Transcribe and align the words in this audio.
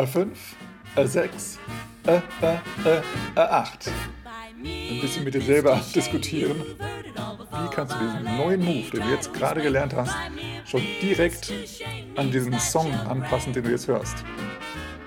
A5, 0.00 0.28
A6, 0.96 1.58
A, 2.06 2.22
A, 2.40 2.62
A, 3.36 3.62
A8. 3.62 3.90
Ein 4.64 5.00
bisschen 5.02 5.24
mit 5.24 5.34
dir 5.34 5.42
selber 5.42 5.78
diskutieren. 5.94 6.56
Wie 6.78 7.74
kannst 7.74 7.94
du 7.94 7.98
diesen 7.98 8.38
neuen 8.38 8.64
Move, 8.64 8.90
den 8.92 9.02
du 9.02 9.10
jetzt 9.10 9.34
gerade 9.34 9.60
gelernt 9.60 9.94
hast, 9.94 10.16
schon 10.64 10.80
direkt 11.02 11.52
an 12.16 12.30
diesen 12.30 12.58
Song 12.58 12.90
anpassen, 12.94 13.52
den 13.52 13.62
du 13.62 13.70
jetzt 13.70 13.88
hörst? 13.88 14.24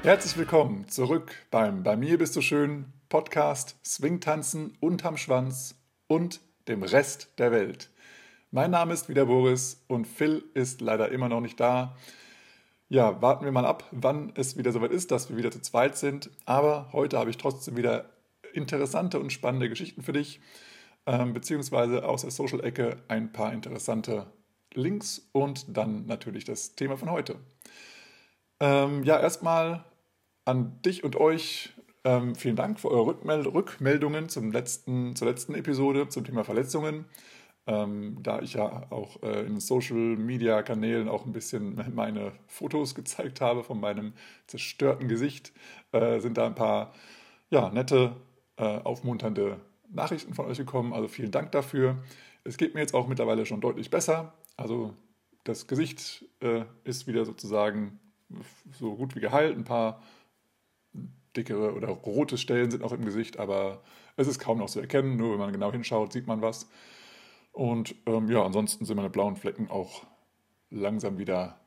Herzlich 0.03 0.37
willkommen 0.37 0.87
zurück 0.87 1.33
beim 1.49 1.81
Bei 1.81 1.95
mir 1.95 2.19
bist 2.19 2.35
du 2.35 2.41
schön 2.41 2.85
Podcast 3.09 3.75
Swingtanzen 3.83 4.77
unterm 4.79 5.17
Schwanz 5.17 5.73
und 6.05 6.39
dem 6.67 6.83
Rest 6.83 7.29
der 7.39 7.51
Welt. 7.51 7.89
Mein 8.51 8.69
Name 8.69 8.93
ist 8.93 9.09
wieder 9.09 9.25
Boris 9.25 9.83
und 9.87 10.05
Phil 10.05 10.43
ist 10.53 10.81
leider 10.81 11.09
immer 11.09 11.29
noch 11.29 11.41
nicht 11.41 11.59
da. 11.59 11.95
Ja, 12.93 13.23
warten 13.23 13.43
wir 13.43 13.51
mal 13.51 13.65
ab, 13.65 13.85
wann 13.89 14.31
es 14.35 14.55
wieder 14.55 14.71
soweit 14.71 14.91
ist, 14.91 15.09
dass 15.09 15.27
wir 15.27 15.35
wieder 15.35 15.49
zu 15.49 15.59
zweit 15.59 15.97
sind. 15.97 16.29
Aber 16.45 16.89
heute 16.93 17.17
habe 17.17 17.31
ich 17.31 17.37
trotzdem 17.37 17.75
wieder 17.75 18.11
interessante 18.53 19.19
und 19.19 19.33
spannende 19.33 19.67
Geschichten 19.67 20.03
für 20.03 20.13
dich, 20.13 20.39
ähm, 21.07 21.33
beziehungsweise 21.33 22.07
aus 22.07 22.21
der 22.21 22.29
Social-Ecke 22.29 22.97
ein 23.07 23.31
paar 23.31 23.51
interessante 23.51 24.27
Links 24.75 25.27
und 25.31 25.75
dann 25.75 26.05
natürlich 26.05 26.45
das 26.45 26.75
Thema 26.75 26.95
von 26.95 27.09
heute. 27.09 27.37
Ähm, 28.59 29.03
ja, 29.03 29.19
erstmal 29.19 29.85
an 30.45 30.79
dich 30.83 31.03
und 31.03 31.15
euch 31.15 31.73
ähm, 32.03 32.35
vielen 32.35 32.55
Dank 32.55 32.79
für 32.79 32.91
eure 32.91 33.07
Rückmeld 33.07 33.47
Rückmeldungen 33.47 34.29
zum 34.29 34.51
letzten, 34.51 35.15
zur 35.15 35.27
letzten 35.27 35.55
Episode 35.55 36.09
zum 36.09 36.25
Thema 36.25 36.43
Verletzungen. 36.43 37.05
Ähm, 37.65 38.17
da 38.21 38.41
ich 38.41 38.55
ja 38.55 38.91
auch 38.91 39.23
äh, 39.23 39.45
in 39.45 39.59
Social-Media-Kanälen 39.59 41.07
auch 41.07 41.25
ein 41.25 41.31
bisschen 41.31 41.81
meine 41.95 42.33
Fotos 42.47 42.93
gezeigt 42.93 43.39
habe 43.39 43.63
von 43.63 43.79
meinem 43.79 44.13
zerstörten 44.47 45.07
Gesicht, 45.07 45.53
äh, 45.93 46.19
sind 46.19 46.37
da 46.37 46.45
ein 46.45 46.55
paar 46.55 46.93
ja, 47.49 47.69
nette, 47.69 48.15
äh, 48.57 48.63
aufmunternde 48.63 49.61
Nachrichten 49.89 50.33
von 50.33 50.45
euch 50.47 50.57
gekommen. 50.57 50.93
Also 50.93 51.07
vielen 51.07 51.31
Dank 51.31 51.51
dafür. 51.51 51.97
Es 52.43 52.57
geht 52.57 52.73
mir 52.73 52.81
jetzt 52.81 52.93
auch 52.93 53.07
mittlerweile 53.07 53.45
schon 53.45 53.61
deutlich 53.61 53.89
besser. 53.89 54.33
Also 54.57 54.93
das 55.43 55.67
Gesicht 55.67 56.25
äh, 56.41 56.65
ist 56.83 57.07
wieder 57.07 57.25
sozusagen 57.25 57.99
so 58.71 58.95
gut 58.95 59.15
wie 59.15 59.19
geheilt. 59.19 59.55
Ein 59.55 59.63
paar 59.63 60.01
dickere 61.35 61.73
oder 61.73 61.89
rote 61.89 62.37
Stellen 62.37 62.71
sind 62.71 62.81
noch 62.81 62.91
im 62.91 63.05
Gesicht, 63.05 63.39
aber 63.39 63.81
es 64.17 64.27
ist 64.27 64.39
kaum 64.39 64.59
noch 64.59 64.69
zu 64.69 64.79
erkennen. 64.79 65.17
Nur 65.17 65.31
wenn 65.31 65.39
man 65.39 65.53
genau 65.53 65.71
hinschaut, 65.71 66.13
sieht 66.13 66.27
man 66.27 66.41
was. 66.41 66.69
Und 67.53 67.95
ähm, 68.07 68.29
ja, 68.29 68.43
ansonsten 68.43 68.83
sind 68.83 68.97
meine 68.97 69.09
blauen 69.09 69.37
Flecken 69.37 69.69
auch 69.69 70.03
langsam 70.69 71.17
wieder 71.17 71.59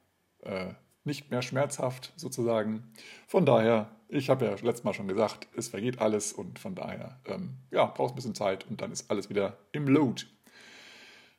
äh, 0.43 0.75
nicht 1.05 1.31
mehr 1.31 1.41
schmerzhaft 1.41 2.12
sozusagen. 2.17 2.93
Von 3.28 3.47
daher, 3.47 3.91
ich 4.09 4.28
habe 4.28 4.45
ja 4.45 4.51
letztes 4.51 4.84
Mal 4.84 4.93
schon 4.93 5.09
gesagt, 5.09 5.47
es 5.56 5.69
vergeht 5.69 6.01
alles 6.01 6.33
und 6.33 6.59
von 6.59 6.75
daher, 6.75 7.20
ähm, 7.25 7.55
ja, 7.70 7.87
brauchst 7.87 8.12
ein 8.12 8.17
bisschen 8.17 8.34
Zeit 8.34 8.67
und 8.69 8.81
dann 8.81 8.91
ist 8.91 9.11
alles 9.11 9.31
wieder 9.31 9.56
im 9.73 9.87
Load. 9.87 10.25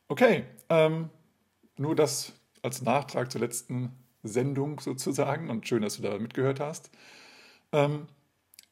Okay, 0.08 0.46
ähm, 0.70 1.10
nur 1.76 1.96
das 1.96 2.32
als 2.62 2.82
Nachtrag 2.82 3.30
zur 3.30 3.42
letzten 3.42 3.92
Sendung 4.24 4.80
sozusagen 4.80 5.50
und 5.50 5.68
schön, 5.68 5.82
dass 5.82 5.98
du 5.98 6.02
da 6.02 6.18
mitgehört 6.18 6.62
hast. 6.62 6.90
Ähm, 7.74 8.08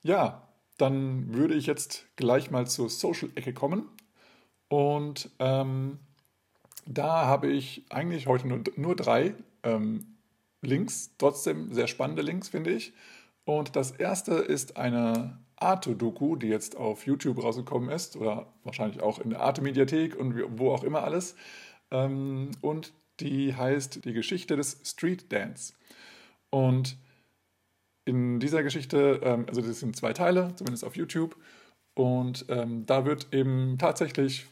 ja, 0.01 0.47
dann 0.77 1.33
würde 1.33 1.55
ich 1.55 1.65
jetzt 1.65 2.05
gleich 2.15 2.51
mal 2.51 2.67
zur 2.67 2.89
Social-Ecke 2.89 3.53
kommen. 3.53 3.89
Und 4.75 5.29
ähm, 5.39 5.99
da 6.85 7.27
habe 7.27 7.47
ich 7.47 7.85
eigentlich 7.91 8.27
heute 8.27 8.45
nur, 8.45 8.61
nur 8.75 8.93
drei 8.97 9.33
ähm, 9.63 10.17
Links, 10.61 11.11
trotzdem 11.17 11.71
sehr 11.71 11.87
spannende 11.87 12.21
Links, 12.21 12.49
finde 12.49 12.71
ich. 12.71 12.91
Und 13.45 13.77
das 13.77 13.91
erste 13.91 14.33
ist 14.33 14.75
eine 14.75 15.39
Arte-Doku, 15.55 16.35
die 16.35 16.47
jetzt 16.47 16.75
auf 16.75 17.05
YouTube 17.05 17.41
rausgekommen 17.41 17.89
ist 17.89 18.17
oder 18.17 18.47
wahrscheinlich 18.65 19.01
auch 19.01 19.19
in 19.19 19.29
der 19.29 19.39
Arte-Mediathek 19.39 20.13
und 20.13 20.35
wo 20.59 20.73
auch 20.73 20.83
immer 20.83 21.05
alles. 21.05 21.37
Ähm, 21.89 22.51
und 22.59 22.91
die 23.21 23.55
heißt 23.55 24.03
Die 24.03 24.11
Geschichte 24.11 24.57
des 24.57 24.81
Street 24.83 25.31
Dance. 25.31 25.73
Und 26.49 26.97
in 28.03 28.41
dieser 28.41 28.61
Geschichte, 28.61 29.21
ähm, 29.23 29.45
also 29.47 29.61
das 29.61 29.79
sind 29.79 29.95
zwei 29.95 30.11
Teile, 30.11 30.53
zumindest 30.57 30.83
auf 30.83 30.97
YouTube. 30.97 31.37
Und 31.93 32.47
ähm, 32.49 32.85
da 32.85 33.05
wird 33.05 33.33
eben 33.33 33.77
tatsächlich 33.77 34.47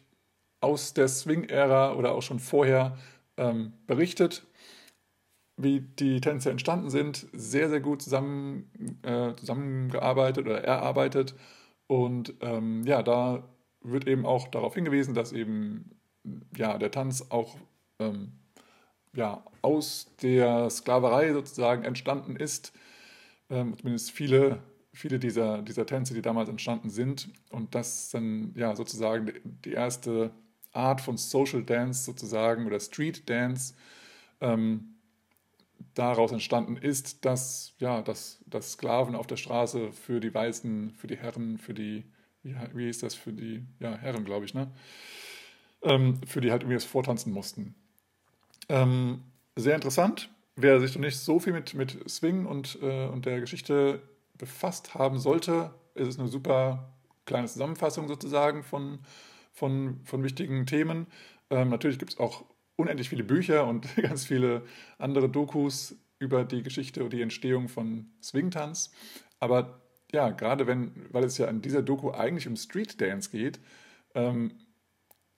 aus 0.63 0.93
der 0.93 1.07
Swing-Ära 1.07 1.93
oder 1.93 2.13
auch 2.13 2.21
schon 2.21 2.39
vorher 2.39 2.97
ähm, 3.37 3.73
berichtet, 3.87 4.45
wie 5.57 5.81
die 5.81 6.21
Tänze 6.21 6.49
entstanden 6.49 6.89
sind. 6.89 7.27
Sehr, 7.33 7.69
sehr 7.69 7.81
gut 7.81 8.01
zusammen, 8.01 8.99
äh, 9.03 9.35
zusammengearbeitet 9.35 10.45
oder 10.45 10.63
erarbeitet. 10.63 11.35
Und 11.87 12.33
ähm, 12.41 12.83
ja, 12.85 13.03
da 13.03 13.43
wird 13.81 14.07
eben 14.07 14.25
auch 14.25 14.47
darauf 14.47 14.75
hingewiesen, 14.75 15.13
dass 15.13 15.31
eben 15.33 15.91
ja, 16.55 16.77
der 16.77 16.91
Tanz 16.91 17.25
auch 17.29 17.57
ähm, 17.99 18.31
ja, 19.15 19.43
aus 19.61 20.07
der 20.21 20.69
Sklaverei 20.69 21.33
sozusagen 21.33 21.83
entstanden 21.83 22.35
ist. 22.35 22.73
Ähm, 23.49 23.77
zumindest 23.77 24.11
viele, 24.11 24.63
viele 24.93 25.19
dieser, 25.19 25.61
dieser 25.61 25.85
Tänze, 25.85 26.13
die 26.13 26.21
damals 26.21 26.49
entstanden 26.49 26.89
sind. 26.89 27.29
Und 27.51 27.75
das 27.75 28.09
dann 28.09 28.53
ja 28.55 28.75
sozusagen 28.75 29.31
die 29.65 29.73
erste 29.73 30.31
Art 30.73 31.01
von 31.01 31.17
Social 31.17 31.63
Dance 31.63 32.03
sozusagen 32.03 32.65
oder 32.65 32.79
Street 32.79 33.29
Dance 33.29 33.75
ähm, 34.41 34.95
daraus 35.93 36.31
entstanden 36.31 36.77
ist, 36.77 37.23
dass, 37.25 37.73
ja, 37.79 38.01
dass, 38.01 38.43
dass 38.47 38.73
Sklaven 38.73 39.15
auf 39.15 39.27
der 39.27 39.37
Straße 39.37 39.91
für 39.91 40.19
die 40.19 40.33
Weißen, 40.33 40.91
für 40.91 41.07
die 41.07 41.17
Herren, 41.17 41.57
für 41.57 41.73
die, 41.73 42.03
wie, 42.41 42.55
wie 42.73 42.89
ist 42.89 43.03
das, 43.03 43.15
für 43.15 43.31
die 43.31 43.63
ja, 43.79 43.95
Herren, 43.95 44.25
glaube 44.25 44.45
ich, 44.45 44.53
ne? 44.53 44.71
Ähm, 45.83 46.19
für 46.25 46.41
die 46.41 46.51
halt 46.51 46.63
irgendwie 46.63 46.75
das 46.75 46.85
vortanzen 46.85 47.33
mussten. 47.33 47.75
Ähm, 48.69 49.21
sehr 49.55 49.75
interessant. 49.75 50.29
Wer 50.55 50.79
sich 50.79 50.95
noch 50.95 51.01
nicht 51.01 51.17
so 51.17 51.39
viel 51.39 51.53
mit, 51.53 51.73
mit 51.73 52.09
Swing 52.09 52.45
und, 52.45 52.79
äh, 52.81 53.07
und 53.07 53.25
der 53.25 53.39
Geschichte 53.41 54.01
befasst 54.37 54.95
haben 54.95 55.19
sollte, 55.19 55.73
ist 55.93 56.07
es 56.07 56.19
eine 56.19 56.27
super 56.27 56.93
kleine 57.25 57.47
Zusammenfassung 57.47 58.07
sozusagen 58.07 58.63
von, 58.63 58.99
von, 59.53 60.01
von 60.03 60.23
wichtigen 60.23 60.65
Themen. 60.65 61.07
Ähm, 61.49 61.69
natürlich 61.69 61.99
gibt 61.99 62.13
es 62.13 62.19
auch 62.19 62.43
unendlich 62.75 63.09
viele 63.09 63.23
Bücher 63.23 63.65
und 63.67 63.95
ganz 64.01 64.25
viele 64.25 64.63
andere 64.97 65.29
Dokus 65.29 65.95
über 66.19 66.43
die 66.43 66.63
Geschichte 66.63 67.03
und 67.03 67.13
die 67.13 67.21
Entstehung 67.21 67.69
von 67.69 68.11
Swingtanz. 68.21 68.91
Aber 69.39 69.81
ja, 70.11 70.29
gerade 70.29 70.67
wenn, 70.67 71.07
weil 71.11 71.23
es 71.23 71.37
ja 71.37 71.47
in 71.47 71.61
dieser 71.61 71.81
Doku 71.81 72.11
eigentlich 72.11 72.47
um 72.47 72.55
Street 72.55 72.99
Dance 72.99 73.29
geht, 73.29 73.59
ähm, 74.15 74.51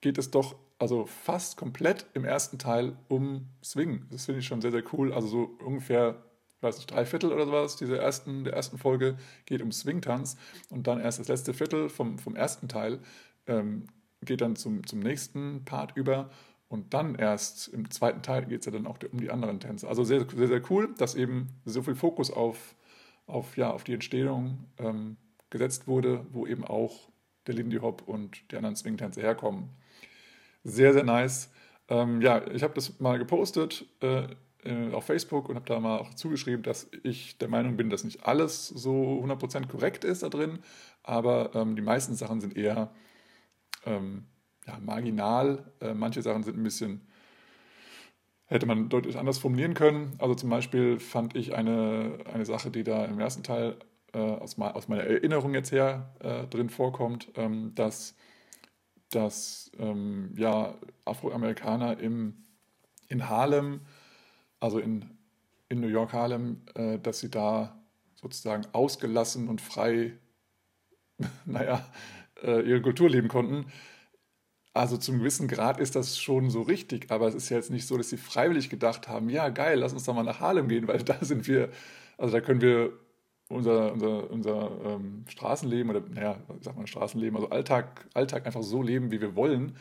geht 0.00 0.18
es 0.18 0.30
doch 0.30 0.56
also 0.78 1.06
fast 1.06 1.56
komplett 1.56 2.06
im 2.14 2.24
ersten 2.24 2.58
Teil 2.58 2.96
um 3.08 3.48
Swing. 3.64 4.06
Das 4.10 4.26
finde 4.26 4.40
ich 4.40 4.46
schon 4.46 4.60
sehr, 4.60 4.72
sehr 4.72 4.84
cool. 4.92 5.12
Also 5.12 5.28
so 5.28 5.42
ungefähr, 5.64 6.22
weiß 6.60 6.76
nicht, 6.76 6.90
drei 6.90 7.06
Viertel 7.06 7.32
oder 7.32 7.46
sowas 7.46 7.76
dieser 7.76 7.98
ersten, 7.98 8.44
der 8.44 8.52
ersten 8.52 8.76
Folge 8.76 9.16
geht 9.46 9.62
um 9.62 9.72
Swingtanz 9.72 10.36
und 10.68 10.86
dann 10.86 11.00
erst 11.00 11.18
das 11.18 11.28
letzte 11.28 11.54
Viertel 11.54 11.88
vom, 11.88 12.18
vom 12.18 12.36
ersten 12.36 12.68
Teil 12.68 13.00
ähm, 13.46 13.86
geht 14.22 14.40
dann 14.40 14.56
zum, 14.56 14.86
zum 14.86 15.00
nächsten 15.00 15.64
Part 15.64 15.96
über 15.96 16.30
und 16.68 16.94
dann 16.94 17.14
erst 17.14 17.68
im 17.68 17.90
zweiten 17.90 18.22
Teil 18.22 18.46
geht 18.46 18.60
es 18.60 18.66
ja 18.66 18.72
dann 18.72 18.86
auch 18.86 18.98
um 19.12 19.20
die 19.20 19.30
anderen 19.30 19.60
Tänze. 19.60 19.88
Also 19.88 20.04
sehr, 20.04 20.26
sehr, 20.28 20.48
sehr 20.48 20.62
cool, 20.70 20.94
dass 20.98 21.14
eben 21.14 21.48
so 21.64 21.82
viel 21.82 21.94
Fokus 21.94 22.30
auf, 22.30 22.74
auf, 23.26 23.56
ja, 23.56 23.70
auf 23.70 23.84
die 23.84 23.94
Entstehung 23.94 24.64
ähm, 24.78 25.16
gesetzt 25.50 25.86
wurde, 25.86 26.26
wo 26.32 26.46
eben 26.46 26.64
auch 26.64 27.08
der 27.46 27.54
Lindy 27.54 27.76
Hop 27.76 28.02
und 28.06 28.50
die 28.50 28.56
anderen 28.56 28.74
Swing-Tänze 28.74 29.20
herkommen. 29.20 29.70
Sehr, 30.64 30.92
sehr 30.92 31.04
nice. 31.04 31.52
Ähm, 31.88 32.20
ja, 32.20 32.44
ich 32.48 32.64
habe 32.64 32.74
das 32.74 32.98
mal 32.98 33.18
gepostet 33.18 33.86
äh, 34.00 34.26
äh, 34.64 34.92
auf 34.92 35.04
Facebook 35.04 35.48
und 35.48 35.54
habe 35.54 35.66
da 35.66 35.78
mal 35.78 35.98
auch 35.98 36.14
zugeschrieben, 36.14 36.64
dass 36.64 36.90
ich 37.04 37.38
der 37.38 37.46
Meinung 37.46 37.76
bin, 37.76 37.90
dass 37.90 38.02
nicht 38.02 38.26
alles 38.26 38.66
so 38.66 39.22
100% 39.24 39.68
korrekt 39.68 40.02
ist 40.02 40.24
da 40.24 40.28
drin, 40.28 40.58
aber 41.04 41.54
ähm, 41.54 41.76
die 41.76 41.82
meisten 41.82 42.16
Sachen 42.16 42.40
sind 42.40 42.56
eher 42.56 42.90
ähm, 43.86 44.24
ja, 44.66 44.78
marginal. 44.80 45.64
Äh, 45.80 45.94
manche 45.94 46.22
Sachen 46.22 46.42
sind 46.42 46.58
ein 46.58 46.62
bisschen, 46.62 47.06
hätte 48.46 48.66
man 48.66 48.88
deutlich 48.88 49.18
anders 49.18 49.38
formulieren 49.38 49.74
können. 49.74 50.14
Also 50.18 50.34
zum 50.34 50.50
Beispiel 50.50 51.00
fand 51.00 51.36
ich 51.36 51.54
eine, 51.54 52.18
eine 52.32 52.44
Sache, 52.44 52.70
die 52.70 52.84
da 52.84 53.04
im 53.04 53.18
ersten 53.18 53.42
Teil 53.42 53.76
äh, 54.12 54.18
aus, 54.18 54.58
aus, 54.58 54.88
meiner 54.88 55.04
Erinnerung 55.04 55.54
jetzt 55.54 55.72
her 55.72 56.14
äh, 56.20 56.46
drin 56.46 56.70
vorkommt, 56.70 57.28
ähm, 57.36 57.74
dass, 57.74 58.14
dass 59.10 59.70
ähm, 59.78 60.34
ja, 60.36 60.74
Afroamerikaner 61.04 61.98
im, 61.98 62.44
in 63.08 63.28
Harlem, 63.28 63.80
also 64.60 64.78
in, 64.78 65.04
in 65.68 65.80
New 65.80 65.88
York 65.88 66.12
Harlem, 66.12 66.62
äh, 66.74 66.98
dass 66.98 67.20
sie 67.20 67.30
da 67.30 67.76
sozusagen 68.14 68.66
ausgelassen 68.72 69.48
und 69.48 69.60
frei, 69.60 70.18
naja, 71.44 71.86
äh, 72.42 72.62
ihre 72.62 72.82
Kultur 72.82 73.08
leben 73.08 73.28
konnten. 73.28 73.66
Also 74.76 74.98
zum 74.98 75.18
gewissen 75.20 75.48
Grad 75.48 75.80
ist 75.80 75.96
das 75.96 76.18
schon 76.18 76.50
so 76.50 76.60
richtig, 76.60 77.10
aber 77.10 77.28
es 77.28 77.34
ist 77.34 77.48
ja 77.48 77.56
jetzt 77.56 77.70
nicht 77.70 77.86
so, 77.86 77.96
dass 77.96 78.10
sie 78.10 78.18
freiwillig 78.18 78.68
gedacht 78.68 79.08
haben, 79.08 79.30
ja 79.30 79.48
geil, 79.48 79.78
lass 79.78 79.94
uns 79.94 80.04
doch 80.04 80.14
mal 80.14 80.22
nach 80.22 80.40
Harlem 80.40 80.68
gehen, 80.68 80.86
weil 80.86 80.98
da 81.02 81.16
sind 81.22 81.48
wir, 81.48 81.70
also 82.18 82.32
da 82.32 82.42
können 82.42 82.60
wir 82.60 82.92
unser, 83.48 83.92
unser, 83.92 84.30
unser 84.30 84.70
ähm, 84.84 85.24
Straßenleben 85.28 85.90
oder, 85.90 86.02
naja, 86.06 86.36
sag 86.60 86.76
mal 86.76 86.86
Straßenleben, 86.86 87.36
also 87.36 87.48
Alltag, 87.48 88.06
Alltag 88.12 88.44
einfach 88.44 88.62
so 88.62 88.82
leben, 88.82 89.10
wie 89.10 89.20
wir 89.20 89.34
wollen, 89.34 89.76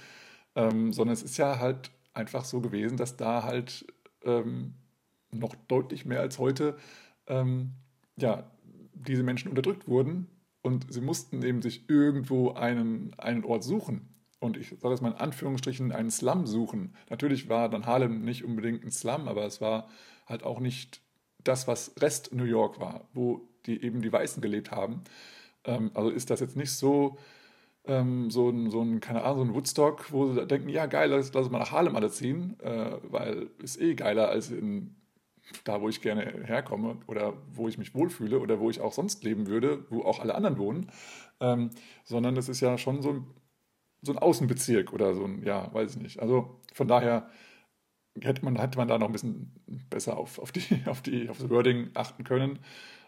ähm, 0.55 0.93
sondern 0.93 1.13
es 1.13 1.23
ist 1.23 1.37
ja 1.37 1.59
halt 1.59 1.91
einfach 2.13 2.45
so 2.45 2.61
gewesen, 2.61 2.95
dass 2.95 3.17
da 3.17 3.43
halt 3.43 3.85
ähm, 4.23 4.75
noch 5.31 5.55
deutlich 5.67 6.05
mehr 6.05 6.21
als 6.21 6.39
heute 6.39 6.77
ähm, 7.27 7.73
ja, 8.15 8.49
diese 8.93 9.23
Menschen 9.23 9.49
unterdrückt 9.49 9.89
wurden 9.89 10.27
und 10.65 10.91
sie 10.91 11.01
mussten 11.01 11.43
eben 11.43 11.61
sich 11.61 11.87
irgendwo 11.87 12.53
einen, 12.53 13.13
einen 13.19 13.45
Ort 13.45 13.63
suchen. 13.63 14.09
Und 14.39 14.57
ich 14.57 14.69
sage 14.69 14.89
das 14.89 14.99
mal 14.99 15.11
in 15.11 15.17
Anführungsstrichen, 15.17 15.91
einen 15.91 16.09
Slum 16.09 16.47
suchen. 16.47 16.95
Natürlich 17.11 17.49
war 17.49 17.69
dann 17.69 17.85
Harlem 17.85 18.23
nicht 18.25 18.43
unbedingt 18.43 18.83
ein 18.83 18.89
Slum, 18.89 19.27
aber 19.27 19.45
es 19.45 19.61
war 19.61 19.87
halt 20.25 20.41
auch 20.41 20.59
nicht 20.59 21.01
das, 21.43 21.67
was 21.67 21.93
Rest 22.01 22.33
New 22.33 22.45
York 22.45 22.79
war, 22.79 23.07
wo 23.13 23.47
die 23.67 23.83
eben 23.83 24.01
die 24.01 24.11
Weißen 24.11 24.41
gelebt 24.41 24.71
haben. 24.71 25.03
Ähm, 25.65 25.91
also 25.93 26.09
ist 26.09 26.31
das 26.31 26.39
jetzt 26.39 26.55
nicht 26.55 26.71
so, 26.71 27.19
ähm, 27.85 28.31
so, 28.31 28.49
ein, 28.49 28.71
so 28.71 28.81
ein, 28.81 28.99
keine 29.01 29.23
Ahnung, 29.23 29.37
so 29.37 29.43
ein 29.45 29.53
Woodstock, 29.53 30.11
wo 30.11 30.33
sie 30.33 30.47
denken, 30.47 30.69
ja 30.69 30.87
geil, 30.87 31.11
lass, 31.11 31.31
lass 31.31 31.51
mal 31.51 31.59
nach 31.59 31.73
Harlem 31.73 31.95
alle 31.95 32.09
ziehen, 32.09 32.59
äh, 32.59 32.97
weil 33.03 33.51
ist 33.59 33.79
eh 33.79 33.93
geiler 33.93 34.29
als 34.29 34.49
in 34.49 34.95
da, 35.63 35.81
wo 35.81 35.89
ich 35.89 36.01
gerne 36.01 36.43
herkomme 36.45 36.97
oder 37.07 37.33
wo 37.53 37.67
ich 37.67 37.77
mich 37.77 37.93
wohlfühle 37.93 38.39
oder 38.39 38.59
wo 38.59 38.69
ich 38.69 38.81
auch 38.81 38.93
sonst 38.93 39.23
leben 39.23 39.47
würde, 39.47 39.85
wo 39.89 40.03
auch 40.03 40.19
alle 40.19 40.35
anderen 40.35 40.57
wohnen, 40.57 40.91
ähm, 41.39 41.69
sondern 42.03 42.35
das 42.35 42.49
ist 42.49 42.61
ja 42.61 42.77
schon 42.77 43.01
so 43.01 43.11
ein, 43.11 43.27
so 44.01 44.11
ein 44.11 44.17
Außenbezirk 44.17 44.93
oder 44.93 45.13
so 45.15 45.25
ein, 45.25 45.43
ja, 45.43 45.73
weiß 45.73 45.95
ich 45.95 46.01
nicht. 46.01 46.19
Also 46.19 46.59
von 46.73 46.87
daher 46.87 47.29
hätte 48.21 48.43
man, 48.45 48.57
hätte 48.57 48.77
man 48.77 48.87
da 48.87 48.97
noch 48.97 49.07
ein 49.07 49.13
bisschen 49.13 49.51
besser 49.89 50.17
auf, 50.17 50.39
auf, 50.39 50.51
die, 50.51 50.61
auf, 50.85 51.01
die, 51.01 51.29
auf 51.29 51.37
das 51.37 51.49
Wording 51.49 51.89
achten 51.93 52.23
können. 52.23 52.59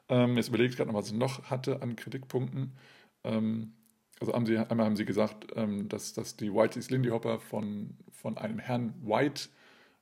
Ähm, 0.10 0.38
jetzt 0.38 0.50
überlege 0.50 0.69
ich 0.69 0.78
gerade 0.78 0.92
noch, 0.92 0.98
was 0.98 1.07
ich 1.07 1.13
noch 1.13 1.50
hatte 1.50 1.81
an 1.81 1.95
Kritikpunkten. 1.95 2.74
Ähm, 3.24 3.74
also 4.19 4.34
haben 4.34 4.45
sie, 4.45 4.57
einmal 4.57 4.86
haben 4.86 4.95
sie 4.95 5.06
gesagt, 5.06 5.48
ähm, 5.56 5.89
dass, 5.89 6.13
dass 6.13 6.38
die 6.38 6.54
Whiteys 6.54 6.89
Lindy 6.89 7.10
Hopper 7.10 7.39
von, 7.39 7.98
von 8.12 8.38
einem 8.38 8.60
Herrn 8.60 8.94
White 9.04 9.50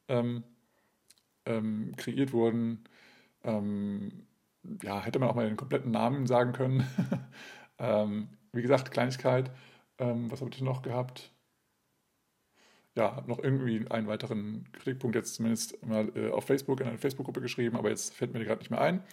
ähm, 0.07 0.43
ähm, 1.45 1.93
kreiert 1.97 2.33
wurden. 2.33 2.83
Ähm, 3.43 4.27
ja, 4.81 5.01
hätte 5.03 5.19
man 5.19 5.29
auch 5.29 5.35
mal 5.35 5.47
den 5.47 5.57
kompletten 5.57 5.91
Namen 5.91 6.27
sagen 6.27 6.53
können. 6.53 6.85
wie 8.53 8.61
gesagt, 8.61 8.91
Kleinigkeit. 8.91 9.51
was 9.97 10.41
habe 10.41 10.49
ich 10.51 10.61
noch 10.61 10.81
gehabt? 10.81 11.31
ja, 12.95 13.23
noch 13.27 13.39
irgendwie 13.39 13.85
einen 13.89 14.07
weiteren 14.07 14.65
Kritikpunkt 14.71 15.15
jetzt 15.15 15.35
zumindest 15.35 15.85
mal 15.85 16.11
äh, 16.15 16.29
auf 16.29 16.45
Facebook, 16.45 16.79
in 16.79 16.87
eine 16.87 16.97
Facebook-Gruppe 16.97 17.41
geschrieben, 17.41 17.75
aber 17.75 17.89
jetzt 17.89 18.13
fällt 18.13 18.33
mir 18.33 18.43
gerade 18.43 18.59
nicht 18.59 18.71
mehr 18.71 18.81
ein. 18.81 19.03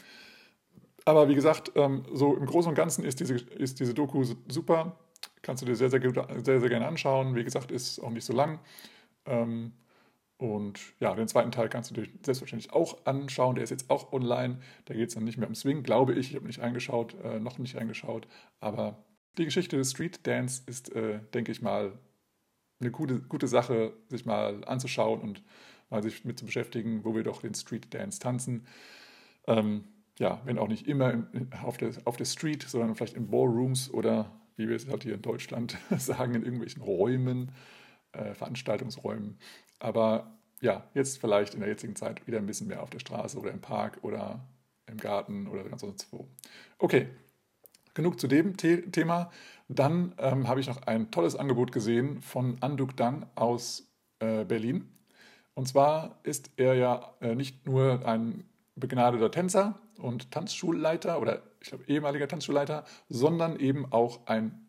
Aber 1.05 1.29
wie 1.29 1.35
gesagt, 1.35 1.73
ähm, 1.75 2.05
so 2.13 2.37
im 2.37 2.47
Großen 2.47 2.69
und 2.69 2.77
Ganzen 2.77 3.05
ist 3.05 3.19
diese, 3.19 3.35
ist 3.35 3.81
diese 3.81 3.93
Doku 3.93 4.25
super. 4.49 4.97
Kannst 5.43 5.63
du 5.63 5.67
dir 5.67 5.75
sehr, 5.75 5.91
sehr, 5.91 6.01
sehr, 6.01 6.61
sehr 6.61 6.69
gerne 6.69 6.87
anschauen. 6.87 7.35
Wie 7.35 7.43
gesagt, 7.43 7.73
ist 7.73 7.99
auch 7.99 8.11
nicht 8.11 8.25
so 8.25 8.33
lang. 8.33 8.61
Ähm, 9.27 9.73
und 10.43 10.81
ja, 10.99 11.15
den 11.15 11.29
zweiten 11.29 11.53
Teil 11.53 11.69
kannst 11.69 11.93
du 11.93 11.95
dir 11.95 12.09
selbstverständlich 12.25 12.73
auch 12.73 13.07
anschauen. 13.07 13.55
Der 13.55 13.63
ist 13.63 13.71
jetzt 13.71 13.89
auch 13.91 14.13
online. 14.13 14.59
Da 14.87 14.95
geht 14.95 15.07
es 15.07 15.15
dann 15.15 15.23
nicht 15.23 15.39
mehr 15.39 15.47
um 15.47 15.55
Swing, 15.55 15.85
glaube 15.85 16.15
ich. 16.15 16.31
Ich 16.31 16.35
habe 16.35 16.49
nicht 16.49 16.59
eingeschaut, 16.59 17.15
äh, 17.23 17.39
noch 17.39 17.59
nicht 17.59 17.77
eingeschaut. 17.77 18.27
Aber 18.59 19.05
die 19.39 19.45
Geschichte 19.45 19.77
des 19.77 19.93
Street 19.93 20.27
Dance 20.27 20.65
ist, 20.67 20.93
äh, 20.97 21.21
denke 21.33 21.53
ich 21.53 21.63
mal, 21.63 21.93
eine 22.81 22.91
gute, 22.91 23.21
gute 23.21 23.47
Sache, 23.47 23.93
sich 24.09 24.27
mal 24.27 24.65
anzuschauen 24.65 25.21
und 25.21 25.45
mal 25.91 26.03
sich 26.03 26.25
mit 26.25 26.41
zu 26.41 26.45
beschäftigen, 26.45 27.05
wo 27.05 27.15
wir 27.15 27.23
doch 27.23 27.43
den 27.43 27.55
Street 27.55 27.95
Dance 27.95 28.19
tanzen. 28.19 28.67
Ähm, 29.47 29.85
ja, 30.19 30.43
wenn 30.45 30.59
auch 30.59 30.67
nicht 30.67 30.89
immer 30.89 31.13
in, 31.13 31.51
auf, 31.63 31.77
der, 31.77 31.93
auf 32.05 32.17
der 32.17 32.25
Street, 32.25 32.65
sondern 32.65 32.97
vielleicht 32.97 33.15
in 33.15 33.29
Ballrooms 33.31 33.93
oder 33.93 34.33
wie 34.57 34.69
wir 34.69 34.75
es 34.75 34.89
halt 34.89 35.05
hier 35.05 35.15
in 35.15 35.23
Deutschland 35.23 35.79
sagen, 35.99 36.35
in 36.35 36.43
irgendwelchen 36.43 36.83
Räumen, 36.83 37.53
äh, 38.11 38.35
Veranstaltungsräumen. 38.35 39.39
Aber 39.83 40.37
ja, 40.61 40.85
jetzt 40.95 41.19
vielleicht 41.19 41.55
in 41.55 41.61
der 41.61 41.69
jetzigen 41.69 41.97
Zeit 41.97 42.25
wieder 42.27 42.39
ein 42.39 42.47
bisschen 42.47 42.69
mehr 42.69 42.83
auf 42.83 42.91
der 42.91 43.01
Straße 43.01 43.37
oder 43.39 43.51
im 43.51 43.61
Park 43.61 43.99
oder 44.03 44.41
im 44.87 44.97
Garten 44.97 45.49
oder 45.49 45.65
ganz 45.65 45.81
sonst 45.81 46.07
wo. 46.13 46.29
Okay, 46.79 47.09
genug 47.95 48.21
zu 48.21 48.29
dem 48.29 48.57
The 48.59 48.83
Thema. 48.83 49.31
Dann 49.69 50.15
ähm, 50.19 50.47
habe 50.47 50.61
ich 50.61 50.69
noch 50.69 50.83
ein 50.83 51.11
tolles 51.11 51.35
Angebot 51.35 51.73
gesehen 51.73 52.23
von 52.23 52.59
Anduk 52.61 52.97
Dan 52.97 53.27
aus 53.35 53.89
äh, 54.21 54.45
Berlin. 54.45 54.89
Und 55.55 55.67
zwar 55.67 56.21
ist 56.23 56.51
er 56.57 56.75
ja 56.75 57.13
äh, 57.21 57.35
nicht 57.35 57.67
nur 57.67 58.07
ein 58.07 58.45
begnadeter 58.77 59.33
Tänzer 59.33 59.81
und 59.99 60.31
Tanzschulleiter 60.31 61.21
oder 61.21 61.43
ich 61.61 61.71
glaube 61.71 61.85
ehemaliger 61.89 62.29
Tanzschulleiter, 62.29 62.85
sondern 63.09 63.59
eben 63.59 63.91
auch 63.93 64.27
ein, 64.27 64.69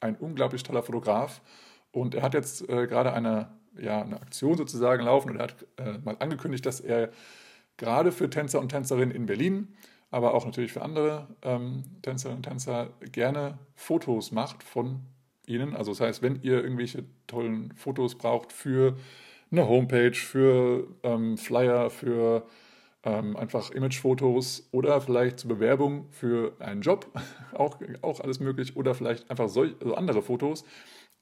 ein 0.00 0.16
unglaublich 0.16 0.64
toller 0.64 0.82
Fotograf. 0.82 1.42
Und 1.92 2.14
er 2.14 2.22
hat 2.22 2.34
jetzt 2.34 2.68
äh, 2.68 2.86
gerade 2.86 3.12
eine, 3.12 3.57
ja, 3.80 4.02
eine 4.02 4.20
Aktion 4.20 4.56
sozusagen 4.56 5.04
laufen 5.04 5.30
und 5.30 5.36
er 5.36 5.44
hat 5.44 5.66
äh, 5.76 5.98
mal 6.04 6.16
angekündigt, 6.18 6.66
dass 6.66 6.80
er 6.80 7.10
gerade 7.76 8.12
für 8.12 8.28
Tänzer 8.28 8.60
und 8.60 8.70
Tänzerinnen 8.70 9.14
in 9.14 9.26
Berlin 9.26 9.74
aber 10.10 10.34
auch 10.34 10.44
natürlich 10.44 10.72
für 10.72 10.82
andere 10.82 11.26
ähm, 11.42 11.84
Tänzerinnen 12.02 12.38
und 12.38 12.42
Tänzer 12.44 12.90
gerne 13.12 13.58
Fotos 13.74 14.32
macht 14.32 14.62
von 14.62 15.00
ihnen. 15.46 15.76
Also 15.76 15.92
das 15.92 16.00
heißt, 16.00 16.22
wenn 16.22 16.40
ihr 16.42 16.62
irgendwelche 16.62 17.04
tollen 17.26 17.72
Fotos 17.76 18.14
braucht 18.16 18.52
für 18.52 18.96
eine 19.50 19.68
Homepage, 19.68 20.14
für 20.14 20.86
ähm, 21.02 21.36
Flyer, 21.36 21.90
für 21.90 22.46
ähm, 23.04 23.36
einfach 23.36 23.70
Imagefotos 23.70 24.68
oder 24.72 25.00
vielleicht 25.00 25.40
zur 25.40 25.48
Bewerbung 25.48 26.06
für 26.10 26.56
einen 26.58 26.80
Job, 26.80 27.06
auch, 27.52 27.78
auch 28.02 28.20
alles 28.20 28.40
möglich, 28.40 28.76
oder 28.76 28.94
vielleicht 28.94 29.30
einfach 29.30 29.48
solch, 29.48 29.74
also 29.80 29.94
andere 29.94 30.22
Fotos 30.22 30.64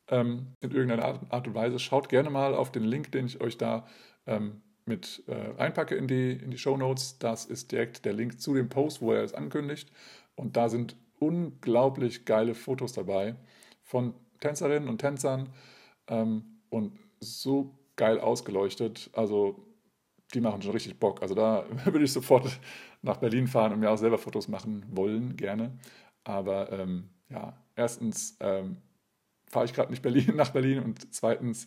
ähm, 0.09 0.53
in 0.61 0.71
irgendeiner 0.71 1.05
Art, 1.05 1.21
Art, 1.31 1.49
und 1.49 1.55
Weise, 1.55 1.79
schaut 1.79 2.09
gerne 2.09 2.31
mal 2.31 2.55
auf 2.55 2.73
den 2.73 2.85
Link, 2.85 3.13
den 3.13 3.27
ich 3.27 3.41
euch 3.41 3.59
da 3.59 3.87
ähm, 4.27 4.63
mit 4.85 5.25
äh, 5.27 5.35
reinpacke 5.59 5.97
in 5.97 6.07
die, 6.07 6.33
in 6.33 6.51
die 6.51 6.59
Show 6.59 6.77
Notes. 6.77 7.19
Das 7.19 7.45
ist 7.45 7.73
direkt 7.73 8.05
der 8.05 8.13
Link 8.13 8.41
zu 8.41 8.55
dem 8.55 8.69
Post, 8.69 9.03
wo 9.03 9.13
er 9.13 9.25
es 9.25 9.35
ankündigt. 9.35 9.91
Und 10.37 10.57
da 10.57 10.69
sind 10.69 10.97
unglaublich 11.19 12.25
geile 12.25 12.55
Fotos 12.55 12.93
dabei 12.93 13.35
von 13.83 14.15
Tänzerinnen 14.41 14.89
und 14.89 14.99
Tänzern 14.99 15.49
ähm, 16.09 16.61
und 16.69 16.93
so 17.21 17.75
geil 17.97 18.21
ausgeleuchtet. 18.21 19.11
Also 19.13 19.67
die 20.35 20.41
machen 20.41 20.63
schon 20.63 20.73
richtig 20.73 20.99
Bock. 20.99 21.23
Also 21.23 21.35
da 21.35 21.65
würde 21.85 22.05
ich 22.05 22.13
sofort 22.13 22.61
nach 23.03 23.17
Berlin 23.17 23.47
fahren 23.47 23.73
und 23.73 23.81
mir 23.81 23.91
auch 23.91 23.99
selber 23.99 24.19
Fotos 24.19 24.49
machen 24.49 24.85
wollen, 24.91 25.37
gerne. 25.37 25.79
Aber 26.25 26.71
ähm, 26.73 27.09
ja, 27.29 27.57
erstens 27.75 28.37
ähm, 28.41 28.79
fahre 29.57 29.65
ich 29.65 29.73
gerade 29.73 29.91
nicht 29.91 30.03
Berlin, 30.03 30.37
nach 30.37 30.51
Berlin 30.51 30.81
und 30.81 31.15
zweitens 31.15 31.67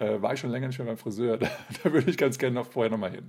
äh, 0.00 0.20
war 0.20 0.32
ich 0.32 0.40
schon 0.40 0.50
länger 0.50 0.66
nicht 0.66 0.80
mehr 0.80 0.88
beim 0.88 0.96
Friseur. 0.96 1.38
Da, 1.38 1.48
da 1.84 1.92
würde 1.92 2.10
ich 2.10 2.16
ganz 2.16 2.38
gerne 2.38 2.56
noch 2.56 2.66
vorher 2.66 2.90
nochmal 2.90 3.12
hin. 3.12 3.24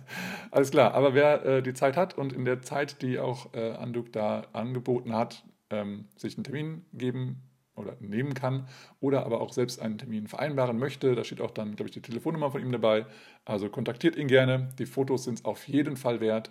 Alles 0.50 0.70
klar, 0.70 0.94
aber 0.94 1.12
wer 1.12 1.44
äh, 1.44 1.62
die 1.62 1.74
Zeit 1.74 1.98
hat 1.98 2.16
und 2.16 2.32
in 2.32 2.46
der 2.46 2.62
Zeit, 2.62 3.02
die 3.02 3.18
auch 3.18 3.52
äh, 3.52 3.72
Anduk 3.72 4.10
da 4.10 4.46
angeboten 4.54 5.14
hat, 5.14 5.44
ähm, 5.68 6.08
sich 6.16 6.34
einen 6.38 6.44
Termin 6.44 6.86
geben 6.94 7.42
oder 7.74 7.94
nehmen 8.00 8.32
kann 8.32 8.68
oder 9.00 9.26
aber 9.26 9.42
auch 9.42 9.52
selbst 9.52 9.82
einen 9.82 9.98
Termin 9.98 10.28
vereinbaren 10.28 10.78
möchte, 10.78 11.14
da 11.14 11.22
steht 11.22 11.42
auch 11.42 11.50
dann, 11.50 11.76
glaube 11.76 11.90
ich, 11.90 11.92
die 11.92 12.00
Telefonnummer 12.00 12.50
von 12.50 12.62
ihm 12.62 12.72
dabei. 12.72 13.04
Also 13.44 13.68
kontaktiert 13.68 14.16
ihn 14.16 14.28
gerne. 14.28 14.70
Die 14.78 14.86
Fotos 14.86 15.24
sind 15.24 15.40
es 15.40 15.44
auf 15.44 15.68
jeden 15.68 15.98
Fall 15.98 16.22
wert. 16.22 16.50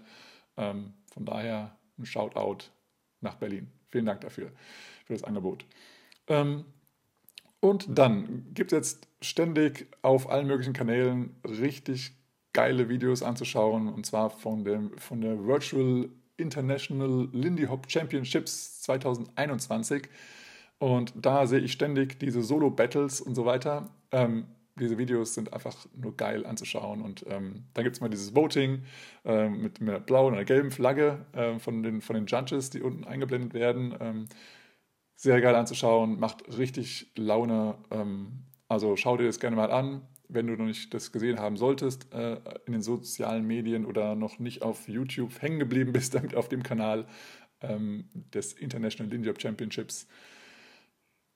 Ähm, 0.55 0.93
von 1.12 1.25
daher 1.25 1.75
ein 1.98 2.05
Shoutout 2.05 2.65
nach 3.22 3.38
Berlin. 3.38 3.72
Vielen 3.88 4.05
Dank 4.05 4.22
dafür, 4.22 4.51
für 5.05 5.13
das 5.13 5.24
Angebot. 5.24 5.65
Ähm, 6.27 6.65
und 7.62 7.88
dann 7.98 8.48
gibt 8.53 8.74
es 8.74 8.75
jetzt 8.75 9.08
ständig 9.22 9.88
auf 10.01 10.30
allen 10.30 10.48
möglichen 10.48 10.74
Kanälen 10.74 11.36
richtig 11.46 12.12
geile 12.53 12.89
Videos 12.89 13.22
anzuschauen. 13.24 13.88
Und 13.88 14.06
zwar 14.06 14.32
von, 14.32 14.65
dem, 14.65 14.98
von 14.98 15.22
der 15.22 15.46
Virtual 15.46 16.10
International 16.38 17.30
Lindy 17.32 17.65
Hop 17.65 17.89
Championships 17.89 18.82
2021. 18.82 20.10
Und 20.80 21.13
da 21.15 21.46
sehe 21.46 21.60
ich 21.60 21.72
ständig 21.72 22.20
diese 22.20 22.41
Solo-Battles 22.41 23.22
und 23.22 23.36
so 23.36 23.46
weiter. 23.46 23.91
Ähm, 24.12 24.48
diese 24.80 24.98
Videos 24.98 25.36
sind 25.36 25.53
einfach 25.53 25.75
nur 25.96 26.18
geil 26.18 26.48
anzuschauen. 26.48 27.03
Und 27.03 27.24
ähm, 27.30 27.65
dann 27.75 27.84
gibt 27.84 27.96
es 27.96 28.01
mal 28.01 28.10
dieses 28.10 28.36
Voting 28.36 28.82
ähm, 29.24 29.62
mit, 29.62 29.80
einer 29.80 30.00
blauen 30.00 30.34
oder 30.34 30.46
gelben 30.46 30.72
Flagge 30.72 31.24
äh, 31.34 31.60
von, 31.60 31.84
den, 31.84 32.01
von 32.01 32.15
den 32.15 32.25
Judges, 32.25 32.72
die 32.72 32.82
unten 32.82 33.03
eingeblendet 33.03 33.53
werden. 33.53 34.27
Sehr 35.22 35.40
geil 35.40 35.54
anzuschauen, 35.54 36.20
macht 36.20 36.58
richtig 36.58 37.12
Laune. 37.16 37.75
Ähm, 37.92 38.40
also 38.68 38.96
schau 38.96 39.18
dir 39.18 39.28
das 39.28 39.40
gerne 39.40 39.56
mal 39.56 39.70
an, 39.70 40.01
wenn 40.30 40.48
du 40.48 40.56
noch 40.56 40.66
nicht 40.66 40.96
das 40.96 41.12
gesehen 41.12 41.40
haben 41.40 41.58
solltest 41.58 42.12
äh, 42.12 42.38
in 42.66 42.74
den 42.74 42.82
sozialen 42.82 43.46
Medien 43.46 43.86
oder 43.86 44.16
noch 44.16 44.40
nicht 44.40 44.63
auf 44.63 44.88
YouTube 44.88 45.40
hängen 45.40 45.60
geblieben 45.60 45.94
bist, 45.94 46.16
damit 46.16 46.34
auf 46.36 46.50
dem 46.50 46.63
Kanal 46.63 47.06
ähm, 47.62 48.10
des 48.34 48.54
International 48.54 49.16
Ninja 49.16 49.32
Championships. 49.40 50.08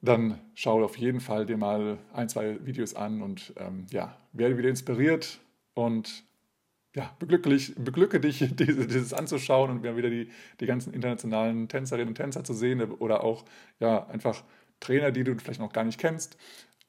Dann 0.01 0.39
schau 0.55 0.83
auf 0.83 0.97
jeden 0.97 1.19
Fall 1.19 1.45
dir 1.45 1.57
mal 1.57 1.99
ein, 2.11 2.27
zwei 2.27 2.65
Videos 2.65 2.95
an 2.95 3.21
und 3.21 3.53
ähm, 3.57 3.85
ja, 3.91 4.17
werde 4.33 4.57
wieder 4.57 4.69
inspiriert 4.69 5.41
und 5.75 6.24
ja, 6.95 7.15
beglücke 7.19 7.49
dich, 7.49 7.75
diese, 8.55 8.87
dieses 8.87 9.13
anzuschauen 9.13 9.69
und 9.69 9.83
wieder 9.83 10.09
die, 10.09 10.29
die 10.59 10.65
ganzen 10.65 10.93
internationalen 10.93 11.67
Tänzerinnen 11.67 12.09
und 12.09 12.15
Tänzer 12.15 12.43
zu 12.43 12.53
sehen 12.53 12.81
oder 12.81 13.23
auch 13.23 13.45
ja, 13.79 14.07
einfach 14.07 14.43
Trainer, 14.79 15.11
die 15.11 15.23
du 15.23 15.37
vielleicht 15.37 15.59
noch 15.59 15.73
gar 15.73 15.83
nicht 15.83 15.99
kennst 15.99 16.37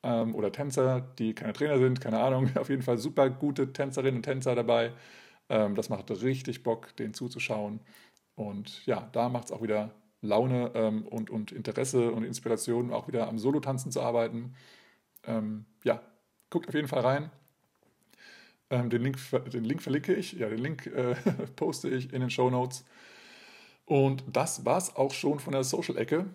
ähm, 0.03 0.35
oder 0.35 0.53
Tänzer, 0.53 1.01
die 1.19 1.35
keine 1.35 1.53
Trainer 1.53 1.79
sind, 1.79 2.01
keine 2.01 2.21
Ahnung. 2.21 2.51
Auf 2.57 2.69
jeden 2.69 2.83
Fall 2.83 2.99
super 2.99 3.29
gute 3.31 3.73
Tänzerinnen 3.73 4.17
und 4.17 4.23
Tänzer 4.23 4.55
dabei. 4.55 4.93
Ähm, 5.49 5.75
das 5.75 5.89
macht 5.89 6.11
richtig 6.23 6.63
Bock, 6.63 6.95
denen 6.97 7.15
zuzuschauen. 7.15 7.81
Und 8.37 8.87
ja, 8.87 9.09
da 9.13 9.29
macht 9.29 9.47
es 9.47 9.53
auch 9.53 9.63
wieder 9.63 9.91
Laune 10.21 10.71
ähm, 10.75 11.07
und, 11.07 11.31
und 11.31 11.53
Interesse 11.53 12.13
und 12.13 12.25
Inspiration, 12.25 12.93
auch 12.93 13.09
wieder 13.09 13.29
am 13.29 13.39
Solo-Tanzen 13.39 13.91
zu 13.91 14.03
arbeiten. 14.03 14.55
Ähm, 15.25 15.67
ja, 15.85 16.01
guckt 16.51 16.69
auf 16.69 16.75
jeden 16.75 16.89
Fall 16.89 17.01
rein. 17.01 17.31
Ähm, 18.71 18.91
den, 18.91 19.03
Link, 19.03 19.19
den 19.53 19.65
Link 19.65 19.83
verlinke 19.83 20.15
ich, 20.15 20.33
ja, 20.33 20.49
den 20.49 20.59
Link 20.59 20.87
äh, 20.87 21.15
poste 21.57 21.89
ich 21.89 22.13
in 22.13 22.21
den 22.21 22.31
Show 22.31 22.51
Notes. 22.51 22.85
Und 23.85 24.25
das 24.33 24.65
war 24.65 24.79
es 24.79 24.95
auch 24.97 25.13
schon 25.13 25.39
von 25.39 25.53
der 25.53 25.63
Social-Ecke. 25.63 26.27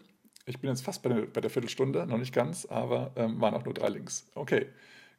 Ich 0.46 0.60
bin 0.60 0.70
jetzt 0.70 0.84
fast 0.84 1.04
bei 1.04 1.10
der, 1.10 1.22
bei 1.28 1.42
der 1.42 1.50
Viertelstunde, 1.50 2.08
noch 2.08 2.18
nicht 2.18 2.34
ganz, 2.34 2.66
aber 2.66 3.12
ähm, 3.16 3.42
waren 3.42 3.54
auch 3.54 3.66
nur 3.66 3.74
drei 3.74 3.90
Links. 3.90 4.30
Okay, 4.36 4.68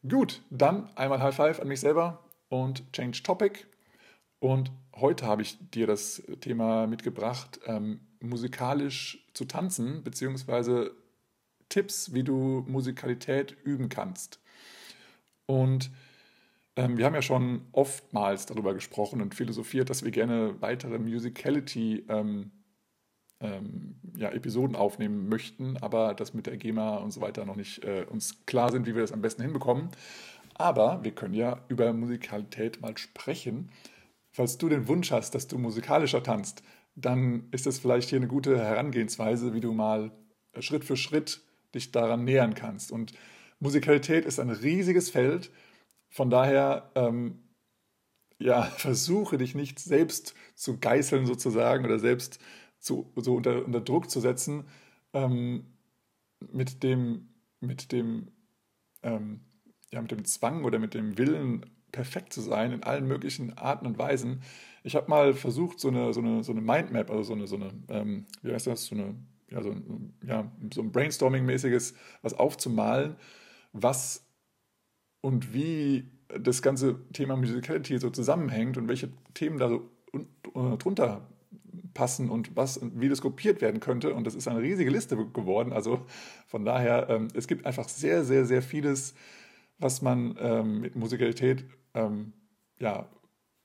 gut, 0.08 0.42
dann 0.50 0.88
einmal 0.96 1.22
High 1.22 1.34
Five 1.34 1.60
an 1.60 1.68
mich 1.68 1.80
selber 1.80 2.24
und 2.48 2.90
Change 2.92 3.22
Topic. 3.22 3.60
Und 4.40 4.72
heute 4.96 5.26
habe 5.26 5.42
ich 5.42 5.58
dir 5.70 5.86
das 5.86 6.22
Thema 6.40 6.86
mitgebracht, 6.86 7.60
ähm, 7.66 8.00
musikalisch 8.20 9.24
zu 9.34 9.44
tanzen, 9.44 10.02
beziehungsweise 10.02 10.92
Tipps, 11.68 12.12
wie 12.12 12.24
du 12.24 12.64
Musikalität 12.66 13.56
üben 13.64 13.88
kannst. 13.88 14.40
Und 15.46 15.90
wir 16.76 17.04
haben 17.04 17.14
ja 17.14 17.22
schon 17.22 17.66
oftmals 17.72 18.46
darüber 18.46 18.74
gesprochen 18.74 19.20
und 19.20 19.34
philosophiert, 19.34 19.90
dass 19.90 20.04
wir 20.04 20.10
gerne 20.10 20.60
weitere 20.60 20.98
Musicality 20.98 22.04
ähm, 22.08 22.50
ähm, 23.40 23.96
ja, 24.16 24.30
Episoden 24.30 24.76
aufnehmen 24.76 25.28
möchten, 25.28 25.76
aber 25.78 26.14
das 26.14 26.32
mit 26.32 26.46
der 26.46 26.56
GEMA 26.56 26.96
und 26.96 27.10
so 27.10 27.20
weiter 27.20 27.44
noch 27.44 27.56
nicht 27.56 27.84
äh, 27.84 28.06
uns 28.08 28.46
klar 28.46 28.70
sind, 28.70 28.86
wie 28.86 28.94
wir 28.94 29.02
das 29.02 29.12
am 29.12 29.20
besten 29.20 29.42
hinbekommen. 29.42 29.90
Aber 30.54 31.02
wir 31.02 31.12
können 31.12 31.34
ja 31.34 31.60
über 31.68 31.92
Musikalität 31.92 32.80
mal 32.80 32.96
sprechen. 32.96 33.70
Falls 34.30 34.58
du 34.58 34.68
den 34.68 34.88
Wunsch 34.88 35.10
hast, 35.10 35.34
dass 35.34 35.48
du 35.48 35.58
musikalischer 35.58 36.22
tanzt, 36.22 36.62
dann 36.94 37.48
ist 37.50 37.66
das 37.66 37.78
vielleicht 37.78 38.10
hier 38.10 38.18
eine 38.18 38.28
gute 38.28 38.58
Herangehensweise, 38.58 39.54
wie 39.54 39.60
du 39.60 39.72
mal 39.72 40.12
Schritt 40.60 40.84
für 40.84 40.96
Schritt 40.96 41.40
dich 41.74 41.90
daran 41.90 42.24
nähern 42.24 42.54
kannst. 42.54 42.92
Und 42.92 43.12
Musikalität 43.60 44.24
ist 44.24 44.38
ein 44.38 44.50
riesiges 44.50 45.10
Feld. 45.10 45.50
Von 46.12 46.28
daher 46.28 46.92
ähm, 46.94 47.38
ja, 48.38 48.62
versuche 48.76 49.38
dich 49.38 49.54
nicht 49.54 49.78
selbst 49.78 50.34
zu 50.54 50.78
geißeln 50.78 51.26
sozusagen 51.26 51.84
oder 51.84 51.98
selbst 51.98 52.38
zu, 52.78 53.10
so 53.16 53.34
unter, 53.36 53.64
unter 53.64 53.80
Druck 53.80 54.10
zu 54.10 54.20
setzen 54.20 54.64
ähm, 55.14 55.66
mit 56.52 56.82
dem, 56.82 57.28
mit 57.60 57.92
dem, 57.92 58.30
ähm, 59.02 59.40
ja, 59.90 60.02
mit 60.02 60.10
dem 60.10 60.24
Zwang 60.24 60.64
oder 60.64 60.78
mit 60.78 60.94
dem 60.94 61.16
Willen, 61.16 61.64
perfekt 61.92 62.32
zu 62.32 62.40
sein 62.40 62.72
in 62.72 62.82
allen 62.82 63.06
möglichen 63.06 63.56
Arten 63.58 63.86
und 63.86 63.98
Weisen. 63.98 64.42
Ich 64.82 64.96
habe 64.96 65.10
mal 65.10 65.34
versucht, 65.34 65.78
so 65.78 65.88
eine, 65.88 66.12
so 66.14 66.20
eine, 66.20 66.42
so 66.42 66.52
eine 66.52 66.62
Mindmap, 66.62 67.10
also 67.10 67.22
so 67.22 67.32
eine, 67.34 67.46
so 67.46 67.56
eine 67.56 67.72
ähm, 67.88 68.26
wie 68.42 68.52
heißt 68.52 68.66
das, 68.66 68.86
so 68.86 68.94
eine, 68.94 69.14
ja, 69.50 69.62
so 69.62 69.70
ein, 69.70 70.14
ja, 70.26 70.50
so 70.72 70.80
ein 70.80 70.90
Brainstorming-mäßiges 70.90 71.94
was 72.22 72.34
aufzumalen, 72.34 73.16
was 73.72 74.26
und 75.22 75.54
wie 75.54 76.04
das 76.28 76.60
ganze 76.60 76.96
Thema 77.14 77.36
Musicality 77.36 77.96
so 77.98 78.10
zusammenhängt 78.10 78.76
und 78.76 78.88
welche 78.88 79.08
Themen 79.32 79.58
da 79.58 79.70
so 79.70 79.88
drunter 80.76 81.26
passen 81.94 82.30
und 82.30 82.54
was 82.56 82.80
wie 82.94 83.08
das 83.08 83.22
gruppiert 83.22 83.60
werden 83.60 83.80
könnte. 83.80 84.14
Und 84.14 84.26
das 84.26 84.34
ist 84.34 84.48
eine 84.48 84.60
riesige 84.60 84.90
Liste 84.90 85.16
geworden. 85.16 85.72
Also 85.72 86.04
von 86.46 86.64
daher, 86.64 87.08
ähm, 87.08 87.28
es 87.34 87.46
gibt 87.46 87.66
einfach 87.66 87.88
sehr, 87.88 88.24
sehr, 88.24 88.44
sehr 88.44 88.62
vieles, 88.62 89.14
was 89.78 90.02
man 90.02 90.36
ähm, 90.38 90.80
mit 90.80 90.96
Musikalität 90.96 91.64
ähm, 91.94 92.32
ja, 92.78 93.08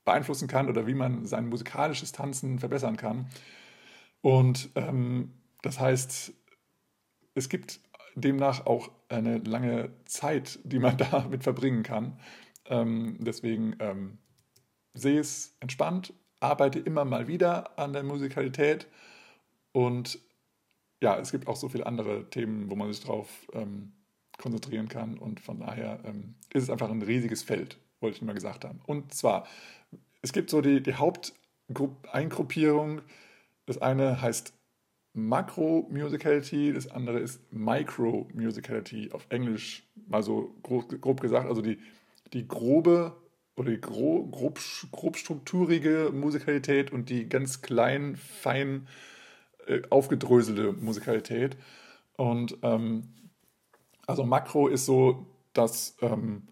beeinflussen 0.06 0.48
kann 0.48 0.70
oder 0.70 0.88
wie 0.88 0.94
man 0.94 1.26
sein 1.26 1.48
musikalisches 1.48 2.12
Tanzen 2.12 2.60
verbessern 2.60 2.98
kann. 2.98 3.28
Und 4.22 4.70
ähm, 4.76 5.34
das 5.62 5.80
heißt, 5.80 6.34
es 7.36 7.50
gibt 7.50 7.80
demnach 8.18 8.66
auch 8.66 8.90
eine 9.10 9.38
lange 9.38 9.92
Zeit, 10.06 10.60
die 10.64 10.80
man 10.80 10.98
damit 11.12 11.44
verbringen 11.44 11.84
kann. 11.84 12.20
Ähm, 12.66 13.18
deswegen 13.20 13.76
ähm, 13.80 14.18
sehe 14.94 15.20
es 15.20 15.56
entspannt, 15.60 16.14
arbeite 16.40 16.80
immer 16.80 17.06
mal 17.06 17.28
wieder 17.28 17.78
an 17.80 17.94
der 17.94 18.04
Musikalität 18.04 18.88
und 19.72 20.20
ja, 21.02 21.18
es 21.20 21.32
gibt 21.32 21.48
auch 21.48 21.56
so 21.56 21.70
viele 21.70 21.86
andere 21.86 22.30
Themen, 22.30 22.72
wo 22.72 22.76
man 22.76 22.92
sich 22.92 23.04
drauf 23.04 23.30
ähm, 23.54 23.94
konzentrieren 24.40 24.88
kann 24.88 25.18
und 25.18 25.40
von 25.40 25.60
daher 25.60 26.00
ähm, 26.04 26.36
ist 26.52 26.64
es 26.64 26.70
einfach 26.70 26.90
ein 26.90 27.04
riesiges 27.04 27.44
Feld, 27.44 27.78
wollte 28.00 28.18
ich 28.18 28.22
mal 28.24 28.34
gesagt 28.34 28.66
haben. 28.66 28.82
Und 28.86 29.14
zwar, 29.14 29.48
es 30.24 30.34
gibt 30.34 30.50
so 30.50 30.62
die, 30.62 30.82
die 30.82 30.96
Haupteingruppierung, 30.96 33.02
das 33.68 33.78
eine 33.78 34.22
heißt 34.22 34.57
Makro-Musicality, 35.18 36.74
das 36.74 36.88
andere 36.88 37.20
ist 37.20 37.42
Micro-Musicality 37.52 39.10
auf 39.14 39.26
Englisch, 39.30 39.84
mal 40.08 40.22
so 40.22 40.56
grob, 40.62 41.02
grob 41.02 41.22
gesagt, 41.22 41.50
also 41.50 41.62
die, 41.62 41.80
die 42.34 42.48
grobe 42.48 43.16
oder 43.56 43.72
die 43.72 43.82
grob, 43.82 44.32
grob, 44.32 44.60
grobstrukturige 44.92 46.12
Musikalität 46.14 46.92
und 46.92 47.10
die 47.10 47.28
ganz 47.28 47.64
klein, 47.64 48.16
fein 48.16 48.88
äh, 49.66 49.82
aufgedröselte 49.90 50.74
Musikalität. 50.74 51.58
Und 52.16 52.60
ähm, 52.62 53.08
also 54.06 54.24
Makro 54.24 54.68
ist 54.68 54.86
so 54.86 55.26
das, 55.54 55.98
ähm, 56.02 56.44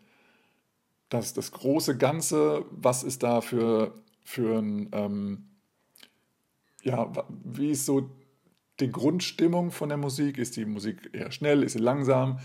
das, 1.09 1.33
das 1.33 1.51
große 1.51 1.97
Ganze, 1.97 2.65
was 2.71 3.03
ist 3.03 3.21
da 3.21 3.41
für, 3.41 3.93
für 4.23 4.57
ein, 4.57 4.89
ähm, 4.91 5.49
ja, 6.81 7.11
wie 7.43 7.69
ist 7.69 7.85
so 7.85 8.09
die 8.79 8.91
Grundstimmung 8.91 9.71
von 9.71 9.89
der 9.89 9.97
Musik? 9.97 10.37
Ist 10.37 10.57
die 10.57 10.65
Musik 10.65 11.09
eher 11.13 11.31
schnell, 11.31 11.63
ist 11.63 11.73
sie 11.73 11.79
langsam? 11.79 12.39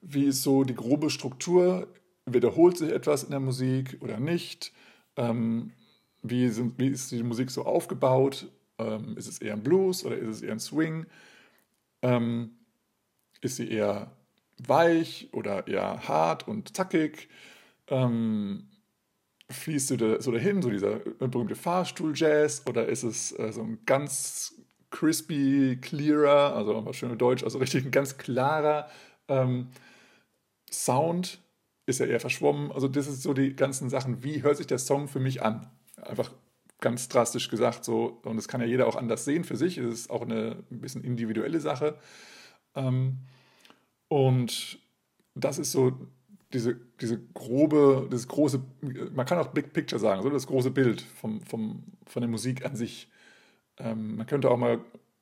Wie 0.00 0.24
ist 0.24 0.42
so 0.42 0.64
die 0.64 0.74
grobe 0.74 1.10
Struktur? 1.10 1.88
wiederholt 2.34 2.78
sich 2.78 2.90
etwas 2.90 3.24
in 3.24 3.30
der 3.30 3.40
Musik 3.40 3.96
oder 4.00 4.18
nicht? 4.20 4.72
Ähm, 5.16 5.72
wie, 6.22 6.48
sind, 6.48 6.78
wie, 6.78 6.88
ist 6.88 7.10
die 7.10 7.22
Musik 7.22 7.50
so 7.50 7.64
aufgebaut? 7.64 8.48
Ähm, 8.78 9.16
ist 9.16 9.28
es 9.28 9.40
eher 9.40 9.54
ein 9.54 9.62
Blues 9.62 10.04
oder 10.04 10.16
ist 10.16 10.28
es 10.28 10.42
eher 10.42 10.52
ein 10.52 10.60
Swing? 10.60 11.06
Ähm, 12.02 12.52
ist 13.40 13.56
sie 13.56 13.70
eher 13.70 14.12
weich 14.58 15.28
oder 15.32 15.66
eher 15.66 16.08
hart 16.08 16.48
und 16.48 16.76
zackig? 16.76 17.28
Ähm, 17.88 18.68
fließt 19.50 19.90
du 19.92 20.20
so 20.20 20.32
dahin, 20.32 20.60
so 20.60 20.70
dieser 20.70 20.96
berühmte 20.98 21.54
Fahrstuhl-Jazz? 21.54 22.64
Oder 22.68 22.86
ist 22.86 23.04
es 23.04 23.36
äh, 23.38 23.52
so 23.52 23.62
ein 23.62 23.78
ganz 23.86 24.57
crispy, 24.90 25.78
clearer, 25.80 26.54
also 26.54 26.84
was 26.84 26.96
schön 26.96 27.16
Deutsch, 27.18 27.44
also 27.44 27.58
richtig 27.58 27.84
ein 27.84 27.90
ganz 27.90 28.18
klarer 28.18 28.88
ähm, 29.28 29.68
Sound? 30.70 31.40
ist 31.88 32.00
ja 32.00 32.06
eher 32.06 32.20
verschwommen. 32.20 32.70
Also 32.70 32.86
das 32.86 33.06
ist 33.06 33.22
so 33.22 33.32
die 33.32 33.56
ganzen 33.56 33.88
Sachen. 33.88 34.22
Wie 34.22 34.42
hört 34.42 34.58
sich 34.58 34.66
der 34.66 34.78
Song 34.78 35.08
für 35.08 35.20
mich 35.20 35.42
an? 35.42 35.70
Einfach 35.96 36.32
ganz 36.80 37.08
drastisch 37.08 37.48
gesagt 37.48 37.84
so. 37.84 38.20
Und 38.24 38.36
das 38.36 38.46
kann 38.46 38.60
ja 38.60 38.66
jeder 38.66 38.86
auch 38.86 38.96
anders 38.96 39.24
sehen 39.24 39.44
für 39.44 39.56
sich. 39.56 39.78
Es 39.78 40.00
ist 40.00 40.10
auch 40.10 40.22
eine 40.22 40.62
ein 40.70 40.80
bisschen 40.80 41.02
individuelle 41.02 41.60
Sache. 41.60 41.98
Ähm, 42.74 43.20
und 44.08 44.78
das 45.34 45.58
ist 45.58 45.72
so 45.72 45.98
diese, 46.52 46.78
diese 47.00 47.20
grobe, 47.34 48.06
das 48.10 48.28
große, 48.28 48.62
man 49.12 49.26
kann 49.26 49.38
auch 49.38 49.48
Big 49.48 49.72
Picture 49.72 49.98
sagen, 49.98 50.22
so 50.22 50.30
das 50.30 50.46
große 50.46 50.70
Bild 50.70 51.00
vom, 51.00 51.40
vom, 51.42 51.84
von 52.06 52.20
der 52.20 52.30
Musik 52.30 52.64
an 52.64 52.76
sich. 52.76 53.08
Ähm, 53.78 54.16
man 54.16 54.26
könnte 54.26 54.50
auch 54.50 54.56
mal 54.56 54.80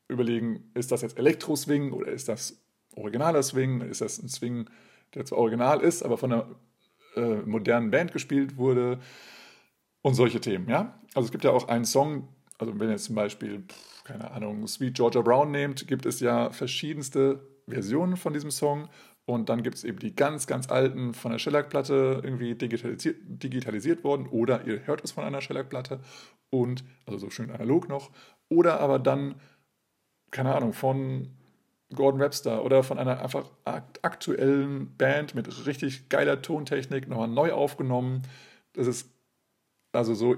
überlegen, 0.09 0.71
ist 0.75 0.93
das 0.93 1.03
jetzt 1.03 1.19
Elektro-Swing 1.19 1.93
oder 1.93 2.13
ist 2.13 2.29
das 2.29 2.63
originaler 2.95 3.43
Swing? 3.43 3.81
Ist 3.83 4.01
das 4.01 4.23
ein 4.23 4.29
Swing, 4.29 4.69
der 5.15 5.25
zwar 5.25 5.39
original 5.39 5.81
ist, 5.81 6.03
aber 6.03 6.19
von 6.19 6.33
einer 6.33 6.49
äh, 7.17 7.37
modernen 7.43 7.91
Band 7.91 8.13
gespielt 8.13 8.57
wurde 8.57 8.99
und 10.03 10.15
solche 10.15 10.41
Themen, 10.41 10.69
ja. 10.69 11.01
Also 11.15 11.27
es 11.27 11.33
gibt 11.33 11.45
ja 11.45 11.51
auch 11.51 11.69
einen 11.69 11.85
Song, 11.85 12.29
also 12.59 12.79
wenn 12.79 12.89
ihr 12.89 12.93
jetzt 12.93 13.05
zum 13.05 13.15
Beispiel, 13.15 13.65
pff, 13.67 14.05
keine 14.05 14.31
Ahnung, 14.31 14.67
Sweet 14.67 14.95
Georgia 14.95 15.23
Brown 15.23 15.51
nehmt, 15.51 15.89
gibt 15.89 16.07
es 16.07 16.21
ja 16.21 16.51
verschiedenste 16.51 17.41
Versionen 17.69 18.17
von 18.17 18.33
diesem 18.33 18.51
Song 18.51 18.89
und 19.25 19.49
dann 19.49 19.63
gibt 19.63 19.77
es 19.77 19.85
eben 19.85 19.99
die 19.99 20.15
ganz, 20.15 20.47
ganz 20.47 20.71
alten 20.71 21.13
von 21.13 21.33
der 21.33 21.39
Shellac-Platte 21.39 22.21
irgendwie 22.23 22.55
digitalisiert, 22.55 23.17
digitalisiert 23.25 24.05
worden 24.05 24.29
oder 24.29 24.65
ihr 24.67 24.87
hört 24.87 25.03
es 25.03 25.13
von 25.13 25.25
einer 25.25 25.41
Shellac-Platte 25.41 26.01
und, 26.51 26.85
also 27.07 27.19
so 27.19 27.31
schön 27.31 27.51
analog 27.51 27.89
noch, 27.89 28.11
oder 28.49 28.81
aber 28.81 28.99
dann, 28.99 29.37
keine 30.31 30.55
Ahnung, 30.55 30.73
von 30.73 31.31
Gordon 31.95 32.21
Webster 32.21 32.65
oder 32.65 32.83
von 32.83 32.99
einer 32.99 33.21
einfach 33.21 33.49
aktuellen 33.65 34.97
Band 34.97 35.35
mit 35.35 35.67
richtig 35.67 36.09
geiler 36.09 36.43
Tontechnik 36.43 37.09
nochmal 37.09 37.29
neu 37.29 37.53
aufgenommen. 37.53 38.23
Das 38.73 38.87
ist 38.87 39.11
also 39.93 40.15
so 40.15 40.37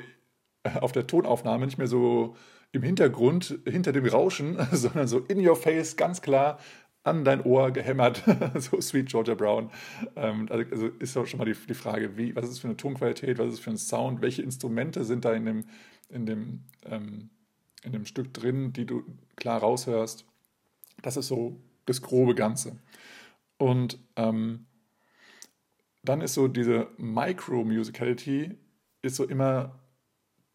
auf 0.80 0.92
der 0.92 1.06
Tonaufnahme 1.06 1.66
nicht 1.66 1.78
mehr 1.78 1.86
so 1.86 2.36
im 2.72 2.82
Hintergrund, 2.82 3.58
hinter 3.64 3.92
dem 3.92 4.06
Rauschen, 4.06 4.58
sondern 4.72 5.08
so 5.08 5.20
in 5.20 5.46
your 5.46 5.56
face, 5.56 5.96
ganz 5.96 6.20
klar 6.20 6.58
an 7.04 7.24
dein 7.24 7.42
Ohr 7.42 7.70
gehämmert, 7.70 8.22
so 8.56 8.80
Sweet 8.80 9.08
Georgia 9.08 9.34
Brown. 9.34 9.70
Ähm, 10.16 10.46
also, 10.50 10.70
also 10.70 10.86
ist 10.98 11.16
auch 11.16 11.26
schon 11.26 11.38
mal 11.38 11.46
die, 11.46 11.54
Frage, 11.54 12.18
wie, 12.18 12.36
was 12.36 12.48
ist 12.48 12.58
für 12.58 12.68
eine 12.68 12.76
Tonqualität, 12.76 13.38
was 13.38 13.54
ist 13.54 13.60
für 13.60 13.70
ein 13.70 13.78
Sound, 13.78 14.20
welche 14.20 14.42
Instrumente 14.42 15.04
sind 15.04 15.24
da 15.24 15.32
in 15.32 15.46
dem, 15.46 15.64
in 16.10 16.26
dem, 16.26 16.64
ähm, 16.84 17.30
in 17.82 17.92
dem 17.92 18.04
Stück 18.04 18.32
drin, 18.34 18.72
die 18.72 18.86
du 18.86 19.04
klar 19.36 19.60
raushörst. 19.60 20.24
Das 21.02 21.16
ist 21.16 21.28
so 21.28 21.60
das 21.86 22.02
grobe 22.02 22.34
Ganze. 22.34 22.78
Und 23.56 23.98
ähm, 24.16 24.66
dann 26.02 26.20
ist 26.20 26.34
so 26.34 26.48
diese 26.48 26.88
Micro-Musicality 26.96 28.56
ist 29.02 29.16
so 29.16 29.24
immer 29.24 29.78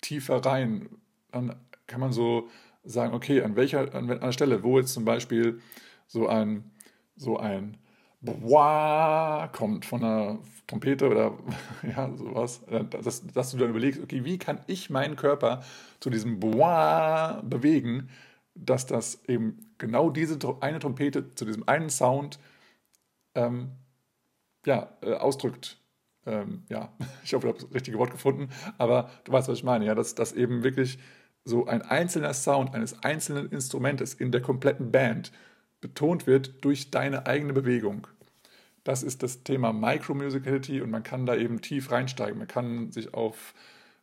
tiefer 0.01 0.45
rein. 0.45 0.89
Dann 1.31 1.55
kann 1.87 1.99
man 1.99 2.11
so 2.11 2.49
sagen, 2.83 3.13
okay, 3.13 3.41
an 3.41 3.55
welcher 3.55 3.93
an 3.93 4.09
einer 4.09 4.33
Stelle, 4.33 4.63
wo 4.63 4.77
jetzt 4.79 4.93
zum 4.93 5.05
Beispiel 5.05 5.61
so 6.07 6.27
ein, 6.27 6.71
so 7.15 7.37
ein 7.37 7.77
Boah 8.23 9.49
kommt 9.51 9.85
von 9.85 10.03
einer 10.03 10.39
Trompete 10.65 11.09
oder 11.09 11.37
ja, 11.83 12.09
sowas, 12.15 12.61
dass, 12.89 13.27
dass 13.27 13.51
du 13.51 13.57
dann 13.57 13.69
überlegst, 13.69 14.01
okay, 14.01 14.23
wie 14.23 14.37
kann 14.37 14.61
ich 14.67 14.89
meinen 14.89 15.15
Körper 15.15 15.63
zu 15.99 16.09
diesem 16.09 16.39
Boah 16.39 17.43
bewegen, 17.45 18.09
dass 18.55 18.85
das 18.85 19.23
eben 19.27 19.73
genau 19.77 20.09
diese 20.09 20.37
eine 20.61 20.79
Trompete 20.79 21.35
zu 21.35 21.45
diesem 21.45 21.67
einen 21.67 21.89
Sound 21.89 22.39
ähm, 23.35 23.71
ja, 24.65 24.89
äh, 25.01 25.13
ausdrückt. 25.15 25.77
Ähm, 26.25 26.63
ja, 26.69 26.93
ich 27.23 27.33
hoffe, 27.33 27.47
ich 27.47 27.53
habe 27.53 27.65
das 27.65 27.73
richtige 27.73 27.97
Wort 27.97 28.11
gefunden, 28.11 28.49
aber 28.77 29.09
du 29.25 29.33
weißt, 29.33 29.49
was 29.49 29.57
ich 29.57 29.63
meine, 29.63 29.85
ja, 29.85 29.95
dass, 29.95 30.15
dass 30.15 30.31
eben 30.31 30.63
wirklich 30.63 30.97
so 31.43 31.65
ein 31.65 31.81
einzelner 31.81 32.33
Sound 32.33 32.73
eines 32.73 33.03
einzelnen 33.03 33.49
Instrumentes 33.49 34.13
in 34.13 34.31
der 34.31 34.41
kompletten 34.41 34.91
Band 34.91 35.33
betont 35.81 36.25
wird 36.25 36.63
durch 36.63 36.91
deine 36.91 37.27
eigene 37.27 37.51
Bewegung. 37.51 38.07
Das 38.83 39.01
ist 39.01 39.23
das 39.23 39.43
Thema 39.43 39.71
Micromusicality 39.71 40.81
und 40.81 40.91
man 40.91 41.03
kann 41.03 41.25
da 41.25 41.35
eben 41.35 41.61
tief 41.61 41.91
reinsteigen. 41.91 42.37
Man 42.37 42.47
kann 42.47 42.91
sich 42.91 43.13
auf, 43.13 43.53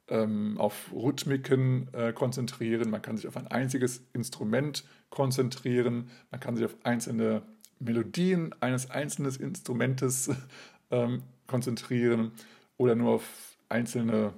ähm, 0.09 0.57
auf 0.59 0.91
Rhythmiken 0.93 1.93
äh, 1.93 2.13
konzentrieren, 2.13 2.91
man 2.91 3.03
kann 3.03 3.17
sich 3.17 3.29
auf 3.29 3.37
ein 3.37 3.47
einziges 3.47 4.03
Instrument 4.15 4.85
konzentrieren, 5.11 6.11
man 6.31 6.41
kann 6.41 6.57
sich 6.57 6.65
auf 6.65 6.77
einzelne 6.83 7.43
Melodien 7.79 8.55
eines 8.61 8.91
einzelnen 8.91 9.35
Instrumentes 9.35 10.31
ähm, 10.91 11.23
konzentrieren 11.47 12.33
oder 12.79 12.95
nur 12.95 13.17
auf 13.17 13.57
einzelne, 13.69 14.33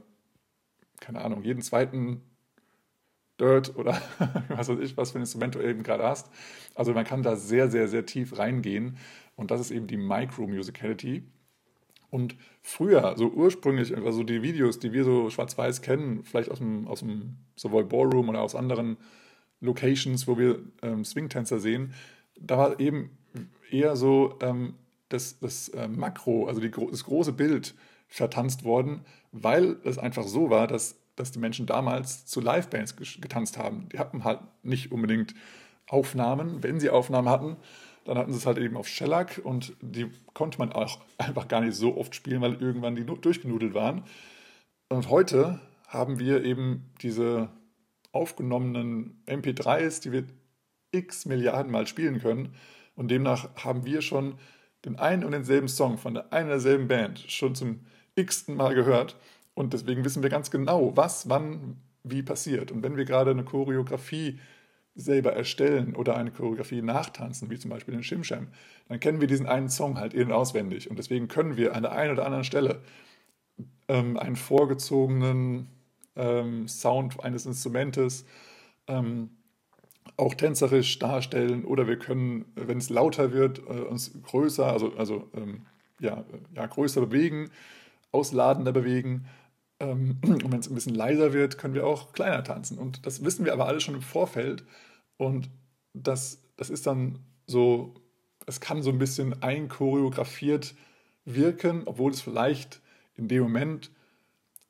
keine 1.01 1.23
Ahnung, 1.23 1.45
jeden 1.45 1.63
zweiten 1.63 2.23
Dirt 3.39 3.77
oder 3.77 4.01
was 4.49 4.69
weiß 4.69 4.79
ich, 4.81 4.97
was 4.97 5.13
für 5.13 5.19
ein 5.19 5.23
Instrument 5.23 5.55
du 5.55 5.61
eben 5.61 5.83
gerade 5.83 6.05
hast. 6.05 6.31
Also 6.75 6.95
man 6.95 7.05
kann 7.05 7.23
da 7.23 7.37
sehr, 7.37 7.71
sehr, 7.71 7.87
sehr 7.89 8.07
tief 8.07 8.39
reingehen 8.39 8.97
und 9.43 9.51
das 9.51 9.61
ist 9.61 9.71
eben 9.71 9.87
die 9.87 9.99
Micro-Musicality. 9.99 11.23
Und 12.11 12.37
früher, 12.61 13.15
so 13.17 13.29
ursprünglich, 13.29 13.97
also 13.97 14.23
die 14.23 14.43
Videos, 14.43 14.79
die 14.79 14.93
wir 14.93 15.05
so 15.05 15.31
schwarz-weiß 15.31 15.83
kennen, 15.83 16.25
vielleicht 16.25 16.51
aus 16.51 16.59
dem, 16.59 16.89
aus 16.89 17.01
dem 17.01 17.37
sowohl 17.57 17.85
Ballroom 17.85 18.29
oder 18.29 18.41
aus 18.41 18.55
anderen 18.55 18.97
Locations, 19.61 20.27
wo 20.27 20.39
wir 20.39 20.61
ähm, 20.83 21.05
Swing-Tänzer 21.05 21.59
sehen, 21.59 21.95
da 22.39 22.59
war 22.59 22.81
eben 22.81 23.11
eher 23.71 23.97
so 23.97 24.39
ähm, 24.41 24.75
das, 25.09 25.39
das 25.39 25.69
äh, 25.71 25.89
Makro, 25.89 26.47
also 26.47 26.61
die, 26.61 26.71
das 26.71 27.05
große 27.05 27.33
Bild 27.33 27.75
vertanzt 28.09 28.65
worden, 28.65 29.01
weil 29.31 29.77
es 29.85 29.99
einfach 29.99 30.25
so 30.25 30.51
war, 30.51 30.67
dass 30.67 31.03
dass 31.17 31.31
die 31.31 31.39
Menschen 31.39 31.67
damals 31.67 32.27
zu 32.27 32.41
Livebands 32.41 32.97
getanzt 32.97 33.59
haben. 33.59 33.89
Die 33.93 33.99
hatten 33.99 34.25
halt 34.25 34.41
nicht 34.63 34.93
unbedingt 34.93 35.35
Aufnahmen. 35.87 36.63
Wenn 36.63 36.81
sie 36.81 36.91
Aufnahmen 36.91 37.29
hatten, 37.29 37.57
dann 38.05 38.19
hatten 38.19 38.33
sie 38.33 38.39
es 38.39 38.47
halt 38.47 38.59
eben 38.59 38.77
auf 38.77 38.89
Shellac 38.89 39.41
und 39.43 39.75
die 39.81 40.11
konnte 40.35 40.59
man 40.59 40.73
auch 40.73 41.01
einfach 41.19 41.49
gar 41.49 41.61
nicht 41.61 41.75
so 41.75 41.97
oft 41.97 42.15
spielen, 42.15 42.41
weil 42.41 42.61
irgendwann 42.61 42.97
die 42.97 43.05
durchgenudelt 43.05 43.75
waren. 43.75 44.05
Und 44.89 45.09
heute 45.09 45.61
haben 45.89 46.19
wir 46.19 46.45
eben 46.45 46.91
diese 47.01 47.49
aufgenommenen 48.13 49.23
MP3s, 49.27 50.03
die 50.03 50.13
wir 50.13 50.25
x 50.91 51.27
Milliarden 51.27 51.73
Mal 51.73 51.87
spielen 51.87 52.21
können. 52.21 52.55
Und 52.95 53.11
demnach 53.11 53.49
haben 53.57 53.87
wir 53.87 54.03
schon 54.03 54.35
den 54.85 54.99
einen 54.99 55.25
und 55.25 55.33
denselben 55.33 55.69
Song 55.69 55.97
von 55.97 56.15
der 56.15 56.33
einen 56.33 56.47
und 56.47 56.51
derselben 56.51 56.89
Band 56.89 57.25
schon 57.29 57.55
zum 57.55 57.87
x-ten 58.15 58.57
Mal 58.57 58.75
gehört. 58.75 59.17
Und 59.55 59.73
deswegen 59.73 60.05
wissen 60.05 60.23
wir 60.23 60.31
ganz 60.31 60.51
genau, 60.51 60.97
was, 60.97 61.29
wann, 61.29 61.77
wie 62.03 62.23
passiert. 62.23 62.71
Und 62.71 62.83
wenn 62.83 62.97
wir 62.97 63.05
gerade 63.05 63.31
eine 63.31 63.45
Choreografie 63.45 64.39
selber 64.95 65.33
erstellen 65.33 65.95
oder 65.97 66.17
eine 66.17 66.31
Choreografie 66.31 66.83
nachtanzen, 66.83 67.51
wie 67.51 67.59
zum 67.59 67.71
Beispiel 67.71 67.95
den 67.95 68.03
Shimsham, 68.03 68.49
dann 68.89 69.01
kennen 69.01 69.21
wir 69.21 69.29
diesen 69.29 69.47
einen 69.47 69.69
Song 69.69 69.99
halt 69.99 70.13
in- 70.15 70.27
und 70.27 70.33
auswendig. 70.33 70.91
Und 70.91 70.99
deswegen 70.99 71.29
können 71.29 71.57
wir 71.57 71.75
an 71.75 71.83
der 71.83 71.93
einen 71.93 72.13
oder 72.13 72.27
anderen 72.27 72.45
Stelle 72.45 72.83
ähm, 73.89 74.19
einen 74.19 74.37
vorgezogenen 74.37 75.69
ähm, 76.17 76.69
Sound 76.69 77.23
eines 77.25 77.47
Instrumentes 77.47 78.27
ähm, 78.87 79.31
auch 80.17 80.35
tänzerisch 80.35 80.99
darstellen 80.99 81.65
oder 81.65 81.87
wir 81.87 81.99
können, 81.99 82.45
wenn 82.55 82.79
es 82.79 82.91
lauter 82.91 83.33
wird, 83.33 83.61
äh, 83.61 83.83
uns 83.83 84.13
größer, 84.23 84.67
also, 84.67 84.95
also 84.97 85.31
ähm, 85.35 85.67
ja, 86.01 86.25
ja, 86.55 86.67
größer 86.67 87.01
bewegen, 87.01 87.51
ausladender 88.11 88.73
bewegen 88.73 89.27
ähm, 89.83 90.19
und 90.25 90.51
wenn 90.51 90.61
es 90.61 90.71
ein 90.71 90.75
bisschen 90.75 90.95
leiser 90.95 91.33
wird, 91.33 91.59
können 91.59 91.75
wir 91.75 91.87
auch 91.87 92.13
kleiner 92.13 92.43
tanzen. 92.45 92.79
Und 92.79 93.05
das 93.05 93.25
wissen 93.25 93.45
wir 93.45 93.53
aber 93.53 93.67
alle 93.67 93.81
schon 93.81 93.95
im 93.95 94.03
Vorfeld. 94.03 94.65
Und 95.19 95.51
das, 95.93 96.43
das 96.57 96.71
ist 96.71 96.87
dann 96.87 97.19
so, 97.47 97.95
es 98.47 98.61
kann 98.61 98.83
so 98.83 98.91
ein 98.91 98.99
bisschen 98.99 99.43
einchoreografiert 99.43 100.75
wirken, 101.25 101.83
obwohl 101.85 102.13
es 102.13 102.21
vielleicht 102.21 102.81
in 103.15 103.29
dem 103.29 103.43
Moment 103.43 103.91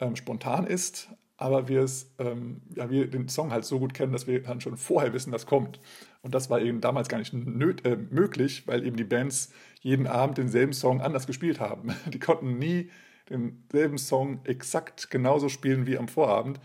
ähm, 0.00 0.16
spontan 0.16 0.66
ist, 0.66 1.08
aber 1.36 1.68
wir 1.68 1.82
es, 1.82 2.12
ähm, 2.18 2.60
ja, 2.74 2.90
wir 2.90 3.08
den 3.08 3.28
Song 3.28 3.50
halt 3.50 3.64
so 3.64 3.78
gut 3.78 3.94
kennen, 3.94 4.12
dass 4.12 4.26
wir 4.26 4.42
dann 4.42 4.60
schon 4.60 4.76
vorher 4.76 5.12
wissen, 5.12 5.32
was 5.32 5.46
kommt. 5.46 5.80
Und 6.20 6.34
das 6.34 6.50
war 6.50 6.60
eben 6.60 6.80
damals 6.80 7.08
gar 7.08 7.18
nicht 7.18 7.32
nöt, 7.32 7.84
äh, 7.84 7.96
möglich, 7.96 8.66
weil 8.66 8.86
eben 8.86 8.96
die 8.96 9.04
Bands 9.04 9.52
jeden 9.80 10.06
Abend 10.06 10.38
denselben 10.38 10.72
Song 10.72 11.00
anders 11.00 11.26
gespielt 11.26 11.58
haben. 11.58 11.94
Die 12.12 12.20
konnten 12.20 12.58
nie 12.58 12.90
denselben 13.32 13.98
Song 13.98 14.40
exakt 14.44 15.10
genauso 15.10 15.48
spielen 15.48 15.86
wie 15.86 15.98
am 15.98 16.08
Vorabend, 16.08 16.60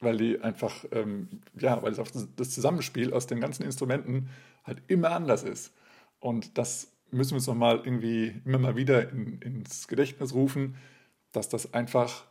weil 0.00 0.16
die 0.16 0.40
einfach, 0.40 0.84
ähm, 0.92 1.28
ja, 1.58 1.82
weil 1.82 1.94
das 1.94 2.50
Zusammenspiel 2.50 3.12
aus 3.12 3.26
den 3.26 3.40
ganzen 3.40 3.64
Instrumenten 3.64 4.30
halt 4.64 4.82
immer 4.88 5.10
anders 5.10 5.42
ist. 5.42 5.72
Und 6.18 6.58
das 6.58 6.92
müssen 7.10 7.32
wir 7.32 7.36
uns 7.36 7.46
nochmal 7.46 7.82
irgendwie 7.84 8.40
immer 8.44 8.58
mal 8.58 8.76
wieder 8.76 9.10
in, 9.10 9.40
ins 9.40 9.88
Gedächtnis 9.88 10.34
rufen, 10.34 10.76
dass 11.32 11.48
das 11.48 11.74
einfach 11.74 12.24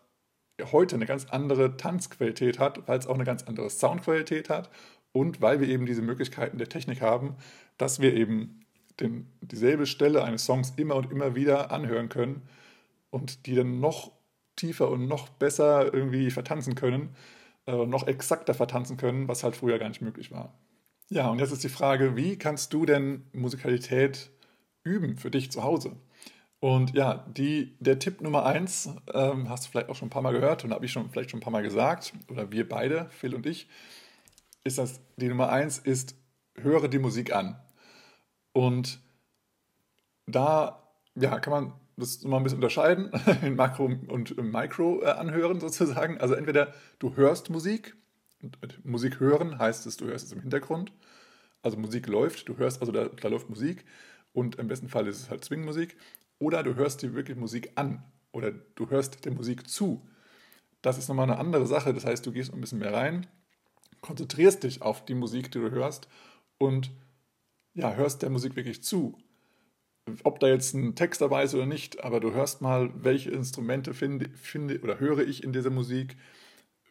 heute 0.71 0.95
eine 0.95 1.05
ganz 1.05 1.25
andere 1.25 1.77
Tanzqualität 1.77 2.59
hat, 2.59 2.87
weil 2.87 2.99
es 2.99 3.07
auch 3.07 3.15
eine 3.15 3.23
ganz 3.23 3.43
andere 3.43 3.69
Soundqualität 3.69 4.49
hat 4.49 4.69
und 5.11 5.41
weil 5.41 5.59
wir 5.61 5.67
eben 5.67 5.85
diese 5.85 6.01
Möglichkeiten 6.01 6.57
der 6.57 6.69
Technik 6.69 7.01
haben, 7.01 7.35
dass 7.77 7.99
wir 8.01 8.13
eben 8.13 8.65
den, 8.99 9.27
dieselbe 9.41 9.85
Stelle 9.85 10.23
eines 10.23 10.45
Songs 10.45 10.73
immer 10.75 10.95
und 10.95 11.11
immer 11.11 11.35
wieder 11.35 11.71
anhören 11.71 12.09
können 12.09 12.41
und 13.09 13.45
die 13.45 13.55
dann 13.55 13.79
noch 13.79 14.11
tiefer 14.55 14.89
und 14.89 15.07
noch 15.07 15.29
besser 15.29 15.93
irgendwie 15.93 16.31
vertanzen 16.31 16.75
können, 16.75 17.15
äh, 17.65 17.85
noch 17.85 18.07
exakter 18.07 18.53
vertanzen 18.53 18.97
können, 18.97 19.27
was 19.27 19.43
halt 19.43 19.55
früher 19.55 19.79
gar 19.79 19.89
nicht 19.89 20.01
möglich 20.01 20.31
war. 20.31 20.53
Ja, 21.09 21.29
und 21.29 21.39
jetzt 21.39 21.51
ist 21.51 21.63
die 21.63 21.69
Frage, 21.69 22.15
wie 22.15 22.37
kannst 22.37 22.73
du 22.73 22.85
denn 22.85 23.25
Musikalität 23.33 24.29
üben 24.83 25.17
für 25.17 25.31
dich 25.31 25.51
zu 25.51 25.63
Hause? 25.63 25.95
Und 26.59 26.93
ja, 26.93 27.25
die, 27.29 27.77
der 27.79 27.99
Tipp 27.99 28.21
Nummer 28.21 28.45
eins, 28.45 28.89
ähm, 29.13 29.49
hast 29.49 29.65
du 29.65 29.71
vielleicht 29.71 29.89
auch 29.89 29.95
schon 29.95 30.07
ein 30.07 30.11
paar 30.11 30.21
Mal 30.21 30.33
gehört 30.33 30.65
und 30.65 30.73
habe 30.73 30.85
ich 30.85 30.91
schon 30.91 31.09
vielleicht 31.09 31.31
schon 31.31 31.39
ein 31.39 31.43
paar 31.43 31.53
Mal 31.53 31.63
gesagt, 31.63 32.13
oder 32.29 32.51
wir 32.51 32.67
beide, 32.67 33.09
Phil 33.11 33.33
und 33.33 33.45
ich, 33.45 33.67
ist 34.63 34.77
das, 34.77 34.99
die 35.15 35.29
Nummer 35.29 35.49
eins 35.49 35.79
ist, 35.79 36.15
höre 36.55 36.89
die 36.89 36.99
Musik 36.99 37.33
an. 37.33 37.57
Und 38.51 38.99
da 40.27 40.83
ja, 41.15 41.39
kann 41.39 41.51
man 41.51 41.73
das 41.99 42.23
mal 42.23 42.37
ein 42.37 42.43
bisschen 42.43 42.57
unterscheiden 42.57 43.11
in 43.41 43.55
Makro 43.55 43.85
und 43.85 44.37
Micro 44.37 45.01
äh, 45.01 45.07
anhören 45.07 45.59
sozusagen. 45.59 46.19
Also 46.19 46.33
entweder 46.33 46.73
du 46.99 47.15
hörst 47.15 47.49
Musik, 47.49 47.95
Musik 48.83 49.19
hören 49.19 49.59
heißt 49.59 49.85
es, 49.85 49.97
du 49.97 50.05
hörst 50.05 50.27
es 50.27 50.31
im 50.31 50.41
Hintergrund. 50.41 50.91
Also 51.61 51.77
Musik 51.77 52.07
läuft, 52.07 52.47
du 52.47 52.57
hörst, 52.57 52.79
also 52.81 52.91
da, 52.91 53.05
da 53.05 53.27
läuft 53.27 53.49
Musik 53.49 53.85
und 54.31 54.55
im 54.55 54.67
besten 54.67 54.87
Fall 54.87 55.07
ist 55.07 55.19
es 55.19 55.29
halt 55.29 55.43
Zwingmusik. 55.43 55.97
Oder 56.39 56.63
du 56.63 56.75
hörst 56.75 57.01
dir 57.01 57.13
wirklich 57.13 57.37
Musik 57.37 57.71
an 57.75 58.03
oder 58.31 58.51
du 58.51 58.89
hörst 58.89 59.25
der 59.25 59.33
Musik 59.33 59.69
zu. 59.69 60.07
Das 60.81 60.97
ist 60.97 61.09
nochmal 61.09 61.29
eine 61.29 61.39
andere 61.39 61.67
Sache. 61.67 61.93
Das 61.93 62.05
heißt, 62.05 62.25
du 62.25 62.31
gehst 62.31 62.53
ein 62.53 62.61
bisschen 62.61 62.79
mehr 62.79 62.93
rein, 62.93 63.27
konzentrierst 63.99 64.63
dich 64.63 64.81
auf 64.81 65.03
die 65.03 65.15
Musik, 65.15 65.51
die 65.51 65.59
du 65.59 65.71
hörst 65.71 66.07
und 66.57 66.91
ja, 67.73 67.93
hörst 67.93 68.21
der 68.21 68.29
Musik 68.29 68.55
wirklich 68.55 68.83
zu 68.83 69.17
ob 70.23 70.39
da 70.39 70.47
jetzt 70.47 70.73
ein 70.73 70.95
Text 70.95 71.21
dabei 71.21 71.43
ist 71.43 71.55
oder 71.55 71.65
nicht, 71.65 72.03
aber 72.03 72.19
du 72.19 72.33
hörst 72.33 72.61
mal, 72.61 72.91
welche 72.95 73.31
Instrumente 73.31 73.93
finde, 73.93 74.29
finde 74.35 74.79
oder 74.81 74.99
höre 74.99 75.19
ich 75.19 75.43
in 75.43 75.53
dieser 75.53 75.69
Musik, 75.69 76.15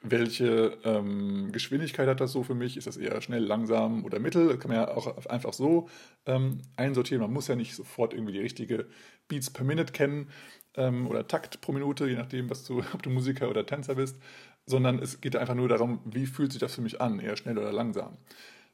welche 0.02 0.78
ähm, 0.84 1.50
Geschwindigkeit 1.52 2.08
hat 2.08 2.20
das 2.20 2.32
so 2.32 2.42
für 2.44 2.54
mich? 2.54 2.76
Ist 2.76 2.86
das 2.86 2.96
eher 2.96 3.20
schnell, 3.20 3.44
langsam 3.44 4.04
oder 4.04 4.20
mittel? 4.20 4.56
Kann 4.58 4.70
man 4.70 4.76
ja 4.78 4.88
auch 4.88 5.26
einfach 5.26 5.52
so 5.52 5.88
ähm, 6.26 6.62
einsortieren. 6.76 7.22
Man 7.22 7.32
muss 7.32 7.48
ja 7.48 7.56
nicht 7.56 7.74
sofort 7.74 8.14
irgendwie 8.14 8.32
die 8.32 8.40
richtige 8.40 8.86
Beats 9.26 9.50
per 9.50 9.64
Minute 9.64 9.92
kennen 9.92 10.28
ähm, 10.76 11.06
oder 11.08 11.26
Takt 11.26 11.60
pro 11.60 11.72
Minute, 11.72 12.08
je 12.08 12.16
nachdem, 12.16 12.48
was 12.48 12.64
du, 12.64 12.78
ob 12.94 13.02
du 13.02 13.10
Musiker 13.10 13.50
oder 13.50 13.66
Tänzer 13.66 13.96
bist, 13.96 14.18
sondern 14.66 15.00
es 15.00 15.20
geht 15.20 15.36
einfach 15.36 15.54
nur 15.54 15.68
darum, 15.68 16.00
wie 16.04 16.26
fühlt 16.26 16.52
sich 16.52 16.60
das 16.60 16.74
für 16.74 16.82
mich 16.82 17.00
an, 17.00 17.18
eher 17.18 17.36
schnell 17.36 17.58
oder 17.58 17.72
langsam. 17.72 18.16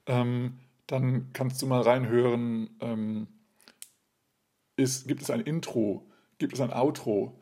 Ähm, 0.06 0.58
dann 0.86 1.32
kannst 1.32 1.62
du 1.62 1.66
mal 1.66 1.80
reinhören, 1.80 2.70
ähm, 2.80 3.28
ist, 4.76 5.06
gibt 5.08 5.22
es 5.22 5.30
ein 5.30 5.40
Intro, 5.40 6.10
gibt 6.38 6.54
es 6.54 6.60
ein 6.60 6.72
Outro, 6.72 7.40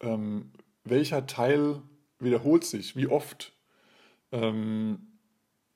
ähm, 0.00 0.52
welcher 0.84 1.26
Teil 1.26 1.82
wiederholt 2.18 2.64
sich, 2.64 2.96
wie 2.96 3.06
oft. 3.06 3.52
Ähm, 4.32 5.18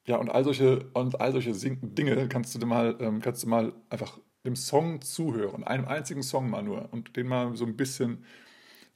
ja, 0.07 0.17
und 0.17 0.31
all 0.31 0.45
solche, 0.45 0.91
und 0.95 1.21
all 1.21 1.33
solche 1.33 1.53
Dinge 1.53 2.29
kannst 2.29 2.61
du 2.61 2.67
mal, 2.67 2.97
ähm, 3.01 3.21
kannst 3.21 3.45
du 3.45 3.49
mal 3.49 3.73
einfach 3.89 4.19
dem 4.45 4.57
Song 4.57 5.01
zuhören, 5.01 5.65
einem 5.65 5.87
einzigen 5.87 6.23
Song 6.23 6.51
mal 6.51 6.63
nur. 6.63 6.93
Und 6.93 7.17
den 7.17 7.29
mal 7.29 7.57
so 7.57 7.65
ein 7.65 7.77
bisschen 7.77 8.25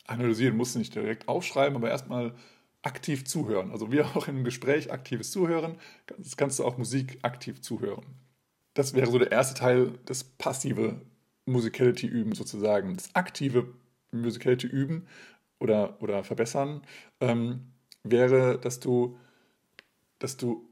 analysieren, 0.06 0.56
musst 0.56 0.74
du 0.74 0.78
nicht 0.78 0.94
direkt 0.94 1.28
aufschreiben, 1.28 1.76
aber 1.76 1.90
erstmal 1.90 2.34
aktiv 2.82 3.24
zuhören. 3.24 3.70
Also 3.70 3.92
wie 3.92 4.00
auch 4.02 4.28
einem 4.28 4.44
Gespräch 4.44 4.92
aktives 4.92 5.30
Zuhören, 5.30 5.76
das 6.18 6.36
kannst 6.36 6.58
du 6.58 6.64
auch 6.64 6.78
Musik 6.78 7.18
aktiv 7.22 7.60
zuhören. 7.60 8.04
Das 8.74 8.94
wäre 8.94 9.10
so 9.10 9.18
der 9.18 9.32
erste 9.32 9.54
Teil, 9.58 9.98
das 10.04 10.24
passive 10.24 11.00
Musicality 11.46 12.06
üben 12.06 12.34
sozusagen. 12.34 12.96
Das 12.96 13.14
aktive 13.14 13.72
Musicality 14.10 14.66
üben 14.66 15.06
oder, 15.58 16.00
oder 16.02 16.24
verbessern 16.24 16.82
ähm, 17.20 17.72
wäre, 18.02 18.58
dass 18.58 18.80
du, 18.80 19.18
dass 20.18 20.36
du 20.36 20.68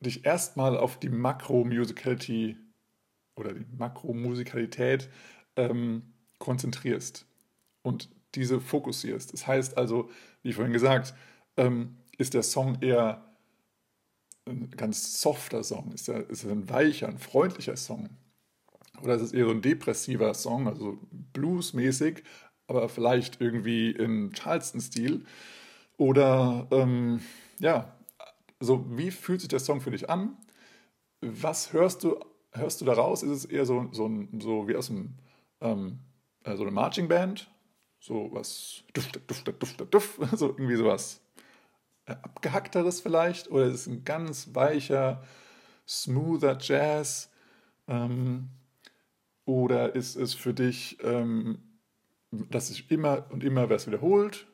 dich 0.00 0.24
erstmal 0.24 0.76
auf 0.76 0.98
die 0.98 1.08
Makro-Musicality 1.08 2.56
oder 3.36 3.54
die 3.54 3.66
Makromusikalität 3.76 5.08
ähm, 5.56 6.12
konzentrierst 6.38 7.26
und 7.82 8.10
diese 8.34 8.60
fokussierst. 8.60 9.32
Das 9.32 9.46
heißt 9.46 9.76
also, 9.78 10.10
wie 10.42 10.52
vorhin 10.52 10.72
gesagt, 10.72 11.14
ähm, 11.56 11.96
ist 12.18 12.34
der 12.34 12.42
Song 12.42 12.80
eher 12.82 13.24
ein 14.46 14.70
ganz 14.70 15.20
softer 15.20 15.62
Song? 15.62 15.92
Ist 15.92 16.08
er, 16.08 16.28
ist 16.28 16.44
er 16.44 16.52
ein 16.52 16.68
weicher, 16.68 17.08
ein 17.08 17.18
freundlicher 17.18 17.76
Song? 17.76 18.10
Oder 19.02 19.14
ist 19.14 19.22
es 19.22 19.32
eher 19.32 19.46
so 19.46 19.50
ein 19.50 19.62
depressiver 19.62 20.32
Song, 20.34 20.68
also 20.68 20.98
bluesmäßig, 21.32 22.22
aber 22.66 22.88
vielleicht 22.88 23.40
irgendwie 23.40 23.90
in 23.90 24.32
Charleston-Stil? 24.32 25.24
Oder 25.96 26.66
ähm, 26.70 27.20
ja, 27.58 27.96
also 28.60 28.84
wie 28.96 29.10
fühlt 29.10 29.40
sich 29.40 29.48
der 29.48 29.58
Song 29.58 29.80
für 29.80 29.90
dich 29.90 30.08
an? 30.08 30.36
Was 31.20 31.72
hörst 31.72 32.04
du, 32.04 32.18
hörst 32.52 32.80
du 32.80 32.84
daraus? 32.84 33.22
Ist 33.22 33.30
es 33.30 33.44
eher 33.44 33.66
so, 33.66 33.88
so, 33.92 34.10
so 34.38 34.68
wie 34.68 34.76
aus 34.76 34.90
einem, 34.90 35.14
ähm, 35.60 35.98
äh, 36.44 36.56
so 36.56 36.62
eine 36.62 36.70
Marching 36.70 37.08
Band? 37.08 37.50
So 38.00 38.30
was, 38.32 38.82
duff, 38.94 39.08
duff, 39.12 39.42
duff, 39.44 39.58
duff, 39.58 39.90
duff, 39.90 40.18
so 40.36 40.48
irgendwie 40.48 40.76
sowas 40.76 41.20
äh, 42.06 42.12
abgehackteres 42.12 43.00
vielleicht? 43.00 43.50
Oder 43.50 43.66
ist 43.66 43.74
es 43.74 43.86
ein 43.86 44.04
ganz 44.04 44.54
weicher, 44.54 45.22
smoother 45.86 46.58
Jazz? 46.60 47.30
Ähm, 47.86 48.48
oder 49.44 49.94
ist 49.94 50.16
es 50.16 50.34
für 50.34 50.54
dich, 50.54 50.98
ähm, 51.02 51.58
dass 52.30 52.68
sich 52.68 52.90
immer 52.90 53.26
und 53.30 53.44
immer 53.44 53.68
was 53.70 53.86
wiederholt 53.86 54.46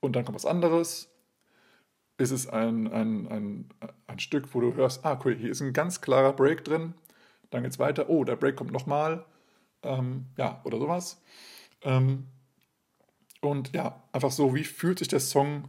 und 0.00 0.16
dann 0.16 0.24
kommt 0.24 0.36
was 0.36 0.46
anderes? 0.46 1.10
Ist 2.18 2.32
es 2.32 2.48
ein, 2.48 2.88
ein, 2.88 3.28
ein, 3.28 3.68
ein 4.06 4.18
Stück, 4.18 4.52
wo 4.54 4.60
du 4.60 4.74
hörst, 4.74 5.04
ah, 5.04 5.20
cool, 5.24 5.36
hier 5.36 5.50
ist 5.50 5.60
ein 5.60 5.72
ganz 5.72 6.00
klarer 6.00 6.32
Break 6.32 6.64
drin, 6.64 6.94
dann 7.50 7.62
geht 7.62 7.72
es 7.72 7.78
weiter, 7.78 8.08
oh, 8.08 8.24
der 8.24 8.36
Break 8.36 8.56
kommt 8.56 8.72
nochmal, 8.72 9.24
ähm, 9.82 10.26
ja, 10.36 10.60
oder 10.64 10.78
sowas. 10.78 11.22
Ähm, 11.82 12.26
und 13.40 13.72
ja, 13.72 14.02
einfach 14.12 14.32
so, 14.32 14.54
wie 14.54 14.64
fühlt 14.64 14.98
sich 14.98 15.08
der 15.08 15.20
Song 15.20 15.68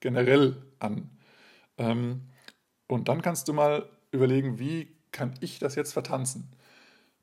generell 0.00 0.56
an? 0.78 1.10
Ähm, 1.76 2.22
und 2.86 3.08
dann 3.08 3.22
kannst 3.22 3.46
du 3.48 3.52
mal 3.52 3.88
überlegen, 4.10 4.58
wie 4.58 4.96
kann 5.12 5.34
ich 5.40 5.58
das 5.58 5.74
jetzt 5.74 5.92
vertanzen? 5.92 6.50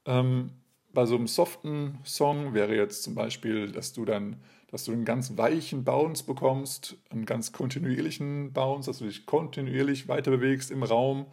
Ähm, 0.06 0.52
bei 0.94 1.06
so 1.06 1.16
einem 1.16 1.28
soften 1.28 2.00
Song 2.04 2.54
wäre 2.54 2.76
jetzt 2.76 3.04
zum 3.04 3.16
Beispiel, 3.16 3.72
dass 3.72 3.94
du 3.94 4.06
dann, 4.06 4.38
dass 4.72 4.86
du 4.86 4.92
einen 4.92 5.06
ganz 5.06 5.38
weichen 5.38 5.84
Bounce 5.84 6.24
bekommst, 6.24 6.98
einen 7.10 7.26
ganz 7.26 7.52
kontinuierlichen 7.52 8.54
Bounce, 8.54 8.90
dass 8.90 9.00
du 9.00 9.06
dich 9.06 9.26
kontinuierlich 9.26 10.08
weiter 10.08 10.32
bewegst 10.32 10.72
im 10.72 10.84
Raum. 10.84 11.28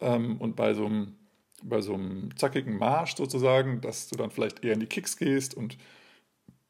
Ähm, 0.00 0.36
und 0.38 0.56
bei 0.56 0.74
so, 0.74 0.86
einem, 0.86 1.16
bei 1.62 1.80
so 1.80 1.94
einem 1.94 2.36
zackigen 2.36 2.76
Marsch 2.76 3.16
sozusagen, 3.16 3.80
dass 3.80 4.08
du 4.08 4.16
dann 4.16 4.30
vielleicht 4.30 4.64
eher 4.64 4.74
in 4.74 4.80
die 4.80 4.86
Kicks 4.86 5.16
gehst 5.16 5.54
und 5.54 5.78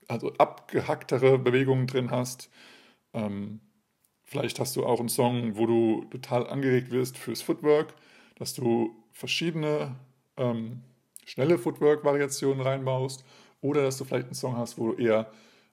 also 0.07 0.33
abgehacktere 0.35 1.39
Bewegungen 1.39 1.87
drin 1.87 2.11
hast. 2.11 2.51
Ähm, 3.13 3.61
vielleicht 4.25 4.61
hast 4.61 4.77
du 4.77 4.85
auch 4.87 5.01
einen 5.01 5.09
Song, 5.09 5.57
wo 5.57 5.67
du 5.67 6.05
total 6.11 6.47
angeregt 6.49 6.91
wirst 6.91 7.19
fürs 7.19 7.43
Footwork, 7.43 7.95
dass 8.37 8.55
du 8.55 8.95
verschiedene 9.13 9.97
ähm, 10.37 10.83
schnelle 11.29 11.59
Footwork-Variationen 11.59 12.63
reinbaust 12.63 13.23
oder 13.61 13.83
dass 13.83 13.99
du 13.99 14.05
vielleicht 14.05 14.27
einen 14.27 14.35
Song 14.35 14.57
hast, 14.57 14.79
wo 14.79 14.93
du 14.93 15.03
eher 15.03 15.31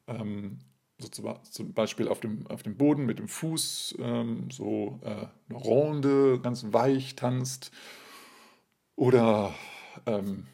ähm, 0.07 0.59
so 0.97 1.07
zum 1.07 1.73
Beispiel 1.73 2.09
auf 2.09 2.19
dem, 2.19 2.45
auf 2.47 2.63
dem 2.63 2.75
Boden 2.75 3.05
mit 3.05 3.19
dem 3.19 3.29
Fuß 3.29 3.95
ähm, 3.99 4.49
so 4.51 4.99
äh, 5.03 5.27
eine 5.49 5.57
Ronde 5.57 6.39
ganz 6.41 6.65
weich 6.71 7.15
tanzt 7.15 7.71
oder 8.95 9.53
ähm, 10.05 10.45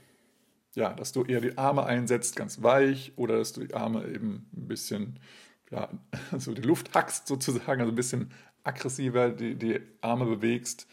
ja, 0.75 0.93
dass 0.93 1.11
du 1.11 1.23
eher 1.23 1.41
die 1.41 1.57
Arme 1.57 1.83
einsetzt 1.83 2.35
ganz 2.35 2.61
weich 2.61 3.13
oder 3.15 3.37
dass 3.37 3.53
du 3.53 3.65
die 3.65 3.73
Arme 3.73 4.07
eben 4.07 4.49
ein 4.55 4.67
bisschen 4.67 5.19
ja, 5.71 5.89
so 6.37 6.53
die 6.53 6.61
Luft 6.61 6.93
hackst 6.93 7.27
sozusagen, 7.27 7.81
also 7.81 7.91
ein 7.91 7.95
bisschen 7.95 8.31
aggressiver 8.63 9.29
die, 9.29 9.55
die 9.55 9.79
Arme 10.01 10.25
bewegst 10.25 10.87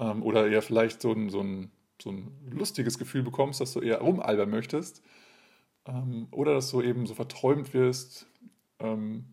ähm, 0.00 0.24
oder 0.24 0.48
eher 0.48 0.62
vielleicht 0.62 1.00
so 1.00 1.12
ein, 1.12 1.30
so 1.30 1.40
ein 1.40 1.70
so 2.02 2.10
ein 2.10 2.30
lustiges 2.50 2.98
Gefühl 2.98 3.22
bekommst, 3.22 3.60
dass 3.60 3.72
du 3.72 3.80
eher 3.80 4.00
rumalbern 4.00 4.50
möchtest. 4.50 5.02
Ähm, 5.86 6.28
oder 6.30 6.54
dass 6.54 6.70
du 6.70 6.82
eben 6.82 7.06
so 7.06 7.14
verträumt 7.14 7.74
wirst. 7.74 8.26
Ähm, 8.78 9.24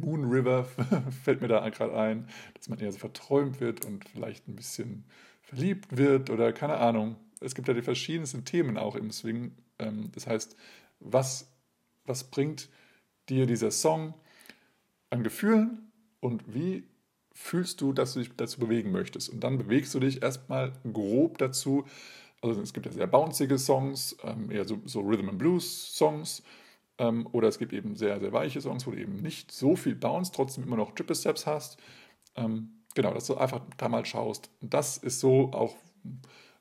Moon 0.00 0.24
River 0.30 0.64
fällt 1.24 1.40
mir 1.40 1.48
da 1.48 1.68
gerade 1.68 1.96
ein, 1.96 2.28
dass 2.54 2.68
man 2.68 2.78
eher 2.78 2.92
so 2.92 2.98
verträumt 2.98 3.60
wird 3.60 3.84
und 3.84 4.08
vielleicht 4.08 4.46
ein 4.48 4.56
bisschen 4.56 5.04
verliebt 5.42 5.96
wird 5.96 6.30
oder 6.30 6.52
keine 6.52 6.76
Ahnung. 6.76 7.16
Es 7.40 7.54
gibt 7.54 7.68
ja 7.68 7.74
die 7.74 7.82
verschiedensten 7.82 8.44
Themen 8.44 8.78
auch 8.78 8.94
im 8.94 9.10
Swing. 9.10 9.52
Ähm, 9.78 10.10
das 10.12 10.26
heißt, 10.26 10.56
was, 11.00 11.52
was 12.04 12.30
bringt 12.30 12.68
dir 13.28 13.46
dieser 13.46 13.70
Song 13.70 14.14
an 15.10 15.22
Gefühlen 15.22 15.92
und 16.20 16.54
wie 16.54 16.84
fühlst 17.34 17.80
du, 17.80 17.92
dass 17.92 18.14
du 18.14 18.20
dich 18.20 18.30
dazu 18.36 18.60
bewegen 18.60 18.92
möchtest. 18.92 19.28
Und 19.28 19.40
dann 19.40 19.58
bewegst 19.58 19.94
du 19.94 20.00
dich 20.00 20.22
erstmal 20.22 20.72
grob 20.90 21.38
dazu. 21.38 21.84
Also 22.40 22.60
es 22.60 22.72
gibt 22.72 22.86
ja 22.86 22.92
sehr 22.92 23.06
bouncige 23.06 23.58
Songs, 23.58 24.16
ähm, 24.22 24.50
eher 24.50 24.64
so, 24.64 24.80
so, 24.84 25.00
Rhythm 25.00 25.28
and 25.28 25.38
Blues 25.38 25.96
Songs. 25.96 26.42
Ähm, 26.98 27.26
oder 27.32 27.48
es 27.48 27.58
gibt 27.58 27.72
eben 27.72 27.96
sehr, 27.96 28.20
sehr 28.20 28.32
weiche 28.32 28.60
Songs, 28.60 28.86
wo 28.86 28.92
du 28.92 28.98
eben 28.98 29.16
nicht 29.16 29.50
so 29.50 29.74
viel 29.74 29.96
Bounce, 29.96 30.30
trotzdem 30.32 30.64
immer 30.64 30.76
noch 30.76 30.94
Triple 30.94 31.16
Steps 31.16 31.46
hast. 31.46 31.76
Ähm, 32.36 32.70
genau, 32.94 33.12
dass 33.12 33.26
du 33.26 33.36
einfach 33.36 33.60
da 33.76 33.88
mal 33.88 34.06
schaust. 34.06 34.50
Und 34.60 34.72
das 34.72 34.96
ist 34.96 35.18
so 35.18 35.50
auch, 35.52 35.74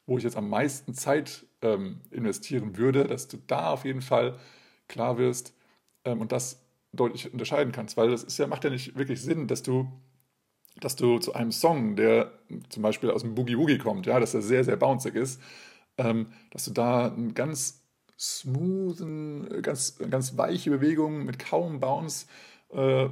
wo 0.08 0.18
ich 0.18 0.24
jetzt 0.24 0.38
am 0.38 0.50
meisten 0.50 0.96
Zeit 0.96 1.46
ähm, 1.62 2.02
investieren 2.10 2.78
würde, 2.78 3.06
dass 3.06 3.28
du 3.28 3.38
da 3.46 3.72
auf 3.72 3.86
jeden 3.86 4.02
Fall 4.02 4.40
klar 4.88 5.18
wirst 5.20 5.54
ähm, 6.04 6.20
und 6.20 6.32
das 6.32 6.64
deutlich 6.94 7.32
unterscheiden 7.32 7.72
kannst. 7.72 7.96
Weil 7.96 8.10
das 8.10 8.24
ist 8.24 8.38
ja, 8.40 8.48
macht 8.48 8.64
ja 8.64 8.70
nicht 8.72 8.98
wirklich 8.98 9.22
Sinn, 9.22 9.48
dass 9.48 9.62
du 9.62 9.88
dass 10.84 10.96
du 10.96 11.18
zu 11.20 11.34
einem 11.34 11.52
Song, 11.52 11.96
der 11.96 12.32
zum 12.70 12.84
Beispiel 12.84 13.10
aus 13.10 13.22
dem 13.22 13.36
Boogie 13.36 13.58
Woogie 13.58 13.78
kommt, 13.78 14.06
ja, 14.06 14.20
dass 14.20 14.34
er 14.34 14.42
sehr, 14.42 14.64
sehr 14.64 14.76
bouncig 14.76 15.16
ist, 15.16 15.42
ähm, 15.98 16.28
dass 16.52 16.66
du 16.66 16.72
da 16.72 17.08
einen 17.08 17.34
ganz 17.34 17.82
smoothen, 18.20 19.62
ganz, 19.62 19.98
ganz 20.10 20.38
weiche 20.38 20.72
Bewegung 20.72 21.26
mit 21.26 21.40
kaum 21.40 21.80
Bounce 21.80 22.28
äh, 22.72 23.08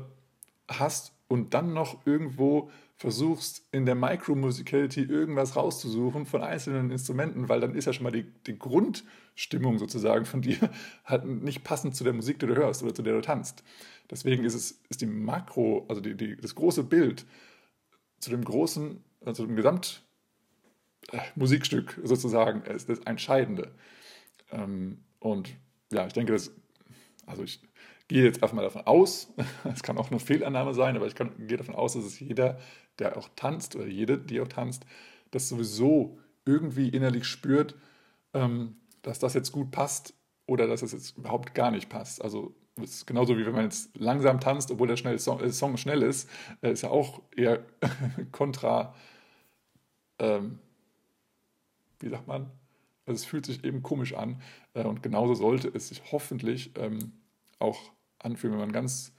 hast 0.68 1.14
und 1.28 1.54
dann 1.54 1.74
noch 1.74 2.06
irgendwo 2.06 2.70
versuchst, 2.98 3.66
in 3.72 3.86
der 3.86 3.96
Micro-Musicality 3.96 5.02
irgendwas 5.02 5.56
rauszusuchen 5.56 6.26
von 6.26 6.44
einzelnen 6.44 6.92
Instrumenten, 6.92 7.50
weil 7.50 7.60
dann 7.60 7.74
ist 7.74 7.86
ja 7.86 7.94
schon 7.94 8.04
mal 8.04 8.12
die, 8.12 8.26
die 8.46 8.60
Grundstimmung 8.60 9.80
sozusagen 9.80 10.26
von 10.26 10.42
dir 10.42 10.58
halt 11.06 11.26
nicht 11.26 11.64
passend 11.64 11.96
zu 11.96 12.04
der 12.04 12.14
Musik, 12.14 12.40
die 12.40 12.48
du 12.48 12.56
hörst 12.56 12.84
oder 12.84 12.94
zu 12.94 13.02
der 13.02 13.14
du 13.14 13.22
tanzt. 13.22 13.64
Deswegen 14.10 14.44
ist 14.44 14.56
es 14.56 14.82
ist 14.90 15.02
die 15.02 15.06
Makro, 15.06 15.86
also 15.88 16.02
die, 16.02 16.16
die, 16.16 16.36
das 16.36 16.54
große 16.54 16.84
Bild 16.84 17.26
zu 18.22 18.30
dem 18.30 18.46
großen, 18.46 19.04
also 19.26 19.46
dem 19.46 19.56
Gesamtmusikstück 19.56 21.98
äh, 21.98 22.08
sozusagen 22.08 22.62
ist 22.64 22.90
das 22.90 23.00
Entscheidende. 23.00 23.74
Ähm, 24.52 25.04
und 25.20 25.50
ja, 25.92 26.08
ich 26.08 26.14
denke, 26.14 26.34
das, 26.34 26.52
also 27.26 27.44
ich 27.44 27.62
gehe 28.08 28.24
jetzt 28.24 28.42
einfach 28.42 28.56
mal 28.56 28.62
davon 28.62 28.86
aus, 28.86 29.34
es 29.74 29.84
kann 29.84 29.98
auch 29.98 30.12
eine 30.12 30.20
Fehlannahme 30.20 30.74
sein, 30.74 30.96
aber 30.96 31.08
ich 31.08 31.16
kann, 31.16 31.48
gehe 31.48 31.58
davon 31.58 31.76
aus, 31.76 31.94
dass 31.94 32.06
es 32.06 32.20
jeder, 32.20 32.60
der 33.00 33.18
auch 33.18 33.30
tanzt 33.36 33.76
oder 33.76 33.88
jede, 33.88 34.18
die 34.18 34.40
auch 34.40 34.48
tanzt, 34.48 34.86
das 35.32 35.50
sowieso 35.50 36.20
irgendwie 36.46 36.90
innerlich 36.90 37.26
spürt, 37.26 37.76
ähm, 38.34 38.78
dass 39.02 39.20
das 39.20 39.34
jetzt 39.34 39.52
gut 39.52 39.72
passt 39.72 40.14
oder 40.46 40.68
dass 40.68 40.82
es 40.82 40.92
jetzt 40.92 41.18
überhaupt 41.18 41.56
gar 41.56 41.72
nicht 41.72 41.90
passt. 41.90 42.22
Also 42.22 42.56
ist 42.80 43.06
genauso 43.06 43.38
wie 43.38 43.46
wenn 43.46 43.54
man 43.54 43.66
jetzt 43.66 43.98
langsam 43.98 44.40
tanzt, 44.40 44.72
obwohl 44.72 44.88
der 44.88 44.96
schnell 44.96 45.20
Song, 45.20 45.40
äh, 45.42 45.52
Song 45.52 45.78
schnell 45.78 46.04
ist, 46.04 46.30
äh, 46.62 46.72
ist 46.72 46.84
ja 46.84 46.90
auch 46.90 47.22
eher 47.36 47.66
kontra, 48.32 48.96
ähm, 50.20 50.60
wie 52.00 52.10
sagt 52.10 52.28
man? 52.28 52.50
Also 53.06 53.24
es 53.24 53.26
fühlt 53.26 53.46
sich 53.46 53.64
eben 53.64 53.84
komisch 53.84 54.14
an 54.14 54.42
äh, 54.74 54.84
und 54.84 55.04
genauso 55.04 55.34
sollte 55.34 55.68
es 55.70 55.90
sich 55.90 56.02
hoffentlich 56.12 56.72
ähm, 56.78 57.14
auch 57.60 57.92
anfühlen, 58.20 58.54
wenn 58.54 58.60
man 58.60 58.70
einen 58.70 58.74
ganz 58.74 59.14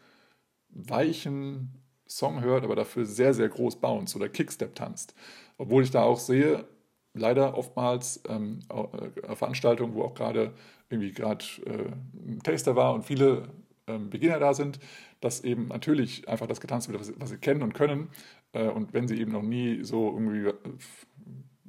weichen 0.68 1.82
Song 2.06 2.40
hört, 2.42 2.64
aber 2.64 2.76
dafür 2.76 3.06
sehr, 3.06 3.34
sehr 3.34 3.48
groß 3.48 3.76
bounce 3.76 4.16
oder 4.16 4.28
Kickstep 4.28 4.74
tanzt. 4.74 5.14
Obwohl 5.58 5.82
ich 5.82 5.90
da 5.90 6.02
auch 6.02 6.18
sehe, 6.18 6.66
leider 7.14 7.56
oftmals 7.56 8.22
ähm, 8.28 8.60
äh, 8.68 9.34
Veranstaltungen, 9.34 9.94
wo 9.94 10.02
auch 10.02 10.14
gerade 10.14 10.54
irgendwie 10.92 11.12
gerade 11.12 11.44
äh, 11.66 11.92
ein 12.14 12.40
Taster 12.42 12.76
war 12.76 12.94
und 12.94 13.04
viele 13.04 13.48
ähm, 13.86 14.10
Beginner 14.10 14.38
da 14.38 14.54
sind, 14.54 14.78
dass 15.20 15.42
eben 15.42 15.68
natürlich 15.68 16.28
einfach 16.28 16.46
das 16.46 16.60
getanzt 16.60 16.88
wird, 16.88 17.00
was, 17.00 17.12
was 17.16 17.30
sie 17.30 17.38
kennen 17.38 17.62
und 17.62 17.74
können. 17.74 18.08
Äh, 18.52 18.68
und 18.68 18.92
wenn 18.92 19.08
sie 19.08 19.20
eben 19.20 19.32
noch 19.32 19.42
nie 19.42 19.82
so 19.82 20.10
irgendwie 20.10 20.48
äh, 20.48 20.54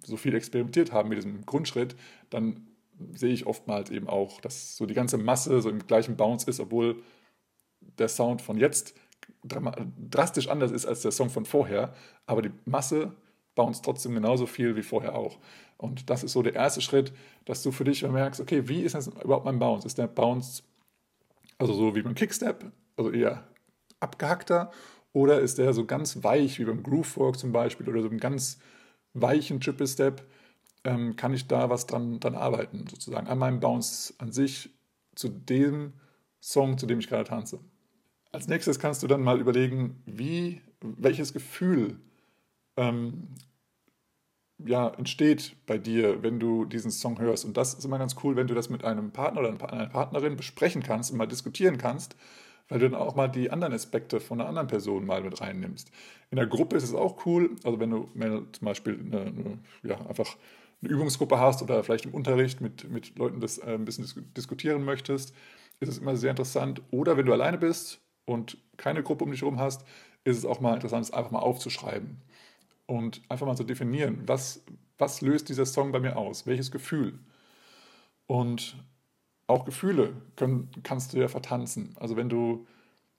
so 0.03 0.17
viel 0.17 0.35
experimentiert 0.35 0.91
haben 0.91 1.09
mit 1.09 1.17
diesem 1.17 1.45
Grundschritt, 1.45 1.95
dann 2.29 2.67
sehe 3.13 3.33
ich 3.33 3.45
oftmals 3.47 3.89
eben 3.89 4.07
auch, 4.07 4.41
dass 4.41 4.77
so 4.77 4.85
die 4.85 4.93
ganze 4.93 5.17
Masse 5.17 5.61
so 5.61 5.69
im 5.69 5.79
gleichen 5.87 6.15
Bounce 6.15 6.49
ist, 6.49 6.59
obwohl 6.59 7.01
der 7.97 8.07
Sound 8.07 8.41
von 8.41 8.57
jetzt 8.57 8.95
drastisch 9.43 10.47
anders 10.47 10.71
ist 10.71 10.85
als 10.85 11.01
der 11.01 11.11
Song 11.11 11.29
von 11.29 11.45
vorher, 11.45 11.93
aber 12.25 12.41
die 12.41 12.51
Masse 12.65 13.13
bounce 13.55 13.81
trotzdem 13.81 14.13
genauso 14.13 14.45
viel 14.45 14.75
wie 14.75 14.81
vorher 14.81 15.15
auch. 15.15 15.37
Und 15.83 16.09
das 16.09 16.23
ist 16.23 16.31
so 16.31 16.41
der 16.41 16.55
erste 16.55 16.81
Schritt, 16.81 17.11
dass 17.45 17.61
du 17.61 17.71
für 17.71 17.83
dich 17.83 18.03
merkst, 18.03 18.39
okay, 18.39 18.69
wie 18.69 18.81
ist 18.81 18.95
das 18.95 19.07
überhaupt 19.07 19.45
mein 19.45 19.59
Bounce? 19.59 19.85
Ist 19.85 19.97
der 19.97 20.07
Bounce 20.07 20.63
also 21.57 21.73
so 21.73 21.95
wie 21.95 22.01
beim 22.01 22.15
Kickstep, 22.15 22.71
also 22.97 23.11
eher 23.11 23.47
abgehackter, 23.99 24.71
oder 25.11 25.41
ist 25.41 25.57
der 25.57 25.73
so 25.73 25.85
ganz 25.85 26.23
weich 26.23 26.59
wie 26.59 26.65
beim 26.65 26.83
Groovework 26.83 27.37
zum 27.37 27.51
Beispiel 27.51 27.87
oder 27.87 28.01
so 28.01 28.09
einem 28.09 28.19
ganz 28.19 28.59
weichen 29.13 29.59
Triple 29.59 29.87
Step? 29.87 30.25
Ähm, 30.85 31.15
kann 31.15 31.33
ich 31.33 31.47
da 31.47 31.69
was 31.69 31.85
dran, 31.85 32.19
dran 32.19 32.35
arbeiten, 32.35 32.85
sozusagen 32.89 33.27
an 33.27 33.37
meinem 33.37 33.59
Bounce 33.59 34.13
an 34.17 34.31
sich 34.31 34.69
zu 35.15 35.29
dem 35.29 35.93
Song, 36.41 36.77
zu 36.77 36.85
dem 36.85 36.99
ich 36.99 37.07
gerade 37.07 37.23
tanze. 37.23 37.59
Als 38.31 38.47
nächstes 38.47 38.79
kannst 38.79 39.03
du 39.03 39.07
dann 39.07 39.21
mal 39.21 39.39
überlegen, 39.39 40.01
wie, 40.05 40.61
welches 40.81 41.31
Gefühl 41.31 41.99
ähm, 42.75 43.29
ja, 44.65 44.89
entsteht 44.89 45.55
bei 45.65 45.77
dir, 45.77 46.23
wenn 46.23 46.39
du 46.39 46.65
diesen 46.65 46.91
Song 46.91 47.19
hörst. 47.19 47.45
Und 47.45 47.57
das 47.57 47.73
ist 47.73 47.85
immer 47.85 47.99
ganz 47.99 48.15
cool, 48.23 48.35
wenn 48.35 48.47
du 48.47 48.53
das 48.53 48.69
mit 48.69 48.83
einem 48.83 49.11
Partner 49.11 49.41
oder 49.41 49.49
einer 49.49 49.87
Partnerin 49.87 50.35
besprechen 50.35 50.83
kannst 50.83 51.11
und 51.11 51.17
mal 51.17 51.27
diskutieren 51.27 51.77
kannst, 51.77 52.15
weil 52.69 52.79
du 52.79 52.89
dann 52.89 52.99
auch 52.99 53.15
mal 53.15 53.27
die 53.27 53.51
anderen 53.51 53.73
Aspekte 53.73 54.19
von 54.19 54.39
einer 54.39 54.49
anderen 54.49 54.67
Person 54.67 55.05
mal 55.05 55.21
mit 55.21 55.41
reinnimmst. 55.41 55.91
In 56.31 56.37
der 56.37 56.47
Gruppe 56.47 56.75
ist 56.75 56.83
es 56.83 56.93
auch 56.93 57.25
cool, 57.25 57.55
also 57.63 57.79
wenn 57.79 57.89
du, 57.89 58.09
zum 58.51 58.65
Beispiel 58.65 58.99
eine, 58.99 59.21
eine, 59.21 59.59
ja, 59.83 59.97
einfach 60.07 60.37
eine 60.81 60.91
Übungsgruppe 60.91 61.39
hast 61.39 61.61
oder 61.61 61.83
vielleicht 61.83 62.05
im 62.05 62.13
Unterricht 62.13 62.61
mit, 62.61 62.89
mit 62.89 63.17
Leuten 63.17 63.39
das 63.39 63.57
äh, 63.57 63.73
ein 63.73 63.85
bisschen 63.85 64.07
diskutieren 64.35 64.83
möchtest, 64.83 65.33
ist 65.79 65.89
es 65.89 65.97
immer 65.97 66.15
sehr 66.15 66.31
interessant. 66.31 66.81
Oder 66.91 67.17
wenn 67.17 67.25
du 67.25 67.33
alleine 67.33 67.57
bist 67.57 67.99
und 68.25 68.57
keine 68.77 69.03
Gruppe 69.03 69.25
um 69.25 69.31
dich 69.31 69.41
herum 69.41 69.59
hast, 69.59 69.85
ist 70.23 70.37
es 70.37 70.45
auch 70.45 70.61
mal 70.61 70.73
interessant, 70.73 71.05
es 71.05 71.11
einfach 71.11 71.31
mal 71.31 71.39
aufzuschreiben 71.39 72.21
und 72.85 73.21
einfach 73.29 73.45
mal 73.45 73.55
zu 73.55 73.63
definieren, 73.63 74.23
was, 74.25 74.63
was 74.97 75.21
löst 75.21 75.49
dieser 75.49 75.65
Song 75.65 75.91
bei 75.91 75.99
mir 75.99 76.17
aus, 76.17 76.45
welches 76.45 76.71
Gefühl. 76.71 77.19
Und 78.27 78.77
auch 79.47 79.65
Gefühle 79.65 80.13
können, 80.35 80.69
kannst 80.83 81.13
du 81.13 81.17
ja 81.17 81.27
vertanzen. 81.27 81.95
Also 81.99 82.15
wenn 82.15 82.29
du, 82.29 82.65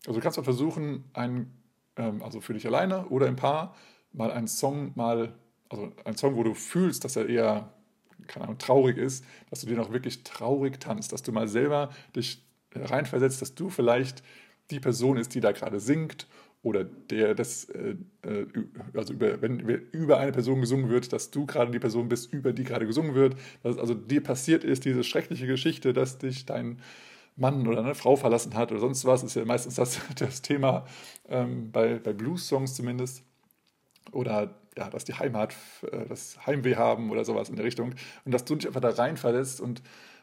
also 0.06 0.18
du 0.18 0.22
kannst 0.22 0.38
mal 0.38 0.44
versuchen, 0.44 1.04
einen, 1.12 1.52
ähm, 1.96 2.22
also 2.22 2.40
für 2.40 2.54
dich 2.54 2.66
alleine 2.66 3.06
oder 3.08 3.26
im 3.26 3.36
Paar, 3.36 3.74
mal 4.12 4.30
einen 4.30 4.48
Song 4.48 4.92
mal, 4.94 5.34
also 5.68 5.92
einen 6.04 6.16
Song, 6.16 6.36
wo 6.36 6.42
du 6.42 6.54
fühlst, 6.54 7.04
dass 7.04 7.16
er 7.16 7.28
eher, 7.28 7.72
keine 8.26 8.44
Ahnung, 8.44 8.58
traurig 8.58 8.96
ist, 8.96 9.24
dass 9.50 9.60
du 9.60 9.66
den 9.66 9.78
auch 9.80 9.92
wirklich 9.92 10.24
traurig 10.24 10.80
tanzt, 10.80 11.12
dass 11.12 11.22
du 11.22 11.32
mal 11.32 11.48
selber 11.48 11.90
dich 12.16 12.42
reinversetzt, 12.74 13.42
dass 13.42 13.54
du 13.54 13.70
vielleicht 13.70 14.22
die 14.70 14.80
Person 14.80 15.16
ist, 15.16 15.34
die 15.34 15.40
da 15.40 15.52
gerade 15.52 15.78
singt 15.78 16.26
oder 16.64 16.82
der 16.82 17.34
das, 17.34 17.66
äh, 17.66 17.94
äh, 18.22 18.46
also 18.94 19.12
über, 19.12 19.40
wenn 19.42 19.60
über 19.60 20.18
eine 20.18 20.32
Person 20.32 20.62
gesungen 20.62 20.88
wird, 20.88 21.12
dass 21.12 21.30
du 21.30 21.44
gerade 21.44 21.70
die 21.70 21.78
Person 21.78 22.08
bist, 22.08 22.32
über 22.32 22.52
die 22.52 22.64
gerade 22.64 22.86
gesungen 22.86 23.14
wird, 23.14 23.36
dass 23.62 23.78
also 23.78 23.94
dir 23.94 24.22
passiert 24.22 24.64
ist, 24.64 24.86
diese 24.86 25.04
schreckliche 25.04 25.46
Geschichte, 25.46 25.92
dass 25.92 26.18
dich 26.18 26.46
dein 26.46 26.80
Mann 27.36 27.66
oder 27.68 27.80
eine 27.80 27.94
Frau 27.94 28.16
verlassen 28.16 28.54
hat 28.54 28.72
oder 28.72 28.80
sonst 28.80 29.04
was, 29.04 29.22
ist 29.22 29.36
ja 29.36 29.44
meistens 29.44 29.74
das, 29.74 30.00
das 30.18 30.40
Thema 30.40 30.86
ähm, 31.28 31.70
bei, 31.70 31.98
bei 31.98 32.14
Blues-Songs 32.14 32.74
zumindest. 32.74 33.22
Oder 34.12 34.54
ja, 34.76 34.88
dass 34.88 35.04
die 35.04 35.14
Heimat, 35.14 35.54
äh, 35.92 36.06
das 36.08 36.46
Heimweh 36.46 36.76
haben 36.76 37.10
oder 37.10 37.26
sowas 37.26 37.50
in 37.50 37.56
der 37.56 37.64
Richtung. 37.66 37.94
Und 38.24 38.32
dass 38.32 38.46
du 38.46 38.56
dich 38.56 38.66
einfach 38.66 38.80
da 38.80 38.90
rein 38.90 39.18
verletzt 39.18 39.60
und, 39.60 39.82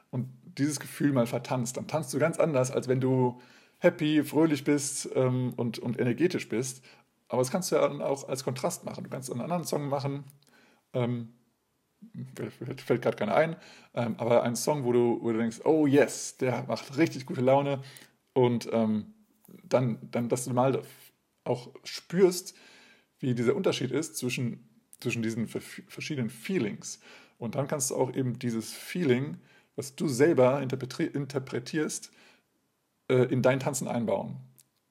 und 0.09 0.27
dieses 0.57 0.79
Gefühl 0.79 1.11
mal 1.11 1.27
vertanzt. 1.27 1.77
Dann 1.77 1.87
tanzt 1.87 2.13
du 2.13 2.19
ganz 2.19 2.39
anders, 2.39 2.71
als 2.71 2.87
wenn 2.87 2.99
du 2.99 3.39
happy, 3.81 4.23
fröhlich 4.23 4.63
bist 4.63 5.09
ähm, 5.15 5.53
und, 5.57 5.79
und 5.79 5.99
energetisch 5.99 6.47
bist. 6.47 6.83
Aber 7.27 7.41
das 7.41 7.51
kannst 7.51 7.71
du 7.71 7.75
ja 7.75 7.87
dann 7.87 8.01
auch 8.01 8.29
als 8.29 8.43
Kontrast 8.43 8.85
machen. 8.85 9.03
Du 9.03 9.09
kannst 9.09 9.31
einen 9.31 9.41
anderen 9.41 9.63
Song 9.63 9.89
machen, 9.89 10.23
ähm, 10.93 11.33
fällt, 12.85 13.01
gerade 13.01 13.17
keiner 13.17 13.35
ein, 13.35 13.55
ähm, 13.95 14.15
aber 14.17 14.43
einen 14.43 14.55
Song, 14.55 14.83
wo 14.83 14.91
du, 14.91 15.19
wo 15.21 15.31
du 15.31 15.39
denkst, 15.39 15.61
oh 15.63 15.87
yes, 15.87 16.37
der 16.37 16.63
macht 16.67 16.97
richtig 16.97 17.25
gute 17.25 17.41
Laune 17.41 17.81
und 18.33 18.69
ähm, 18.71 19.13
dann, 19.63 19.97
dann, 20.11 20.29
dass 20.29 20.45
du 20.45 20.53
mal 20.53 20.81
auch 21.43 21.69
spürst, 21.83 22.55
wie 23.19 23.33
dieser 23.33 23.55
Unterschied 23.55 23.91
ist 23.91 24.15
zwischen, 24.17 24.69
zwischen 24.99 25.23
diesen 25.23 25.47
verschiedenen 25.47 26.29
Feelings. 26.29 26.99
Und 27.37 27.55
dann 27.55 27.67
kannst 27.67 27.89
du 27.89 27.95
auch 27.95 28.13
eben 28.13 28.37
dieses 28.37 28.73
Feeling, 28.73 29.37
was 29.75 29.95
du 29.95 30.07
selber 30.07 30.61
interpretierst, 30.61 32.11
äh, 33.11 33.25
in 33.25 33.41
dein 33.41 33.59
Tanzen 33.59 33.89
einbauen. 33.89 34.37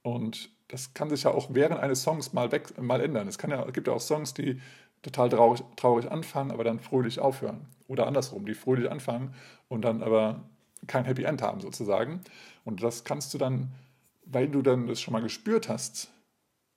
Und 0.03 0.51
das 0.69 0.93
kann 0.93 1.09
sich 1.09 1.25
ja 1.25 1.31
auch 1.31 1.49
während 1.53 1.81
eines 1.81 2.03
Songs 2.03 2.35
mal, 2.35 2.53
weg, 2.53 2.81
mal 2.81 3.01
ändern. 3.01 3.27
Es, 3.27 3.39
kann 3.39 3.51
ja, 3.51 3.65
es 3.65 3.73
gibt 3.73 3.87
ja 3.87 3.95
auch 3.95 4.01
Songs, 4.01 4.35
die 4.35 4.61
total 5.03 5.31
traurig, 5.31 5.63
traurig 5.77 6.11
anfangen, 6.11 6.51
aber 6.51 6.63
dann 6.63 6.81
fröhlich 6.81 7.19
aufhören. 7.19 7.67
Oder 7.89 8.07
andersrum, 8.07 8.45
die 8.45 8.55
fröhlich 8.55 8.91
anfangen 8.91 9.35
und 9.69 9.87
dann 9.87 10.03
aber 10.03 10.43
kein 10.87 11.07
Happy 11.07 11.25
End 11.25 11.41
haben 11.41 11.61
sozusagen. 11.61 12.21
Und 12.65 12.83
das 12.83 13.05
kannst 13.05 13.33
du 13.33 13.39
dann, 13.39 13.73
weil 14.27 14.49
du 14.49 14.61
dann 14.61 14.87
das 14.87 15.01
schon 15.01 15.13
mal 15.13 15.23
gespürt 15.23 15.71
hast 15.71 16.11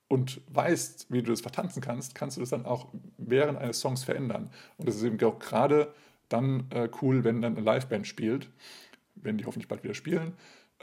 und 0.08 0.42
weißt, 0.48 1.08
wie 1.12 1.24
du 1.24 1.32
das 1.32 1.42
vertanzen 1.42 1.82
kannst, 1.82 2.16
kannst 2.16 2.38
du 2.38 2.42
das 2.42 2.52
dann 2.52 2.66
auch 2.66 2.88
während 3.18 3.60
eines 3.60 3.82
Songs 3.82 4.06
verändern. 4.06 4.50
Und 4.78 4.88
das 4.88 4.96
ist 4.96 5.04
eben 5.04 5.22
auch 5.26 5.40
gerade 5.40 5.94
dann 6.30 6.68
äh, 6.72 6.88
cool, 7.02 7.26
wenn 7.26 7.42
dann 7.42 7.58
eine 7.58 7.66
Liveband 7.66 8.08
spielt, 8.08 8.50
wenn 9.16 9.38
die 9.38 9.46
hoffentlich 9.46 9.68
bald 9.68 9.84
wieder 9.84 9.94
spielen 9.94 10.34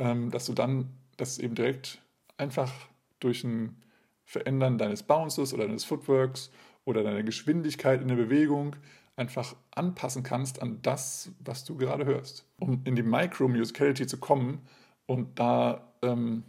dass 0.01 0.47
du 0.47 0.55
dann 0.55 0.89
das 1.19 1.39
eben 1.39 1.55
direkt 1.55 2.01
einfach 2.39 2.73
durch 3.19 3.45
ein 3.45 3.77
Verändern 4.25 4.79
deines 4.79 5.03
Bounces 5.03 5.53
oder 5.53 5.67
deines 5.67 5.85
Footworks 5.85 6.51
oder 6.85 7.03
deiner 7.03 7.23
Geschwindigkeit 7.23 8.01
in 8.01 8.09
der 8.09 8.17
Bewegung 8.17 8.77
einfach 9.17 9.55
anpassen 9.73 10.23
kannst 10.23 10.63
an 10.63 10.79
das, 10.81 11.33
was 11.41 11.65
du 11.65 11.77
gerade 11.77 12.07
hörst. 12.07 12.47
Um 12.59 12.81
in 12.85 12.97
die 12.97 13.03
Micro-Musicality 13.03 14.07
zu 14.07 14.19
kommen 14.19 14.63
und 15.05 15.39
da 15.39 15.93
ähm, 16.03 16.45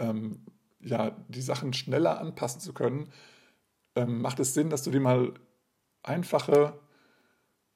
ähm, 0.00 0.40
ja, 0.80 1.16
die 1.28 1.42
Sachen 1.42 1.72
schneller 1.72 2.18
anpassen 2.18 2.60
zu 2.60 2.72
können, 2.72 3.08
ähm, 3.94 4.20
macht 4.20 4.40
es 4.40 4.54
Sinn, 4.54 4.70
dass 4.70 4.82
du 4.82 4.90
dir 4.90 5.00
mal 5.00 5.32
einfache 6.02 6.80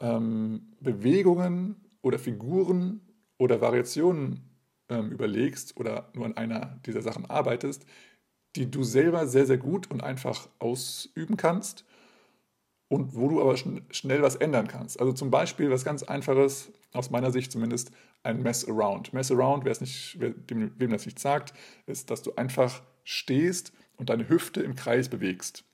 ähm, 0.01 0.73
Bewegungen 0.81 1.77
oder 2.03 2.19
Figuren 2.19 3.06
oder 3.39 3.61
Variationen 3.61 4.41
ähm, 4.89 5.11
überlegst 5.11 5.77
oder 5.77 6.11
nur 6.15 6.27
an 6.27 6.37
einer 6.37 6.81
dieser 6.87 7.03
Sachen 7.03 7.29
arbeitest, 7.29 7.87
die 8.57 8.71
du 8.71 8.83
selber 8.83 9.27
sehr, 9.27 9.47
sehr 9.47 9.59
gut 9.59 9.91
und 9.91 10.03
einfach 10.03 10.49
ausüben 10.59 11.37
kannst 11.37 11.85
und 12.89 13.15
wo 13.15 13.29
du 13.29 13.41
aber 13.41 13.57
schn 13.57 13.83
schnell 13.91 14.23
was 14.23 14.37
ändern 14.37 14.69
kannst. 14.69 15.01
Also 15.01 15.13
zum 15.13 15.31
Beispiel 15.31 15.71
was 15.71 15.85
ganz 15.85 16.03
Einfaches, 16.03 16.73
aus 16.93 17.11
meiner 17.11 17.31
Sicht 17.31 17.53
zumindest, 17.53 17.91
ein 18.23 18.43
Mess 18.43 18.67
Around. 18.67 19.13
Mess 19.13 19.31
Around, 19.31 19.65
wer 19.65 19.73
es 19.73 19.81
nicht, 19.81 20.17
wer, 20.19 20.31
dem, 20.31 20.73
wem 20.79 20.91
das 20.91 21.07
nicht 21.07 21.19
sagt, 21.19 21.53
ist, 21.87 22.11
dass 22.11 22.23
du 22.23 22.35
einfach 22.35 22.83
stehst 23.05 23.73
und 23.97 24.11
deine 24.11 24.29
Hüfte 24.29 24.63
im 24.63 24.75
Kreis 24.75 25.09
bewegst. 25.09 25.65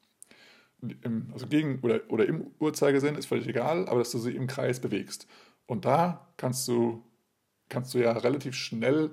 Im, 0.80 1.30
also 1.32 1.46
gegen 1.46 1.78
oder, 1.80 2.00
oder 2.08 2.26
im 2.26 2.50
Uhrzeigersinn 2.58 3.14
ist 3.14 3.26
völlig 3.26 3.46
egal, 3.46 3.88
aber 3.88 4.00
dass 4.00 4.10
du 4.10 4.18
sie 4.18 4.34
im 4.34 4.46
Kreis 4.46 4.80
bewegst. 4.80 5.26
Und 5.66 5.84
da 5.84 6.32
kannst 6.36 6.66
du, 6.66 7.04
kannst 7.72 7.94
du 7.94 7.98
ja 7.98 8.12
relativ 8.12 8.54
schnell 8.54 9.10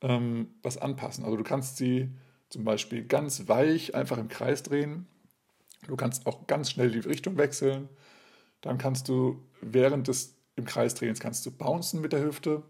ähm, 0.00 0.48
was 0.62 0.78
anpassen. 0.78 1.24
Also 1.24 1.36
du 1.36 1.44
kannst 1.44 1.76
sie 1.76 2.10
zum 2.48 2.64
Beispiel 2.64 3.04
ganz 3.04 3.48
weich 3.48 3.94
einfach 3.94 4.18
im 4.18 4.28
Kreis 4.28 4.62
drehen. 4.62 5.06
Du 5.86 5.96
kannst 5.96 6.26
auch 6.26 6.46
ganz 6.46 6.70
schnell 6.70 6.90
die 6.90 6.98
Richtung 7.00 7.36
wechseln. 7.36 7.88
Dann 8.62 8.78
kannst 8.78 9.08
du 9.08 9.44
während 9.60 10.08
des 10.08 10.34
im 10.56 10.64
Kreis 10.64 10.94
drehens 10.94 11.20
kannst 11.20 11.46
du 11.46 11.52
bouncen 11.52 12.00
mit 12.00 12.12
der 12.12 12.24
Hüfte 12.24 12.64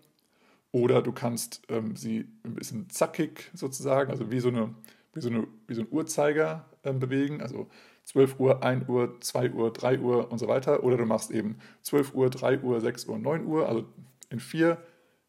oder 0.72 1.00
du 1.00 1.12
kannst 1.12 1.62
ähm, 1.70 1.96
sie 1.96 2.28
ein 2.44 2.54
bisschen 2.54 2.90
zackig 2.90 3.50
sozusagen, 3.54 4.10
also 4.10 4.30
wie 4.30 4.40
so, 4.40 4.48
eine, 4.48 4.74
wie 5.14 5.20
so, 5.22 5.30
eine, 5.30 5.46
wie 5.66 5.74
so 5.74 5.80
ein 5.80 5.88
Uhrzeiger 5.90 6.66
ähm, 6.84 6.98
bewegen, 6.98 7.40
also 7.40 7.68
12 8.04 8.38
Uhr, 8.40 8.62
1 8.62 8.88
Uhr, 8.88 9.18
2 9.20 9.52
Uhr, 9.52 9.72
3 9.72 10.00
Uhr 10.00 10.30
und 10.30 10.38
so 10.38 10.48
weiter. 10.48 10.82
Oder 10.82 10.98
du 10.98 11.06
machst 11.06 11.30
eben 11.30 11.58
12 11.82 12.14
Uhr, 12.14 12.28
3 12.28 12.60
Uhr, 12.60 12.80
6 12.80 13.06
Uhr, 13.06 13.18
9 13.18 13.46
Uhr, 13.46 13.68
also 13.68 13.86
in 14.30 14.40
vier 14.40 14.78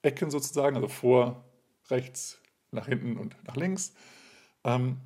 Ecken 0.01 0.31
sozusagen, 0.31 0.75
also 0.75 0.87
vor, 0.87 1.43
rechts, 1.89 2.39
nach 2.71 2.87
hinten 2.87 3.17
und 3.17 3.35
nach 3.45 3.55
links. 3.55 3.93
Ähm, 4.63 4.97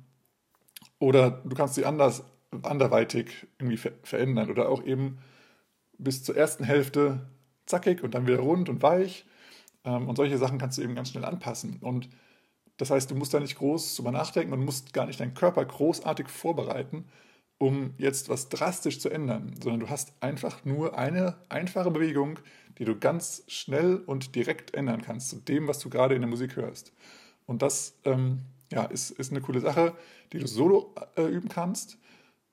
oder 0.98 1.30
du 1.30 1.54
kannst 1.56 1.74
sie 1.74 1.84
anders, 1.84 2.24
anderweitig 2.62 3.46
irgendwie 3.58 3.76
ver 3.76 3.92
verändern 4.02 4.50
oder 4.50 4.68
auch 4.68 4.84
eben 4.84 5.18
bis 5.98 6.22
zur 6.22 6.36
ersten 6.36 6.64
Hälfte 6.64 7.26
zackig 7.66 8.02
und 8.02 8.14
dann 8.14 8.26
wieder 8.26 8.38
rund 8.38 8.68
und 8.68 8.82
weich. 8.82 9.24
Ähm, 9.84 10.08
und 10.08 10.16
solche 10.16 10.38
Sachen 10.38 10.58
kannst 10.58 10.78
du 10.78 10.82
eben 10.82 10.94
ganz 10.94 11.10
schnell 11.10 11.24
anpassen. 11.24 11.78
Und 11.80 12.08
das 12.76 12.90
heißt, 12.90 13.10
du 13.10 13.14
musst 13.14 13.32
da 13.34 13.40
nicht 13.40 13.56
groß 13.56 13.96
drüber 13.96 14.10
nachdenken 14.10 14.52
und 14.52 14.64
musst 14.64 14.92
gar 14.92 15.06
nicht 15.06 15.20
deinen 15.20 15.34
Körper 15.34 15.64
großartig 15.64 16.28
vorbereiten, 16.28 17.06
um 17.58 17.94
jetzt 17.98 18.28
was 18.28 18.48
drastisch 18.48 19.00
zu 19.00 19.08
ändern, 19.08 19.54
sondern 19.62 19.80
du 19.80 19.88
hast 19.88 20.12
einfach 20.20 20.64
nur 20.64 20.98
eine 20.98 21.36
einfache 21.48 21.90
Bewegung, 21.90 22.38
die 22.78 22.84
du 22.84 22.98
ganz 22.98 23.44
schnell 23.48 23.96
und 23.96 24.34
direkt 24.34 24.74
ändern 24.74 25.02
kannst 25.02 25.30
zu 25.30 25.36
dem, 25.36 25.68
was 25.68 25.78
du 25.78 25.88
gerade 25.88 26.14
in 26.14 26.20
der 26.20 26.30
Musik 26.30 26.56
hörst. 26.56 26.92
Und 27.46 27.62
das 27.62 27.98
ähm, 28.04 28.40
ja, 28.72 28.84
ist, 28.84 29.10
ist 29.10 29.30
eine 29.30 29.40
coole 29.40 29.60
Sache, 29.60 29.94
die 30.32 30.38
du 30.38 30.46
solo 30.46 30.94
äh, 31.16 31.22
üben 31.22 31.48
kannst. 31.48 31.98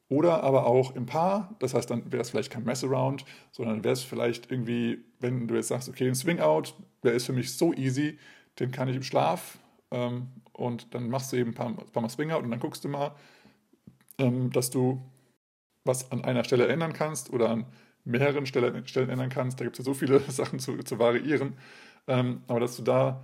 Oder 0.09 0.43
aber 0.43 0.65
auch 0.65 0.93
im 0.95 1.05
Paar, 1.05 1.55
das 1.59 1.73
heißt, 1.73 1.89
dann 1.89 2.11
wäre 2.11 2.21
es 2.21 2.31
vielleicht 2.31 2.51
kein 2.51 2.65
Mess-Around, 2.65 3.23
sondern 3.51 3.85
wäre 3.85 3.93
es 3.93 4.03
vielleicht 4.03 4.51
irgendwie, 4.51 5.05
wenn 5.21 5.47
du 5.47 5.55
jetzt 5.55 5.69
sagst, 5.69 5.87
okay, 5.87 6.05
ein 6.05 6.15
Swing-Out, 6.15 6.75
der 7.03 7.13
ist 7.13 7.25
für 7.25 7.33
mich 7.33 7.53
so 7.53 7.73
easy, 7.73 8.19
den 8.59 8.71
kann 8.71 8.89
ich 8.89 8.97
im 8.97 9.03
Schlaf 9.03 9.57
ähm, 9.89 10.27
und 10.51 10.93
dann 10.93 11.09
machst 11.09 11.31
du 11.31 11.37
eben 11.37 11.51
ein 11.51 11.53
paar, 11.53 11.67
ein 11.67 11.77
paar 11.77 12.01
Mal 12.01 12.09
Swing-Out 12.09 12.43
und 12.43 12.51
dann 12.51 12.59
guckst 12.59 12.83
du 12.83 12.89
mal, 12.89 13.15
ähm, 14.21 14.51
dass 14.51 14.69
du 14.69 15.01
was 15.83 16.11
an 16.11 16.23
einer 16.23 16.43
Stelle 16.43 16.67
ändern 16.67 16.93
kannst 16.93 17.31
oder 17.31 17.49
an 17.49 17.65
mehreren 18.03 18.45
Stellen, 18.45 18.87
Stellen 18.87 19.09
ändern 19.09 19.29
kannst. 19.29 19.59
Da 19.59 19.65
gibt 19.65 19.77
es 19.77 19.85
ja 19.85 19.91
so 19.91 19.97
viele 19.97 20.19
Sachen 20.31 20.59
zu, 20.59 20.77
zu 20.77 20.99
variieren. 20.99 21.57
Ähm, 22.07 22.43
aber 22.47 22.59
dass 22.59 22.77
du 22.77 22.83
da 22.83 23.23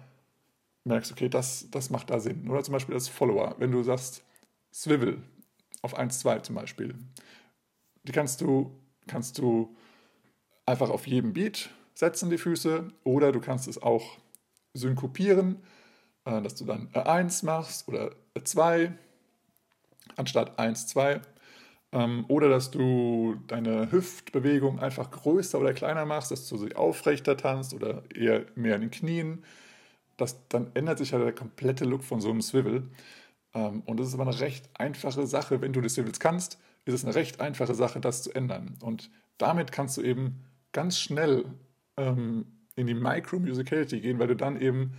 merkst, 0.83 1.11
okay, 1.11 1.29
das, 1.29 1.69
das 1.71 1.89
macht 1.89 2.09
da 2.09 2.19
Sinn. 2.19 2.49
Oder 2.49 2.63
zum 2.63 2.73
Beispiel 2.73 2.95
als 2.95 3.07
Follower, 3.07 3.55
wenn 3.59 3.71
du 3.71 3.83
sagst, 3.83 4.23
Swivel 4.73 5.21
auf 5.81 5.95
1, 5.95 6.19
2 6.19 6.39
zum 6.39 6.55
Beispiel. 6.55 6.95
Die 8.03 8.11
kannst 8.11 8.41
du, 8.41 8.71
kannst 9.05 9.37
du 9.37 9.75
einfach 10.65 10.89
auf 10.89 11.07
jedem 11.07 11.33
Beat 11.33 11.69
setzen, 11.93 12.29
die 12.29 12.37
Füße, 12.37 12.87
oder 13.03 13.31
du 13.31 13.39
kannst 13.39 13.67
es 13.67 13.81
auch 13.81 14.17
synkopieren, 14.73 15.61
äh, 16.25 16.41
dass 16.41 16.55
du 16.55 16.65
dann 16.65 16.93
1 16.93 17.43
machst 17.43 17.87
oder 17.87 18.15
2 18.41 18.93
anstatt 20.15 20.57
1, 20.59 20.87
2. 20.87 21.21
Ähm, 21.93 22.25
oder 22.27 22.49
dass 22.49 22.71
du 22.71 23.37
deine 23.47 23.91
Hüftbewegung 23.91 24.79
einfach 24.79 25.09
größer 25.11 25.59
oder 25.59 25.73
kleiner 25.73 26.05
machst, 26.05 26.31
dass 26.31 26.47
du 26.47 26.57
sie 26.57 26.75
aufrechter 26.75 27.37
tanzt 27.37 27.73
oder 27.73 28.03
eher 28.13 28.45
mehr 28.55 28.75
in 28.75 28.81
den 28.81 28.91
Knien. 28.91 29.43
Das, 30.17 30.47
dann 30.49 30.71
ändert 30.73 30.97
sich 30.97 31.11
ja 31.11 31.19
der 31.19 31.33
komplette 31.33 31.85
Look 31.85 32.03
von 32.03 32.21
so 32.21 32.29
einem 32.29 32.41
Swivel. 32.41 32.89
Ähm, 33.53 33.83
und 33.85 33.99
das 33.99 34.07
ist 34.07 34.13
aber 34.15 34.27
eine 34.27 34.39
recht 34.39 34.69
einfache 34.73 35.25
Sache. 35.27 35.61
Wenn 35.61 35.73
du 35.73 35.81
die 35.81 35.89
Swivels 35.89 36.19
kannst, 36.19 36.59
ist 36.85 36.93
es 36.93 37.05
eine 37.05 37.15
recht 37.15 37.39
einfache 37.41 37.75
Sache, 37.75 37.99
das 37.99 38.23
zu 38.23 38.33
ändern. 38.33 38.77
Und 38.81 39.09
damit 39.37 39.71
kannst 39.71 39.97
du 39.97 40.01
eben 40.01 40.43
ganz 40.71 40.99
schnell 40.99 41.45
ähm, 41.97 42.45
in 42.75 42.87
die 42.87 42.93
Micro-Musicality 42.93 44.01
gehen, 44.01 44.19
weil 44.19 44.27
du 44.27 44.35
dann 44.35 44.59
eben, 44.61 44.93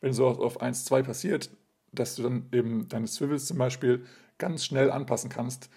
wenn 0.00 0.12
so 0.12 0.26
auf 0.26 0.60
1, 0.60 0.84
2 0.84 1.02
passiert, 1.02 1.50
dass 1.92 2.16
du 2.16 2.22
dann 2.22 2.46
eben 2.52 2.88
deine 2.88 3.06
Swivels 3.06 3.46
zum 3.46 3.58
Beispiel 3.58 4.04
ganz 4.38 4.64
schnell 4.64 4.90
anpassen 4.90 5.30
kannst, 5.30 5.70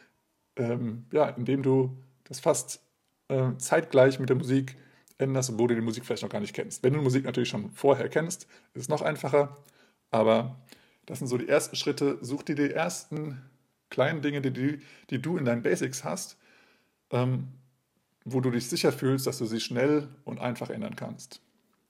ähm, 0.56 1.06
ja, 1.12 1.30
indem 1.30 1.64
du 1.64 1.98
das 2.24 2.40
fast 2.40 2.82
äh, 3.30 3.56
zeitgleich 3.58 4.20
mit 4.20 4.30
der 4.30 4.36
Musik 4.36 4.78
änderst, 5.18 5.50
obwohl 5.50 5.70
du 5.70 5.76
die 5.76 5.82
Musik 5.82 6.06
vielleicht 6.06 6.24
noch 6.24 6.30
gar 6.30 6.42
nicht 6.42 6.54
kennst. 6.54 6.84
Wenn 6.84 6.94
du 6.94 7.00
die 7.00 7.04
Musik 7.04 7.26
natürlich 7.26 7.50
schon 7.50 7.72
vorher 7.72 8.10
kennst, 8.10 8.44
ist 8.74 8.84
es 8.84 8.90
noch 8.90 9.02
einfacher, 9.02 9.58
aber 10.12 10.60
das 11.06 11.20
sind 11.20 11.28
so 11.28 11.38
die 11.38 11.48
ersten 11.48 11.76
Schritte. 11.76 12.18
Such 12.22 12.44
dir 12.44 12.56
die 12.56 12.72
ersten 12.72 13.42
kleinen 13.90 14.22
Dinge, 14.22 14.42
die, 14.42 14.80
die 15.10 15.22
du 15.22 15.38
in 15.38 15.46
deinen 15.46 15.64
Basics 15.64 16.04
hast, 16.04 16.38
ähm, 17.12 17.48
wo 18.26 18.42
du 18.42 18.52
dich 18.52 18.68
sicher 18.68 18.92
fühlst, 18.92 19.26
dass 19.26 19.38
du 19.38 19.46
sie 19.46 19.62
schnell 19.62 20.10
und 20.26 20.40
einfach 20.40 20.70
ändern 20.70 20.96
kannst. 20.96 21.42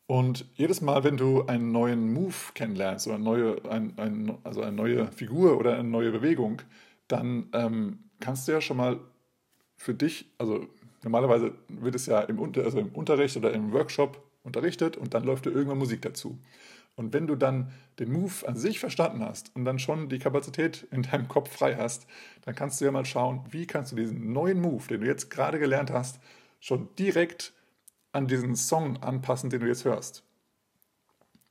Und 0.08 0.46
jedes 0.56 0.80
Mal, 0.80 1.04
wenn 1.04 1.18
du 1.18 1.44
einen 1.44 1.74
neuen 1.74 2.14
Move 2.14 2.34
kennenlernst 2.54 3.08
oder 3.08 3.16
eine 3.16 3.26
neue, 3.26 3.70
ein, 3.70 3.94
ein, 3.98 4.38
also 4.46 4.62
eine 4.62 4.72
neue 4.72 5.12
Figur 5.12 5.58
oder 5.58 5.78
eine 5.78 5.88
neue 5.88 6.12
Bewegung, 6.12 6.62
dann 7.10 7.50
ähm, 7.54 8.00
kannst 8.22 8.48
du 8.48 8.54
ja 8.54 8.62
schon 8.62 8.78
mal 8.78 9.00
für 9.76 9.94
dich, 9.94 10.32
also 10.38 10.66
normalerweise 11.04 11.54
wird 11.68 11.94
es 11.96 12.06
ja 12.06 12.22
im, 12.22 12.40
Unter, 12.40 12.64
also 12.64 12.80
im 12.80 12.90
Unterricht 12.90 13.36
oder 13.36 13.54
im 13.54 13.74
Workshop 13.74 14.22
unterrichtet 14.44 14.96
und 14.96 15.14
dann 15.14 15.26
läuft 15.26 15.46
dir 15.46 15.52
irgendwann 15.52 15.78
Musik 15.78 16.02
dazu. 16.02 16.40
Und 16.96 17.14
wenn 17.14 17.28
du 17.28 17.36
dann 17.36 17.72
den 18.00 18.12
Move 18.12 18.48
an 18.48 18.56
sich 18.56 18.80
verstanden 18.80 19.24
hast 19.24 19.56
und 19.56 19.66
dann 19.66 19.78
schon 19.78 20.10
die 20.10 20.20
Kapazität 20.20 20.88
in 20.90 21.04
deinem 21.04 21.28
Kopf 21.28 21.52
frei 21.52 21.76
hast, 21.76 22.08
dann 22.44 22.56
kannst 22.56 22.80
du 22.80 22.86
ja 22.86 22.92
mal 22.92 23.06
schauen, 23.06 23.42
wie 23.52 23.68
kannst 23.68 23.92
du 23.92 23.98
diesen 23.98 24.32
neuen 24.32 24.62
Move, 24.62 24.88
den 24.88 25.02
du 25.02 25.08
jetzt 25.08 25.30
gerade 25.30 25.60
gelernt 25.60 25.92
hast, 25.92 26.20
schon 26.60 26.88
direkt 26.96 27.54
an 28.18 28.28
diesen 28.28 28.56
Song 28.56 28.98
anpassen, 28.98 29.52
den 29.52 29.60
du 29.60 29.68
jetzt 29.68 29.86
hörst. 29.86 30.24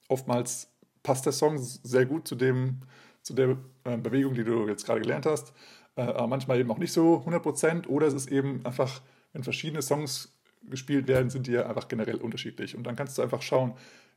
Oftmals 0.08 0.68
passt 1.04 1.24
der 1.24 1.32
Song 1.32 1.58
sehr 1.58 2.06
gut 2.06 2.26
zu, 2.26 2.34
dem, 2.34 2.80
zu 3.22 3.34
der 3.34 3.56
äh, 3.84 3.96
Bewegung, 3.96 4.34
die 4.34 4.42
du 4.42 4.66
jetzt 4.66 4.84
gerade 4.84 5.00
gelernt 5.00 5.26
hast, 5.26 5.52
äh, 5.94 6.02
aber 6.02 6.26
manchmal 6.26 6.58
eben 6.58 6.70
auch 6.72 6.78
nicht 6.78 6.92
so 6.92 7.22
100% 7.24 7.86
oder 7.86 8.08
es 8.08 8.14
ist 8.14 8.32
eben 8.32 8.66
einfach, 8.66 9.00
wenn 9.32 9.44
verschiedene 9.44 9.80
Songs 9.80 10.36
gespielt 10.64 11.06
werden, 11.06 11.30
sind 11.30 11.46
die 11.46 11.52
ja 11.52 11.68
einfach 11.68 11.86
generell 11.86 12.16
unterschiedlich. 12.16 12.76
Und 12.76 12.82
dann 12.82 12.96
kannst 12.96 13.16
du 13.16 13.22
einfach 13.22 13.42
schauen, 13.42 13.74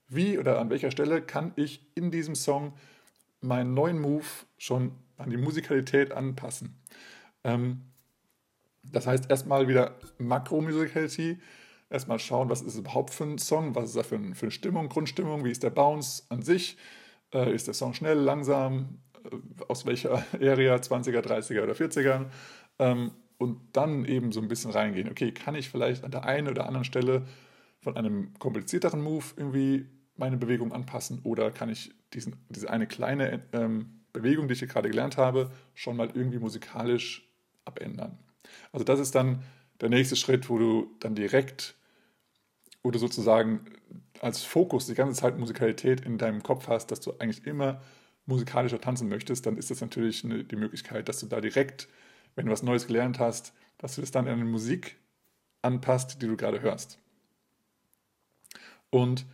wie 0.08 0.40
oder 0.40 0.60
an 0.60 0.72
welcher 0.72 0.90
Stelle 0.90 1.22
kann 1.22 1.54
ich 1.56 1.86
in 1.94 2.10
diesem 2.10 2.34
Song 2.34 2.74
meinen 3.42 3.76
neuen 3.76 4.00
Move 4.00 4.26
schon 4.58 4.94
an 5.18 5.30
die 5.30 5.38
Musikalität 5.38 6.12
anpassen. 6.12 6.76
Ähm, 7.44 7.82
das 8.82 9.06
heißt, 9.06 9.30
erstmal 9.30 9.68
wieder 9.68 10.00
Makro-Musicality, 10.18 11.38
erstmal 11.90 12.20
schauen, 12.20 12.50
was 12.50 12.62
ist 12.62 12.74
es 12.74 12.80
überhaupt 12.80 13.14
für 13.14 13.24
ein 13.24 13.38
Song, 13.38 13.76
was 13.76 13.86
ist 13.86 13.96
da 13.96 14.04
für, 14.04 14.16
ein, 14.16 14.36
für 14.36 14.46
eine 14.46 14.52
Stimmung, 14.52 14.90
Grundstimmung, 14.90 15.44
wie 15.44 15.52
ist 15.52 15.64
der 15.64 15.70
Bounce 15.70 16.24
an 16.30 16.42
sich, 16.42 16.78
äh, 17.34 17.54
ist 17.54 17.68
der 17.68 17.74
Song 17.74 17.94
schnell, 17.94 18.18
langsam, 18.18 19.00
äh, 19.24 19.36
aus 19.68 19.86
welcher 19.86 20.24
Area, 20.42 20.76
20er, 20.76 21.22
30er 21.22 21.64
oder 21.64 21.74
40er. 21.74 22.26
Ähm, 22.80 23.12
und 23.38 23.58
dann 23.72 24.04
eben 24.04 24.32
so 24.34 24.42
ein 24.42 24.50
bisschen 24.50 24.72
reingehen. 24.72 25.10
Okay, 25.10 25.32
kann 25.32 25.56
ich 25.56 25.70
vielleicht 25.70 26.04
an 26.04 26.12
der 26.12 26.26
einen 26.26 26.50
oder 26.50 26.66
anderen 26.66 26.84
Stelle 26.84 27.26
von 27.80 27.96
einem 27.96 28.34
komplizierteren 28.38 29.02
Move 29.02 29.24
irgendwie 29.38 29.88
meine 30.18 30.36
Bewegung 30.36 30.74
anpassen 30.74 31.22
oder 31.24 31.50
kann 31.50 31.70
ich 31.70 31.92
diesen, 32.14 32.36
diese 32.50 32.70
eine 32.70 32.86
kleine 32.86 33.42
ähm, 33.54 34.02
Bewegung, 34.12 34.48
die 34.48 34.54
ich 34.54 34.60
hier 34.60 34.68
gerade 34.68 34.90
gelernt 34.90 35.16
habe, 35.16 35.52
schon 35.74 35.96
mal 35.96 36.10
irgendwie 36.14 36.40
musikalisch 36.40 37.32
abändern. 37.64 38.20
Also 38.74 38.84
das 38.84 39.00
ist 39.00 39.16
dann 39.16 39.44
der 39.80 39.90
nächste 39.90 40.18
Schritt, 40.18 40.50
wo 40.50 40.58
du 40.58 40.96
dann 41.00 41.16
direkt 41.16 41.76
du 42.84 43.00
sozusagen 43.00 43.66
als 44.22 44.44
Fokus 44.44 44.88
die 44.88 44.96
ganze 44.96 45.20
Zeit 45.20 45.38
Musikalität 45.38 46.02
in 46.02 46.18
deinem 46.18 46.44
Kopf 46.44 46.68
hast, 46.68 46.92
dass 46.92 47.02
du 47.02 47.14
eigentlich 47.20 47.46
immer 47.46 47.82
musikalischer 48.26 48.80
tanzen 48.80 49.10
möchtest, 49.10 49.46
dann 49.46 49.58
ist 49.58 49.72
das 49.72 49.82
natürlich 49.82 50.24
eine, 50.24 50.44
die 50.44 50.56
Möglichkeit, 50.56 51.10
dass 51.10 51.20
du 51.20 51.26
da 51.26 51.42
direkt, 51.42 51.90
wenn 52.36 52.46
du 52.46 52.52
was 52.52 52.64
Neues 52.64 52.88
gelernt 52.88 53.20
hast, 53.20 53.54
dass 53.78 53.96
du 53.96 54.02
das 54.02 54.12
dann 54.12 54.28
in 54.28 54.34
eine 54.34 54.46
Musik 54.46 54.98
anpasst, 55.62 56.22
die 56.22 56.28
du 56.28 56.38
gerade 56.38 56.62
hörst. 56.62 57.00
Und 58.90 59.26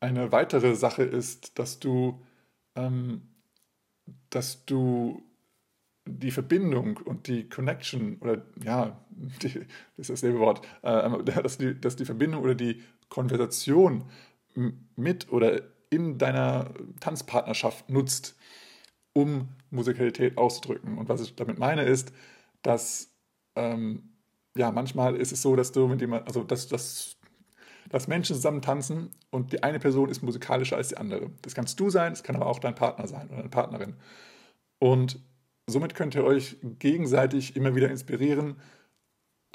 eine 0.00 0.32
weitere 0.32 0.74
Sache 0.74 1.02
ist, 1.02 1.58
dass 1.58 1.78
du, 1.78 2.22
ähm, 2.74 3.22
dass 4.30 4.64
du 4.66 5.22
die 6.06 6.30
Verbindung 6.30 6.98
und 6.98 7.26
die 7.26 7.48
Connection 7.48 8.16
oder 8.20 8.42
ja, 8.62 8.98
die, 9.42 9.52
das 9.96 10.08
ist 10.08 10.10
dasselbe 10.10 10.38
Wort, 10.38 10.66
äh, 10.82 11.22
dass, 11.42 11.58
die, 11.58 11.78
dass 11.80 11.96
die 11.96 12.04
Verbindung 12.04 12.42
oder 12.42 12.54
die 12.54 12.82
Konversation 13.08 14.04
mit 14.96 15.30
oder 15.30 15.62
in 15.90 16.18
deiner 16.18 16.72
Tanzpartnerschaft 17.00 17.90
nutzt, 17.90 18.36
um 19.12 19.48
Musikalität 19.70 20.38
auszudrücken. 20.38 20.98
Und 20.98 21.08
was 21.08 21.20
ich 21.20 21.36
damit 21.36 21.58
meine 21.58 21.82
ist, 21.82 22.12
dass 22.62 23.12
ähm, 23.54 24.10
ja 24.56 24.70
manchmal 24.70 25.16
ist 25.16 25.32
es 25.32 25.42
so, 25.42 25.56
dass 25.56 25.72
du 25.72 25.86
mit 25.86 26.00
jemand, 26.00 26.26
also 26.26 26.42
dass, 26.42 26.68
dass 26.68 27.16
dass 27.88 28.08
Menschen 28.08 28.34
zusammen 28.34 28.62
tanzen 28.62 29.10
und 29.30 29.52
die 29.52 29.62
eine 29.62 29.78
Person 29.78 30.08
ist 30.08 30.22
musikalischer 30.22 30.76
als 30.76 30.88
die 30.88 30.96
andere. 30.96 31.30
Das 31.42 31.54
kannst 31.54 31.78
du 31.78 31.88
sein, 31.88 32.12
das 32.12 32.22
kann 32.22 32.36
aber 32.36 32.46
auch 32.46 32.58
dein 32.58 32.74
Partner 32.74 33.06
sein 33.06 33.28
oder 33.28 33.36
deine 33.36 33.48
Partnerin. 33.48 33.94
Und 34.78 35.20
somit 35.66 35.94
könnt 35.94 36.14
ihr 36.14 36.24
euch 36.24 36.56
gegenseitig 36.78 37.56
immer 37.56 37.74
wieder 37.74 37.90
inspirieren, 37.90 38.56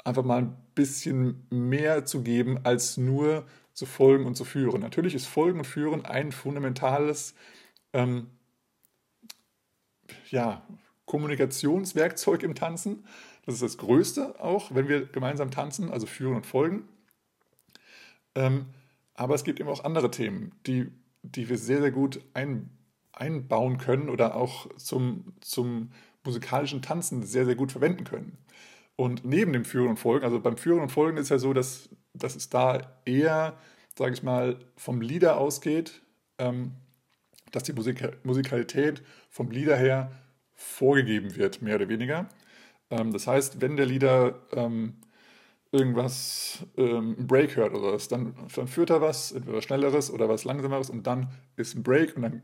einfach 0.04 0.24
mal 0.24 0.42
ein 0.42 0.56
bisschen 0.74 1.46
mehr 1.50 2.04
zu 2.04 2.22
geben, 2.22 2.60
als 2.64 2.96
nur 2.96 3.46
zu 3.72 3.86
folgen 3.86 4.26
und 4.26 4.36
zu 4.36 4.44
führen. 4.44 4.80
Natürlich 4.80 5.14
ist 5.14 5.26
Folgen 5.26 5.60
und 5.60 5.66
Führen 5.66 6.04
ein 6.04 6.32
fundamentales 6.32 7.34
ähm, 7.92 8.28
ja, 10.30 10.66
Kommunikationswerkzeug 11.06 12.42
im 12.42 12.54
Tanzen. 12.54 13.04
Das 13.44 13.54
ist 13.54 13.62
das 13.62 13.78
Größte 13.78 14.40
auch, 14.40 14.74
wenn 14.74 14.88
wir 14.88 15.06
gemeinsam 15.06 15.50
tanzen, 15.50 15.90
also 15.90 16.06
führen 16.06 16.36
und 16.36 16.46
folgen. 16.46 16.88
Ähm, 18.34 18.66
aber 19.14 19.34
es 19.34 19.44
gibt 19.44 19.60
eben 19.60 19.68
auch 19.68 19.84
andere 19.84 20.10
Themen, 20.10 20.52
die, 20.66 20.90
die 21.22 21.48
wir 21.48 21.58
sehr, 21.58 21.80
sehr 21.80 21.90
gut 21.90 22.20
ein, 22.34 22.70
einbauen 23.12 23.78
können 23.78 24.08
oder 24.08 24.36
auch 24.36 24.68
zum, 24.76 25.34
zum 25.40 25.90
musikalischen 26.24 26.82
Tanzen 26.82 27.22
sehr, 27.24 27.44
sehr 27.44 27.54
gut 27.54 27.72
verwenden 27.72 28.04
können. 28.04 28.38
Und 28.96 29.24
neben 29.24 29.52
dem 29.52 29.64
Führen 29.64 29.88
und 29.88 29.98
Folgen, 29.98 30.24
also 30.24 30.40
beim 30.40 30.56
Führen 30.56 30.80
und 30.80 30.90
Folgen 30.90 31.16
ist 31.16 31.30
ja 31.30 31.38
so, 31.38 31.52
dass, 31.52 31.88
dass 32.14 32.36
es 32.36 32.48
da 32.50 32.80
eher, 33.04 33.54
sage 33.96 34.14
ich 34.14 34.22
mal, 34.22 34.58
vom 34.76 35.00
Lieder 35.00 35.38
ausgeht, 35.38 36.02
ähm, 36.38 36.72
dass 37.50 37.64
die 37.64 37.72
Musik 37.72 38.24
Musikalität 38.24 39.02
vom 39.28 39.50
Lieder 39.50 39.76
her 39.76 40.12
vorgegeben 40.54 41.36
wird, 41.36 41.62
mehr 41.62 41.76
oder 41.76 41.88
weniger. 41.88 42.28
Ähm, 42.90 43.12
das 43.12 43.26
heißt, 43.26 43.60
wenn 43.60 43.76
der 43.76 43.86
Lieder 43.86 44.40
ähm, 44.52 44.94
irgendwas, 45.72 46.66
ähm, 46.76 47.16
ein 47.18 47.26
Break 47.26 47.56
hört 47.56 47.74
oder 47.74 47.94
was, 47.94 48.08
dann, 48.08 48.34
dann 48.54 48.68
führt 48.68 48.90
er 48.90 49.00
was, 49.00 49.32
entweder 49.32 49.56
was 49.56 49.64
Schnelleres 49.64 50.10
oder 50.10 50.28
was 50.28 50.44
Langsameres 50.44 50.90
und 50.90 51.06
dann 51.06 51.28
ist 51.56 51.74
ein 51.74 51.82
Break 51.82 52.16
und 52.16 52.22
dann 52.22 52.42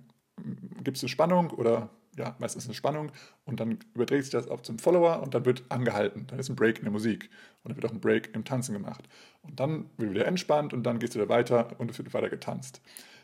gibt 0.82 0.96
es 0.96 1.02
eine 1.02 1.08
Spannung 1.08 1.50
oder 1.50 1.90
ja, 2.16 2.34
meistens 2.38 2.64
eine 2.66 2.74
Spannung 2.74 3.12
und 3.44 3.60
dann 3.60 3.78
überträgt 3.94 4.24
sich 4.24 4.32
das 4.32 4.48
auch 4.48 4.60
zum 4.60 4.78
Follower 4.78 5.22
und 5.22 5.34
dann 5.34 5.44
wird 5.44 5.62
angehalten. 5.68 6.26
Dann 6.26 6.38
ist 6.38 6.48
ein 6.48 6.56
Break 6.56 6.78
in 6.78 6.84
der 6.84 6.92
Musik 6.92 7.30
und 7.62 7.70
dann 7.70 7.76
wird 7.76 7.86
auch 7.86 7.94
ein 7.94 8.00
Break 8.00 8.34
im 8.34 8.44
Tanzen 8.44 8.72
gemacht. 8.72 9.08
Und 9.42 9.60
dann 9.60 9.88
wird 9.96 10.10
wieder 10.10 10.26
entspannt 10.26 10.72
und 10.72 10.82
dann 10.82 10.98
geht 10.98 11.10
es 11.10 11.14
wieder 11.14 11.28
weiter 11.28 11.68
und 11.78 11.90
es 11.90 11.98
wird 11.98 12.12
weiter 12.12 12.28
getanzt. 12.28 12.80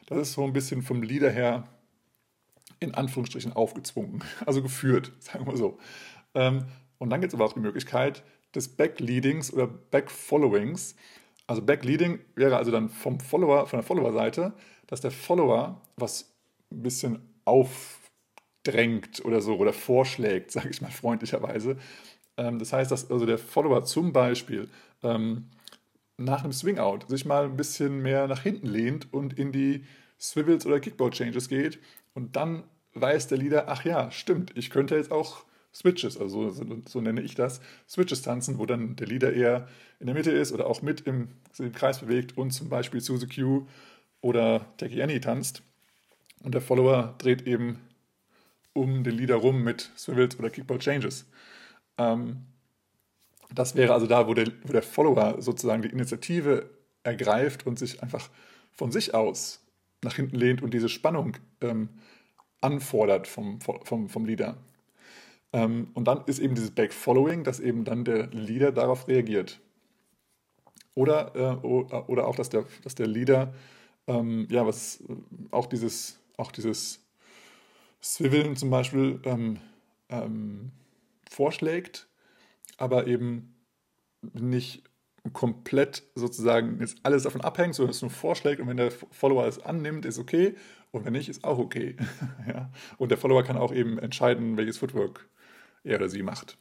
Das 0.06 0.18
ist 0.18 0.32
so 0.34 0.44
ein 0.44 0.52
bisschen 0.52 0.82
vom 0.82 1.02
Lieder 1.02 1.30
her 1.30 1.66
in 2.80 2.94
Anführungsstrichen 2.94 3.52
aufgezwungen, 3.52 4.22
also 4.46 4.62
geführt, 4.62 5.12
sagen 5.18 5.46
wir 5.46 5.56
so. 5.56 5.78
Ähm, 6.34 6.64
und 6.98 7.10
dann 7.10 7.20
gibt 7.20 7.32
es 7.32 7.34
aber 7.34 7.44
auch 7.44 7.52
die 7.52 7.60
Möglichkeit 7.60 8.22
des 8.54 8.68
Backleadings 8.76 9.52
oder 9.52 9.66
Backfollowings. 9.66 10.94
Also 11.46 11.60
Backleading 11.62 12.20
wäre 12.36 12.56
also 12.56 12.70
dann 12.70 12.88
vom 12.88 13.18
Follower, 13.20 13.66
von 13.66 13.78
der 13.78 13.86
Follower-Seite, 13.86 14.54
dass 14.86 15.00
der 15.00 15.10
Follower 15.10 15.80
was 15.96 16.33
ein 16.74 16.82
bisschen 16.82 17.20
aufdrängt 17.44 19.24
oder 19.24 19.40
so 19.40 19.56
oder 19.56 19.72
vorschlägt, 19.72 20.50
sage 20.52 20.70
ich 20.70 20.80
mal 20.80 20.90
freundlicherweise. 20.90 21.76
Ähm, 22.36 22.58
das 22.58 22.72
heißt, 22.72 22.90
dass 22.90 23.10
also 23.10 23.26
der 23.26 23.38
Follower 23.38 23.84
zum 23.84 24.12
Beispiel 24.12 24.68
ähm, 25.02 25.50
nach 26.16 26.44
einem 26.44 26.52
Swing-Out 26.52 27.08
sich 27.08 27.24
mal 27.24 27.44
ein 27.44 27.56
bisschen 27.56 28.00
mehr 28.00 28.28
nach 28.28 28.42
hinten 28.42 28.68
lehnt 28.68 29.12
und 29.12 29.38
in 29.38 29.52
die 29.52 29.84
Swivels 30.20 30.64
oder 30.66 30.80
Kickball-Changes 30.80 31.48
geht 31.48 31.78
und 32.14 32.36
dann 32.36 32.64
weiß 32.94 33.26
der 33.28 33.38
Leader, 33.38 33.64
ach 33.68 33.84
ja, 33.84 34.10
stimmt, 34.10 34.52
ich 34.56 34.70
könnte 34.70 34.96
jetzt 34.96 35.10
auch 35.10 35.44
Switches, 35.74 36.16
also 36.16 36.50
so, 36.50 36.64
so, 36.86 37.00
nenne 37.00 37.20
ich 37.20 37.34
das, 37.34 37.60
Switches 37.88 38.22
tanzen, 38.22 38.58
wo 38.58 38.66
dann 38.66 38.94
der 38.94 39.08
Leader 39.08 39.32
eher 39.32 39.68
in 39.98 40.06
der 40.06 40.14
Mitte 40.14 40.30
ist 40.30 40.52
oder 40.52 40.66
auch 40.66 40.82
mit 40.82 41.00
im, 41.02 41.28
im 41.58 41.72
Kreis 41.72 41.98
bewegt 41.98 42.38
und 42.38 42.52
zum 42.52 42.68
Beispiel 42.68 43.00
Suzy 43.00 43.26
Q 43.26 43.66
oder 44.20 44.66
Techie 44.76 45.02
Annie 45.02 45.20
tanzt. 45.20 45.62
Und 46.44 46.54
der 46.54 46.60
Follower 46.60 47.14
dreht 47.18 47.46
eben 47.46 47.80
um 48.74 49.02
den 49.02 49.14
Leader 49.14 49.36
rum 49.36 49.64
mit 49.64 49.90
Swivels 49.96 50.38
oder 50.38 50.50
Kickball 50.50 50.78
Changes. 50.78 51.26
Ähm, 51.96 52.44
das 53.52 53.74
wäre 53.74 53.94
also 53.94 54.06
da, 54.06 54.28
wo 54.28 54.34
der, 54.34 54.48
wo 54.64 54.72
der 54.72 54.82
Follower 54.82 55.40
sozusagen 55.40 55.82
die 55.82 55.88
Initiative 55.88 56.70
ergreift 57.02 57.66
und 57.66 57.78
sich 57.78 58.02
einfach 58.02 58.28
von 58.72 58.92
sich 58.92 59.14
aus 59.14 59.64
nach 60.02 60.16
hinten 60.16 60.36
lehnt 60.36 60.62
und 60.62 60.74
diese 60.74 60.88
Spannung 60.88 61.36
ähm, 61.62 61.88
anfordert 62.60 63.26
vom, 63.26 63.60
vom, 63.60 64.08
vom 64.08 64.24
Leader. 64.26 64.58
Ähm, 65.52 65.88
und 65.94 66.06
dann 66.06 66.24
ist 66.26 66.40
eben 66.40 66.54
dieses 66.54 66.72
Backfollowing, 66.72 67.44
dass 67.44 67.60
eben 67.60 67.84
dann 67.84 68.04
der 68.04 68.26
Leader 68.28 68.70
darauf 68.72 69.08
reagiert. 69.08 69.60
Oder, 70.94 71.34
äh, 71.34 71.66
oder 71.66 72.26
auch, 72.26 72.36
dass 72.36 72.50
der, 72.50 72.66
dass 72.82 72.94
der 72.94 73.06
Leader, 73.06 73.54
ähm, 74.06 74.46
ja, 74.50 74.66
was 74.66 75.02
auch 75.50 75.66
dieses, 75.66 76.18
auch 76.36 76.52
dieses 76.52 77.04
Swiveln 78.02 78.56
zum 78.56 78.70
Beispiel 78.70 79.20
ähm, 79.24 79.60
ähm, 80.08 80.72
vorschlägt, 81.30 82.08
aber 82.76 83.06
eben 83.06 83.54
nicht 84.32 84.82
komplett 85.32 86.02
sozusagen 86.14 86.80
jetzt 86.80 86.98
alles 87.02 87.22
davon 87.22 87.40
abhängt, 87.40 87.74
sondern 87.74 87.92
es 87.92 88.02
nur 88.02 88.10
vorschlägt 88.10 88.60
und 88.60 88.68
wenn 88.68 88.76
der 88.76 88.90
Follower 88.90 89.46
es 89.46 89.58
annimmt, 89.58 90.04
ist 90.04 90.18
okay 90.18 90.54
und 90.90 91.04
wenn 91.04 91.12
nicht, 91.12 91.28
ist 91.28 91.44
auch 91.44 91.58
okay. 91.58 91.96
ja? 92.46 92.70
Und 92.98 93.10
der 93.10 93.18
Follower 93.18 93.42
kann 93.42 93.56
auch 93.56 93.72
eben 93.72 93.98
entscheiden, 93.98 94.56
welches 94.56 94.78
Footwork 94.78 95.28
er 95.82 95.96
oder 95.96 96.08
sie 96.08 96.22
macht. 96.22 96.56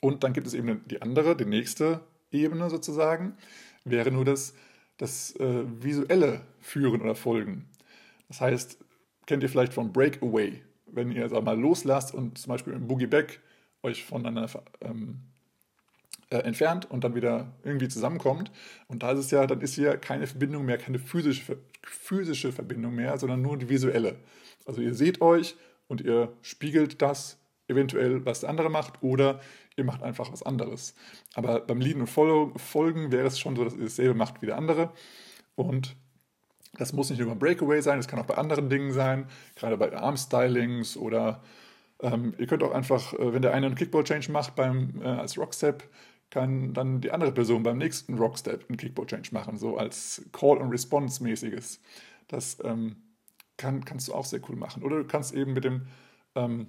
Und 0.00 0.24
dann 0.24 0.32
gibt 0.32 0.46
es 0.46 0.54
eben 0.54 0.82
die 0.86 1.02
andere, 1.02 1.36
die 1.36 1.44
nächste 1.44 2.00
Ebene 2.30 2.70
sozusagen, 2.70 3.36
wäre 3.84 4.10
nur 4.10 4.24
das, 4.24 4.54
das 4.96 5.34
äh, 5.36 5.64
visuelle 5.82 6.42
Führen 6.60 7.02
oder 7.02 7.14
Folgen. 7.14 7.68
Das 8.28 8.40
heißt, 8.40 8.78
kennt 9.26 9.42
ihr 9.42 9.48
vielleicht 9.48 9.72
von 9.72 9.92
Breakaway, 9.92 10.62
wenn 10.86 11.10
ihr 11.10 11.28
sag 11.28 11.44
mal 11.44 11.58
loslasst 11.58 12.14
und 12.14 12.38
zum 12.38 12.50
Beispiel 12.50 12.72
im 12.72 12.86
Boogie 12.86 13.06
Back 13.06 13.40
euch 13.82 14.04
voneinander 14.04 14.48
ähm, 14.80 15.20
äh, 16.30 16.38
entfernt 16.38 16.90
und 16.90 17.04
dann 17.04 17.14
wieder 17.14 17.52
irgendwie 17.62 17.88
zusammenkommt. 17.88 18.50
Und 18.88 19.02
da 19.02 19.12
ist 19.12 19.18
es 19.18 19.30
ja, 19.30 19.46
dann 19.46 19.60
ist 19.60 19.74
hier 19.74 19.96
keine 19.96 20.26
Verbindung 20.26 20.64
mehr, 20.64 20.78
keine 20.78 20.98
physische, 20.98 21.58
physische 21.82 22.52
Verbindung 22.52 22.94
mehr, 22.94 23.18
sondern 23.18 23.42
nur 23.42 23.56
die 23.56 23.68
visuelle. 23.68 24.16
Also 24.64 24.80
ihr 24.80 24.94
seht 24.94 25.20
euch 25.20 25.56
und 25.86 26.00
ihr 26.00 26.32
spiegelt 26.42 27.00
das 27.00 27.38
eventuell, 27.68 28.24
was 28.24 28.40
der 28.40 28.50
andere 28.50 28.70
macht, 28.70 29.02
oder 29.02 29.40
ihr 29.76 29.84
macht 29.84 30.02
einfach 30.02 30.32
was 30.32 30.42
anderes. 30.42 30.94
Aber 31.34 31.60
beim 31.60 31.80
Leaden 31.80 32.02
und 32.02 32.08
Folgen 32.08 33.12
wäre 33.12 33.26
es 33.26 33.38
schon 33.38 33.56
so, 33.56 33.64
dass 33.64 33.74
ihr 33.74 33.84
dasselbe 33.84 34.14
macht 34.14 34.40
wie 34.42 34.46
der 34.46 34.56
andere. 34.56 34.92
Und 35.54 35.96
das 36.76 36.92
muss 36.92 37.10
nicht 37.10 37.18
nur 37.18 37.28
beim 37.28 37.38
Breakaway 37.38 37.80
sein, 37.80 37.98
das 37.98 38.08
kann 38.08 38.18
auch 38.18 38.26
bei 38.26 38.36
anderen 38.36 38.68
Dingen 38.68 38.92
sein, 38.92 39.26
gerade 39.54 39.76
bei 39.76 39.94
Armstylings 39.96 40.96
oder 40.96 41.42
ähm, 42.02 42.34
ihr 42.38 42.46
könnt 42.46 42.62
auch 42.62 42.72
einfach, 42.72 43.14
äh, 43.14 43.32
wenn 43.32 43.42
der 43.42 43.54
eine 43.54 43.66
einen 43.66 43.74
Kickball-Change 43.74 44.30
macht 44.30 44.54
beim, 44.54 45.00
äh, 45.02 45.06
als 45.06 45.38
Rockstep, 45.38 45.84
kann 46.30 46.74
dann 46.74 47.00
die 47.00 47.12
andere 47.12 47.32
Person 47.32 47.62
beim 47.62 47.78
nächsten 47.78 48.18
Rockstep 48.18 48.68
einen 48.68 48.76
Kickball-Change 48.76 49.30
machen, 49.32 49.56
so 49.56 49.76
als 49.76 50.22
Call-and-Response-mäßiges. 50.32 51.80
Das 52.28 52.58
ähm, 52.64 52.96
kann, 53.56 53.84
kannst 53.84 54.08
du 54.08 54.14
auch 54.14 54.24
sehr 54.24 54.40
cool 54.48 54.56
machen. 54.56 54.82
Oder 54.82 54.98
du 54.98 55.04
kannst 55.04 55.34
eben 55.34 55.52
mit 55.54 55.64
dem 55.64 55.86
ähm, 56.34 56.66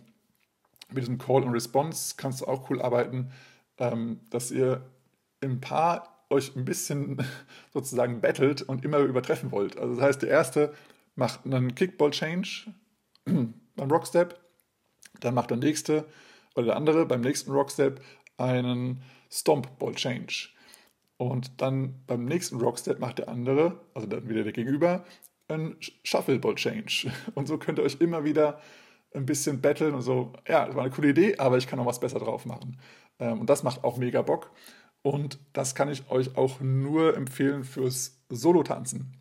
mit 0.89 0.99
diesem 0.99 1.17
Call 1.17 1.43
and 1.43 1.53
Response 1.53 2.15
kannst 2.17 2.41
du 2.41 2.45
auch 2.45 2.69
cool 2.69 2.81
arbeiten, 2.81 3.31
ähm, 3.77 4.21
dass 4.29 4.51
ihr 4.51 4.89
im 5.41 5.59
Paar 5.59 6.16
euch 6.29 6.55
ein 6.55 6.65
bisschen 6.65 7.23
sozusagen 7.73 8.21
battelt 8.21 8.61
und 8.61 8.83
immer 8.83 8.99
übertreffen 8.99 9.51
wollt. 9.51 9.77
Also 9.77 9.95
das 9.95 10.03
heißt, 10.03 10.21
der 10.21 10.29
erste 10.29 10.73
macht 11.15 11.45
einen 11.45 11.75
Kickball-Change 11.75 12.73
beim 13.25 13.91
Rockstep, 13.91 14.39
dann 15.19 15.33
macht 15.33 15.49
der 15.49 15.57
nächste 15.57 16.05
oder 16.55 16.67
der 16.67 16.75
andere 16.75 17.05
beim 17.05 17.21
nächsten 17.21 17.51
Rockstep 17.51 18.01
einen 18.37 19.01
Stomp-Ball-Change. 19.31 20.49
Und 21.17 21.61
dann 21.61 22.03
beim 22.05 22.25
nächsten 22.25 22.57
Rockstep 22.61 22.99
macht 22.99 23.17
der 23.19 23.29
andere, 23.29 23.79
also 23.95 24.07
dann 24.07 24.29
wieder 24.29 24.43
der 24.43 24.53
Gegenüber, 24.53 25.03
einen 25.47 25.75
Shuffle-Ball-Change. 26.03 27.11
Und 27.35 27.47
so 27.47 27.57
könnt 27.57 27.79
ihr 27.79 27.85
euch 27.85 27.99
immer 27.99 28.23
wieder 28.23 28.61
ein 29.13 29.25
bisschen 29.25 29.61
betteln 29.61 29.95
und 29.95 30.01
so, 30.01 30.33
ja, 30.47 30.65
das 30.65 30.75
war 30.75 30.83
eine 30.83 30.91
coole 30.91 31.09
Idee, 31.09 31.37
aber 31.37 31.57
ich 31.57 31.65
kann 31.65 31.79
noch 31.79 31.85
was 31.85 31.99
besser 31.99 32.19
drauf 32.19 32.45
machen. 32.45 32.77
Ähm, 33.19 33.39
und 33.39 33.49
das 33.49 33.63
macht 33.63 33.83
auch 33.83 33.97
mega 33.97 34.21
Bock. 34.21 34.51
Und 35.07 35.39
das 35.53 35.73
kann 35.73 35.87
ich 35.87 36.11
euch 36.11 36.35
auch 36.35 36.59
nur 36.59 37.15
empfehlen 37.15 37.63
fürs 37.63 38.19
Solo-Tanzen. 38.27 39.13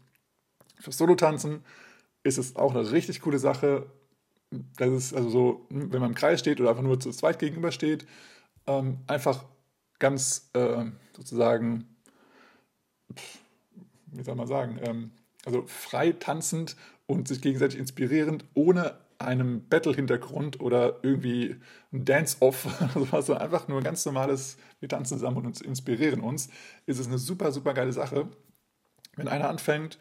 Fürs 0.81 0.99
Solo-Tanzen 0.99 1.65
ist 2.25 2.39
es 2.39 2.57
auch 2.57 2.75
eine 2.75 2.91
richtig 2.91 3.21
coole 3.21 3.39
Sache. 3.39 3.87
Das 4.51 4.91
ist 4.91 5.15
also 5.15 5.31
so, 5.31 5.67
hm, 5.71 5.93
wenn 5.93 6.01
man 6.01 6.11
im 6.11 6.17
Kreis 6.17 6.41
steht 6.41 6.61
oder 6.61 6.71
einfach 6.71 6.83
nur 6.83 6.99
zu 6.99 7.13
zweit 7.13 7.39
gegenüber 7.39 7.71
steht, 7.71 8.05
ähm, 8.67 8.99
einfach 9.07 9.45
ganz 10.01 10.51
äh, 10.55 10.87
sozusagen, 11.17 11.87
wie 14.07 14.25
soll 14.25 14.35
man 14.35 14.49
sagen, 14.49 14.81
ähm, 14.83 15.13
also 15.45 15.63
frei 15.69 16.11
tanzend 16.11 16.75
und 17.07 17.29
sich 17.29 17.41
gegenseitig 17.41 17.79
inspirierend, 17.79 18.45
ohne 18.55 18.99
einem 19.19 19.67
Battle-Hintergrund 19.69 20.61
oder 20.61 21.01
irgendwie 21.03 21.57
ein 21.93 22.05
Dance-Off, 22.05 22.69
also 23.13 23.35
einfach 23.35 23.69
nur 23.69 23.79
ein 23.79 23.85
ganz 23.85 24.05
normales, 24.05 24.59
wir 24.81 24.89
tanzen 24.89 25.19
zusammen 25.19 25.39
und 25.39 25.47
uns 25.47 25.61
inspirieren 25.61 26.21
uns, 26.21 26.49
ist 26.87 26.99
es 26.99 27.07
eine 27.07 27.19
super, 27.19 27.53
super 27.53 27.75
geile 27.75 27.93
Sache. 27.93 28.29
Wenn 29.17 29.29
einer 29.29 29.49
anfängt, 29.49 29.99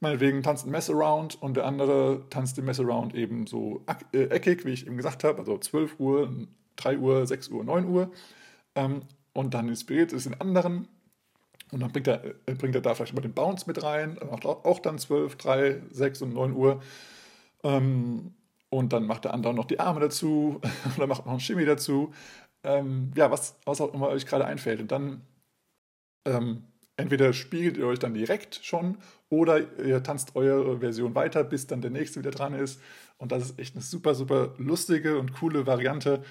meinetwegen 0.00 0.42
tanzt 0.42 0.66
ein 0.66 0.70
Mess-Around 0.70 1.42
und 1.42 1.56
der 1.56 1.66
andere 1.66 2.24
tanzt 2.30 2.56
den 2.56 2.64
Mess-Around 2.64 3.14
eben 3.14 3.46
so 3.46 3.84
äh, 4.12 4.24
eckig, 4.24 4.64
wie 4.64 4.72
ich 4.72 4.86
eben 4.86 4.96
gesagt 4.96 5.24
habe, 5.24 5.38
also 5.38 5.58
12 5.58 5.98
Uhr, 5.98 6.32
3 6.76 6.98
Uhr, 6.98 7.26
6 7.26 7.48
Uhr, 7.48 7.64
9 7.64 7.86
Uhr. 7.86 8.12
Ähm, 8.74 9.02
und 9.32 9.54
dann 9.54 9.68
inspiriert 9.68 10.12
es 10.12 10.24
den 10.24 10.40
anderen 10.40 10.88
und 11.72 11.80
dann 11.80 11.90
bringt 11.90 12.06
er, 12.06 12.24
äh, 12.24 12.54
bringt 12.54 12.74
er 12.74 12.80
da 12.80 12.94
vielleicht 12.94 13.14
mal 13.14 13.20
den 13.20 13.34
Bounce 13.34 13.66
mit 13.66 13.82
rein, 13.82 14.18
macht 14.30 14.46
auch, 14.46 14.64
auch 14.64 14.78
dann 14.78 14.98
12, 14.98 15.36
3, 15.36 15.82
6 15.90 16.22
und 16.22 16.34
9 16.34 16.54
Uhr. 16.54 16.80
Ähm, 17.64 18.34
und 18.68 18.92
dann 18.92 19.06
macht 19.06 19.24
der 19.24 19.34
andere 19.34 19.54
noch 19.54 19.64
die 19.64 19.80
Arme 19.80 20.00
dazu 20.00 20.60
oder 20.96 21.06
macht 21.06 21.26
noch 21.26 21.32
ein 21.32 21.40
Shimmy 21.40 21.64
dazu. 21.64 22.12
Ähm, 22.62 23.12
ja, 23.14 23.30
was, 23.30 23.58
was 23.64 23.80
auch 23.80 23.94
immer 23.94 24.08
euch 24.08 24.26
gerade 24.26 24.44
einfällt. 24.44 24.80
Und 24.80 24.92
dann 24.92 25.22
ähm, 26.24 26.64
entweder 26.96 27.32
spiegelt 27.32 27.76
ihr 27.76 27.86
euch 27.86 27.98
dann 27.98 28.14
direkt 28.14 28.60
schon 28.62 28.98
oder 29.28 29.60
ihr 29.78 30.02
tanzt 30.02 30.34
eure 30.36 30.80
Version 30.80 31.14
weiter, 31.14 31.44
bis 31.44 31.66
dann 31.66 31.80
der 31.80 31.90
nächste 31.90 32.20
wieder 32.20 32.30
dran 32.30 32.54
ist. 32.54 32.80
Und 33.18 33.32
das 33.32 33.44
ist 33.44 33.58
echt 33.58 33.74
eine 33.74 33.82
super, 33.82 34.14
super 34.14 34.54
lustige 34.58 35.18
und 35.18 35.32
coole 35.32 35.66
Variante, 35.66 36.22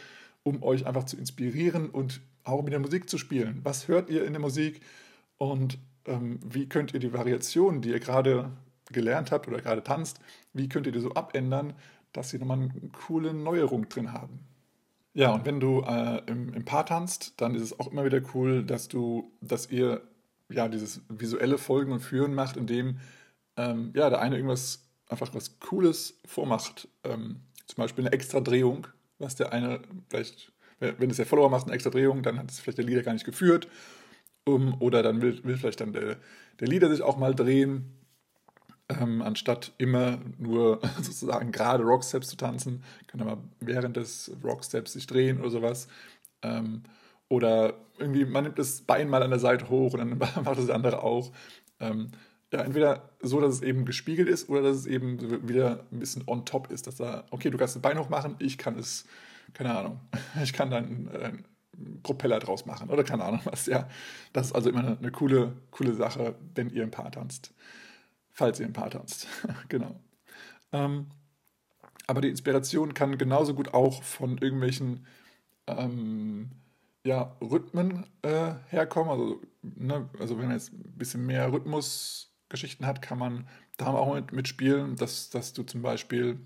um 0.44 0.62
euch 0.64 0.86
einfach 0.86 1.06
zu 1.06 1.18
inspirieren 1.18 1.90
und 1.90 2.22
auch 2.44 2.62
mit 2.62 2.74
der 2.74 2.80
Musik 2.80 3.10
zu 3.10 3.18
spielen. 3.18 3.62
Was 3.64 3.88
hört 3.88 4.10
ihr 4.10 4.26
in 4.26 4.34
der 4.34 4.42
Musik 4.42 4.82
und 5.38 5.80
ähm, 6.06 6.40
wie 6.44 6.70
könnt 6.70 6.94
ihr 6.94 7.00
die 7.00 7.14
Variationen, 7.14 7.82
die 7.82 7.90
ihr 7.90 8.00
gerade 8.00 8.52
gelernt 8.92 9.32
habt 9.32 9.48
oder 9.48 9.62
gerade 9.62 9.84
tanzt, 9.84 10.20
wie 10.56 10.70
könnt 10.70 10.88
ihr 10.88 10.92
die 10.92 11.00
so 11.00 11.12
abändern, 11.12 11.74
dass 12.14 12.30
sie 12.30 12.40
nochmal 12.40 12.60
eine 12.60 12.72
coole 13.06 13.34
Neuerung 13.34 13.90
drin 13.90 14.14
haben? 14.14 14.40
Ja, 15.14 15.34
und 15.34 15.46
wenn 15.46 15.60
du 15.60 15.82
äh, 15.82 16.22
im, 16.26 16.54
im 16.54 16.66
Paar 16.66 16.86
tanzt, 16.86 17.34
dann 17.38 17.56
ist 17.56 17.62
es 17.62 17.80
auch 17.80 17.92
immer 17.92 18.06
wieder 18.06 18.22
cool, 18.34 18.64
dass 18.64 18.88
du, 18.88 19.32
dass 19.42 19.70
ihr 19.70 20.02
ja 20.50 20.68
dieses 20.68 21.02
visuelle 21.10 21.58
Folgen 21.58 21.92
und 21.92 22.00
Führen 22.00 22.34
macht, 22.34 22.58
indem 22.58 23.00
ähm, 23.58 23.92
ja, 23.96 24.10
der 24.10 24.22
eine 24.22 24.36
irgendwas 24.36 24.90
einfach 25.08 25.34
was 25.34 25.60
Cooles 25.60 26.20
vormacht. 26.26 26.88
Ähm, 27.04 27.42
zum 27.66 27.78
Beispiel 27.78 28.06
eine 28.06 28.14
extra 28.14 28.42
Drehung, 28.42 28.88
was 29.20 29.36
der 29.36 29.54
eine 29.54 29.82
vielleicht 30.10 30.52
wenn 30.80 31.10
es 31.10 31.18
der 31.18 31.26
Follower 31.26 31.50
macht, 31.50 31.66
eine 31.66 31.74
extra 31.74 31.90
Drehung, 31.90 32.24
dann 32.24 32.38
hat 32.38 32.52
es 32.52 32.60
vielleicht 32.60 32.78
der 32.78 32.86
Leader 32.86 33.04
gar 33.04 33.14
nicht 33.14 33.26
geführt. 33.26 33.68
Um, 34.48 34.80
oder 34.80 35.02
dann 35.02 35.22
will, 35.22 35.44
will 35.44 35.58
vielleicht 35.58 35.82
dann 35.82 35.92
der, 35.92 36.18
der 36.60 36.68
Leader 36.68 36.90
sich 36.90 37.02
auch 37.02 37.18
mal 37.18 37.34
drehen, 37.34 38.05
ähm, 38.90 39.22
anstatt 39.22 39.74
immer 39.78 40.20
nur 40.38 40.80
sozusagen 40.98 41.52
gerade 41.52 41.84
Rocksteps 41.84 42.28
zu 42.30 42.38
tanzen, 42.38 42.84
kann 43.08 43.20
er 43.20 43.26
mal 43.26 43.38
während 43.60 43.98
des 43.98 44.32
Rocksteps 44.44 44.94
sich 44.94 45.08
drehen 45.08 45.40
oder 45.40 45.50
sowas. 45.50 45.88
Ähm, 46.42 46.84
oder 47.28 47.74
irgendwie, 47.98 48.26
man 48.26 48.44
nimmt 48.44 48.60
das 48.60 48.82
Bein 48.82 49.10
mal 49.10 49.24
an 49.24 49.32
der 49.32 49.40
Seite 49.40 49.70
hoch 49.70 49.94
und 49.94 50.00
dann 50.00 50.18
macht 50.44 50.58
das 50.58 50.70
andere 50.70 51.04
auch. 51.04 51.32
Ähm, 51.80 52.12
ja, 52.54 52.62
entweder 52.62 53.10
so, 53.22 53.42
dass 53.42 53.56
es 53.56 53.62
eben 53.62 53.86
gespiegelt 53.86 54.30
ist 54.30 54.50
oder 54.50 54.62
dass 54.62 54.78
es 54.78 54.86
eben 54.86 55.48
wieder 55.48 55.86
ein 55.92 56.00
bisschen 56.00 56.24
on 56.28 56.46
top 56.46 56.72
ist, 56.72 56.88
dass 56.88 56.96
da, 56.96 57.26
okay, 57.32 57.50
du 57.50 57.58
kannst 57.58 57.76
das 57.76 57.82
Bein 57.82 58.00
hochmachen, 58.00 58.36
ich 58.40 58.58
kann 58.58 58.78
es 58.78 59.06
keine 59.54 59.76
Ahnung, 59.78 60.00
ich 60.44 60.54
kann 60.54 60.70
dann 60.70 61.08
äh, 61.08 61.32
Propeller 62.04 62.40
draus 62.40 62.66
machen 62.66 62.90
oder 62.90 63.04
keine 63.04 63.24
Ahnung 63.24 63.42
was. 63.46 63.66
Ja, 63.66 63.88
das 64.34 64.48
ist 64.48 64.54
also 64.54 64.70
immer 64.70 64.80
eine, 64.80 64.98
eine 64.98 65.12
coole, 65.12 65.54
coole 65.72 65.94
Sache, 65.94 66.36
wenn 66.54 66.70
ihr 66.70 66.84
ein 66.84 66.92
Paar 66.92 67.12
tanzt. 67.12 67.54
Falls 68.36 68.60
ihr 68.60 68.66
ein 68.66 68.74
Paar 68.74 68.90
tanzt, 68.90 69.28
genau. 69.70 69.96
Ähm, 70.74 71.08
aber 72.06 72.20
die 72.22 72.30
Inspiration 72.30 72.94
kann 72.94 73.18
genauso 73.18 73.54
gut 73.54 73.74
auch 73.74 74.04
von 74.04 74.38
irgendwelchen 74.38 75.08
ähm, 75.68 76.52
ja, 77.06 77.36
Rhythmen 77.42 78.06
äh, 78.24 78.56
herkommen. 78.68 79.10
Also, 79.10 79.42
ne, 79.62 80.10
also 80.20 80.38
wenn 80.38 80.48
man 80.48 80.58
jetzt 80.58 80.74
ein 80.74 80.98
bisschen 80.98 81.26
mehr 81.26 81.52
Rhythmusgeschichten 81.52 82.86
hat, 82.86 83.02
kann 83.02 83.20
man 83.20 83.48
da 83.78 83.88
auch 83.88 84.14
mit, 84.14 84.34
mitspielen, 84.34 84.98
dass, 84.98 85.30
dass 85.30 85.54
du 85.54 85.64
zum 85.64 85.82
Beispiel 85.82 86.38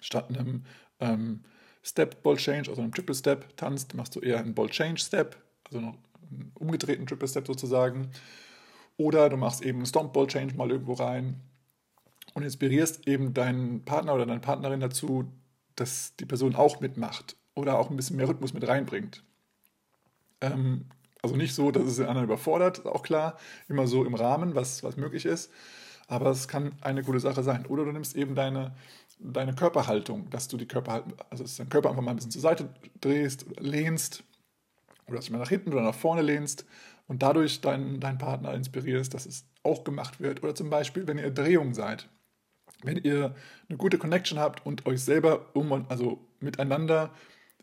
statt 0.00 0.28
einem 0.28 0.64
ähm, 0.98 1.44
Step 1.82 2.24
Ball 2.24 2.36
Change, 2.36 2.70
also 2.70 2.82
einem 2.82 2.92
Triple 2.92 3.14
Step 3.14 3.56
tanzt, 3.56 3.94
machst 3.94 4.16
du 4.16 4.20
eher 4.20 4.38
einen 4.38 4.54
Ball 4.54 4.68
Change 4.68 5.00
Step, 5.00 5.36
also 5.66 5.78
einen 5.78 6.52
umgedrehten 6.54 7.06
Triple 7.06 7.28
Step 7.28 7.46
sozusagen. 7.46 8.10
Oder 8.98 9.30
du 9.30 9.36
machst 9.36 9.62
eben 9.62 9.78
einen 9.78 9.86
Stomp 9.86 10.12
Ball 10.12 10.26
Change 10.26 10.56
mal 10.56 10.70
irgendwo 10.70 10.94
rein 10.94 11.40
und 12.34 12.42
inspirierst 12.42 13.06
eben 13.06 13.32
deinen 13.32 13.84
Partner 13.84 14.12
oder 14.14 14.26
deine 14.26 14.40
Partnerin 14.40 14.80
dazu, 14.80 15.32
dass 15.76 16.16
die 16.16 16.26
Person 16.26 16.56
auch 16.56 16.80
mitmacht 16.80 17.36
oder 17.54 17.78
auch 17.78 17.90
ein 17.90 17.96
bisschen 17.96 18.16
mehr 18.16 18.28
Rhythmus 18.28 18.52
mit 18.52 18.66
reinbringt. 18.66 19.22
Ähm, 20.40 20.86
also 21.22 21.36
nicht 21.36 21.54
so, 21.54 21.70
dass 21.70 21.84
es 21.84 21.96
den 21.96 22.06
anderen 22.06 22.26
überfordert, 22.26 22.86
auch 22.86 23.02
klar, 23.02 23.38
immer 23.68 23.86
so 23.86 24.04
im 24.04 24.14
Rahmen, 24.14 24.54
was, 24.56 24.82
was 24.82 24.96
möglich 24.96 25.24
ist. 25.24 25.50
Aber 26.08 26.30
es 26.30 26.48
kann 26.48 26.72
eine 26.80 27.02
gute 27.02 27.20
Sache 27.20 27.42
sein. 27.42 27.66
Oder 27.66 27.84
du 27.84 27.92
nimmst 27.92 28.16
eben 28.16 28.34
deine, 28.34 28.74
deine 29.20 29.54
Körperhaltung, 29.54 30.28
dass 30.30 30.48
du 30.48 30.56
die 30.56 30.66
Körperhaltung, 30.66 31.14
also 31.30 31.44
dass 31.44 31.56
deinen 31.56 31.68
Körper 31.68 31.90
einfach 31.90 32.02
mal 32.02 32.10
ein 32.10 32.16
bisschen 32.16 32.32
zur 32.32 32.42
Seite 32.42 32.68
drehst, 33.00 33.46
lehnst 33.60 34.24
oder 35.06 35.16
dass 35.16 35.26
du 35.26 35.32
mal 35.32 35.38
nach 35.38 35.48
hinten 35.48 35.72
oder 35.72 35.82
nach 35.82 35.94
vorne 35.94 36.22
lehnst 36.22 36.66
und 37.08 37.22
dadurch 37.22 37.60
deinen, 37.60 38.00
deinen 38.00 38.18
Partner 38.18 38.54
inspirierst, 38.54 39.12
dass 39.12 39.26
es 39.26 39.46
auch 39.62 39.82
gemacht 39.82 40.20
wird. 40.20 40.42
Oder 40.42 40.54
zum 40.54 40.70
Beispiel, 40.70 41.06
wenn 41.08 41.18
ihr 41.18 41.30
Drehung 41.30 41.74
seid, 41.74 42.08
wenn 42.84 42.98
ihr 42.98 43.34
eine 43.68 43.78
gute 43.78 43.98
Connection 43.98 44.38
habt 44.38 44.64
und 44.64 44.86
euch 44.86 45.02
selber 45.02 45.46
um, 45.54 45.86
also 45.88 46.20
miteinander 46.38 47.12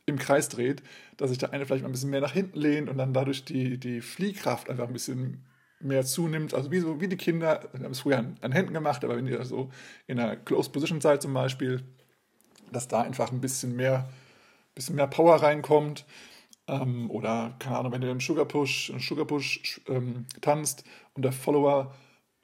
im 0.05 0.19
Kreis 0.19 0.49
dreht, 0.49 0.83
dass 1.17 1.29
sich 1.29 1.39
der 1.39 1.53
eine 1.53 1.65
vielleicht 1.65 1.83
mal 1.83 1.89
ein 1.89 1.93
bisschen 1.93 2.09
mehr 2.09 2.21
nach 2.21 2.33
hinten 2.33 2.59
lehnt 2.59 2.89
und 2.89 2.97
dann 2.97 3.13
dadurch 3.13 3.45
die, 3.45 3.79
die 3.79 4.01
Fliehkraft 4.01 4.69
einfach 4.69 4.87
ein 4.87 4.93
bisschen 4.93 5.45
mehr 5.79 6.03
zunimmt. 6.05 6.53
Also 6.53 6.71
wie, 6.71 6.79
so, 6.79 6.99
wie 6.99 7.07
die 7.07 7.17
Kinder, 7.17 7.69
wir 7.73 7.85
haben 7.85 7.91
es 7.91 8.01
früher 8.01 8.19
an, 8.19 8.37
an, 8.41 8.51
Händen 8.51 8.73
gemacht, 8.73 9.03
aber 9.03 9.15
wenn 9.15 9.27
ihr 9.27 9.43
so 9.45 9.71
in 10.07 10.19
einer 10.19 10.35
Closed 10.35 10.73
Position 10.73 11.01
seid 11.01 11.21
zum 11.21 11.33
Beispiel, 11.33 11.83
dass 12.71 12.87
da 12.87 13.01
einfach 13.01 13.31
ein 13.31 13.41
bisschen 13.41 13.75
mehr, 13.75 14.09
bisschen 14.73 14.95
mehr 14.95 15.07
Power 15.07 15.35
reinkommt. 15.41 16.05
Ähm, 16.67 17.09
oder, 17.11 17.55
keine 17.59 17.77
Ahnung, 17.77 17.91
wenn 17.91 18.01
ihr 18.01 18.11
im 18.11 18.19
Sugar 18.19 18.45
Push, 18.45 18.89
im 18.89 18.99
Sugar 18.99 19.25
Push 19.25 19.81
ähm, 19.87 20.25
tanzt 20.41 20.83
und 21.13 21.23
der 21.23 21.31
Follower 21.31 21.93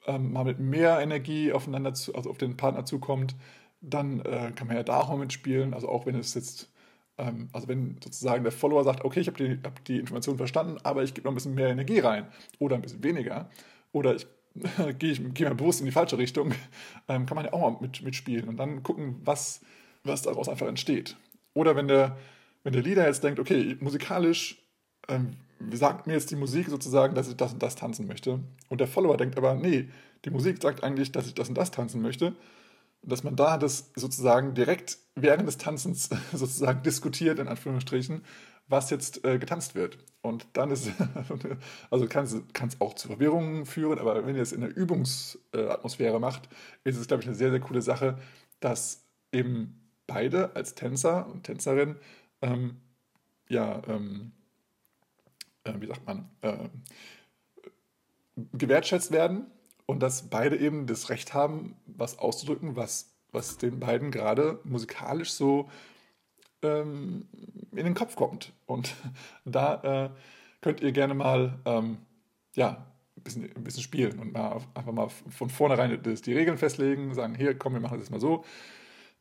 ähm, 0.06 0.32
mal 0.32 0.44
mit 0.44 0.58
mehr 0.58 1.00
Energie 1.00 1.52
aufeinander 1.52 1.94
zu, 1.94 2.14
also 2.14 2.30
auf 2.30 2.38
den 2.38 2.56
Partner 2.56 2.84
zukommt, 2.84 3.34
dann 3.80 4.20
äh, 4.20 4.52
kann 4.54 4.68
man 4.68 4.76
ja 4.76 4.82
da 4.82 5.00
auch 5.00 5.08
mal 5.08 5.18
mitspielen. 5.18 5.74
Also 5.74 5.88
auch 5.88 6.06
wenn 6.06 6.14
es 6.14 6.34
jetzt 6.34 6.72
ähm, 7.18 7.48
also 7.52 7.68
wenn 7.68 7.96
sozusagen 8.02 8.42
der 8.42 8.52
Follower 8.52 8.84
sagt, 8.84 9.04
okay, 9.04 9.20
ich 9.20 9.26
habe 9.26 9.38
die, 9.38 9.58
hab 9.62 9.84
die 9.84 9.98
Information 9.98 10.36
verstanden, 10.36 10.78
aber 10.82 11.02
ich 11.02 11.14
gebe 11.14 11.26
noch 11.26 11.32
ein 11.32 11.34
bisschen 11.34 11.54
mehr 11.54 11.68
Energie 11.68 11.98
rein 11.98 12.26
oder 12.58 12.76
ein 12.76 12.82
bisschen 12.82 13.02
weniger 13.04 13.50
oder 13.92 14.14
ich 14.14 14.26
gehe 14.98 15.14
geh 15.14 15.44
mal 15.44 15.54
bewusst 15.54 15.80
in 15.80 15.86
die 15.86 15.92
falsche 15.92 16.18
Richtung, 16.18 16.52
ähm, 17.08 17.26
kann 17.26 17.36
man 17.36 17.46
ja 17.46 17.52
auch 17.52 17.60
mal 17.60 17.80
mit, 17.80 18.02
mitspielen 18.02 18.48
und 18.48 18.56
dann 18.56 18.82
gucken, 18.82 19.20
was, 19.24 19.60
was 20.04 20.22
daraus 20.22 20.48
einfach 20.48 20.66
entsteht. 20.66 21.16
Oder 21.54 21.76
wenn 21.76 21.88
der, 21.88 22.16
wenn 22.64 22.72
der 22.72 22.82
Leader 22.82 23.06
jetzt 23.06 23.24
denkt, 23.24 23.40
okay, 23.40 23.76
musikalisch 23.80 24.62
ähm, 25.08 25.36
sagt 25.72 26.06
mir 26.06 26.14
jetzt 26.14 26.30
die 26.30 26.36
Musik 26.36 26.68
sozusagen, 26.68 27.14
dass 27.14 27.28
ich 27.28 27.36
das 27.36 27.52
und 27.52 27.62
das 27.62 27.76
tanzen 27.76 28.06
möchte 28.06 28.40
und 28.68 28.80
der 28.80 28.88
Follower 28.88 29.16
denkt 29.16 29.36
aber, 29.36 29.54
nee, 29.54 29.88
die 30.24 30.30
Musik 30.30 30.62
sagt 30.62 30.82
eigentlich, 30.84 31.12
dass 31.12 31.26
ich 31.26 31.34
das 31.34 31.48
und 31.48 31.56
das 31.56 31.70
tanzen 31.70 32.02
möchte, 32.02 32.34
dass 33.02 33.24
man 33.24 33.36
da 33.36 33.58
das 33.58 33.90
sozusagen 33.96 34.54
direkt 34.54 34.98
während 35.14 35.46
des 35.46 35.58
Tanzens 35.58 36.08
sozusagen 36.32 36.82
diskutiert, 36.82 37.38
in 37.38 37.48
Anführungsstrichen, 37.48 38.22
was 38.68 38.90
jetzt 38.90 39.24
äh, 39.24 39.38
getanzt 39.38 39.74
wird. 39.74 39.98
Und 40.22 40.46
dann 40.52 40.70
ist, 40.70 40.90
also 41.90 42.06
kann 42.06 42.24
es 42.24 42.80
auch 42.80 42.94
zu 42.94 43.08
Verwirrungen 43.08 43.66
führen, 43.66 43.98
aber 43.98 44.24
wenn 44.24 44.36
ihr 44.36 44.42
es 44.42 44.52
in 44.52 44.62
einer 44.62 44.74
Übungsatmosphäre 44.74 46.20
macht, 46.20 46.48
ist 46.84 46.96
es, 46.96 47.08
glaube 47.08 47.22
ich, 47.22 47.28
eine 47.28 47.36
sehr, 47.36 47.50
sehr 47.50 47.60
coole 47.60 47.82
Sache, 47.82 48.18
dass 48.60 49.04
eben 49.32 49.80
beide 50.06 50.54
als 50.54 50.74
Tänzer 50.74 51.26
und 51.28 51.44
Tänzerin 51.44 51.96
ähm, 52.42 52.76
ja, 53.48 53.82
ähm, 53.88 54.32
äh, 55.64 55.74
wie 55.78 55.86
sagt 55.86 56.06
man, 56.06 56.28
äh, 56.42 56.68
gewertschätzt 58.52 59.12
werden 59.12 59.46
und 59.86 60.00
dass 60.00 60.28
beide 60.28 60.56
eben 60.56 60.86
das 60.86 61.10
Recht 61.10 61.34
haben, 61.34 61.76
was 61.86 62.18
auszudrücken, 62.18 62.76
was, 62.76 63.14
was 63.30 63.58
den 63.58 63.80
beiden 63.80 64.10
gerade 64.10 64.60
musikalisch 64.64 65.32
so 65.32 65.68
ähm, 66.62 67.28
in 67.72 67.84
den 67.84 67.94
Kopf 67.94 68.16
kommt. 68.16 68.52
Und 68.66 68.94
da 69.44 70.06
äh, 70.06 70.10
könnt 70.60 70.80
ihr 70.80 70.92
gerne 70.92 71.14
mal 71.14 71.58
ähm, 71.64 71.98
ja, 72.54 72.86
ein 73.16 73.22
bisschen, 73.22 73.56
ein 73.56 73.64
bisschen 73.64 73.82
spielen 73.82 74.18
und 74.18 74.32
mal 74.32 74.60
einfach 74.74 74.92
mal 74.92 75.08
von 75.08 75.50
vornherein 75.50 76.02
die 76.02 76.32
Regeln 76.32 76.58
festlegen, 76.58 77.14
sagen, 77.14 77.34
hier, 77.34 77.58
komm, 77.58 77.74
wir 77.74 77.80
machen 77.80 78.00
das 78.00 78.10
mal 78.10 78.20
so. 78.20 78.44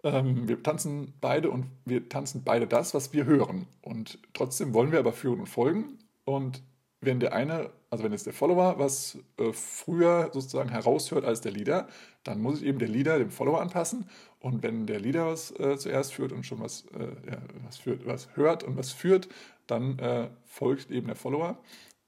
Ähm, 0.03 0.47
wir 0.47 0.63
tanzen 0.63 1.13
beide 1.21 1.51
und 1.51 1.65
wir 1.85 2.09
tanzen 2.09 2.43
beide 2.43 2.67
das, 2.67 2.93
was 2.93 3.13
wir 3.13 3.25
hören. 3.25 3.67
Und 3.81 4.19
trotzdem 4.33 4.73
wollen 4.73 4.91
wir 4.91 4.99
aber 4.99 5.13
führen 5.13 5.39
und 5.39 5.47
folgen. 5.47 5.99
Und 6.25 6.63
wenn 7.01 7.19
der 7.19 7.33
eine, 7.33 7.71
also 7.89 8.03
wenn 8.03 8.11
jetzt 8.11 8.25
der 8.25 8.33
Follower 8.33 8.77
was 8.77 9.17
äh, 9.37 9.51
früher 9.53 10.29
sozusagen 10.33 10.69
heraushört 10.69 11.25
als 11.25 11.41
der 11.41 11.51
Leader, 11.51 11.87
dann 12.23 12.41
muss 12.41 12.59
sich 12.59 12.67
eben 12.67 12.79
der 12.79 12.87
Leader 12.87 13.17
dem 13.19 13.31
Follower 13.31 13.61
anpassen. 13.61 14.09
Und 14.39 14.63
wenn 14.63 14.87
der 14.87 14.99
Leader 14.99 15.27
was 15.27 15.51
äh, 15.59 15.77
zuerst 15.77 16.13
führt 16.13 16.31
und 16.31 16.45
schon 16.45 16.59
was, 16.59 16.85
äh, 16.97 17.31
ja, 17.31 17.37
was, 17.65 17.77
führt, 17.77 18.05
was 18.05 18.35
hört 18.35 18.63
und 18.63 18.77
was 18.77 18.91
führt, 18.91 19.29
dann 19.67 19.99
äh, 19.99 20.29
folgt 20.45 20.89
eben 20.91 21.07
der 21.07 21.15
Follower. 21.15 21.57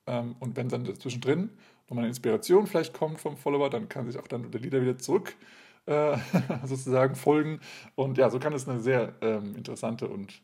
Ähm, 0.07 0.35
und 0.39 0.55
wenn 0.55 0.69
dann 0.69 0.85
zwischendrin 0.95 1.49
nochmal 1.87 2.03
eine 2.03 2.09
Inspiration 2.09 2.65
vielleicht 2.65 2.93
kommt 2.93 3.19
vom 3.19 3.37
Follower, 3.37 3.69
dann 3.69 3.89
kann 3.89 4.07
sich 4.07 4.19
auch 4.19 4.27
dann 4.27 4.49
der 4.51 4.61
Leader 4.61 4.81
wieder 4.81 4.97
zurück 4.97 5.35
äh, 5.85 6.17
sozusagen 6.65 7.15
folgen. 7.15 7.59
Und 7.95 8.17
ja, 8.17 8.29
so 8.29 8.39
kann 8.39 8.53
es 8.53 8.67
eine 8.67 8.79
sehr 8.79 9.13
ähm, 9.21 9.55
interessante 9.55 10.07
und 10.07 10.41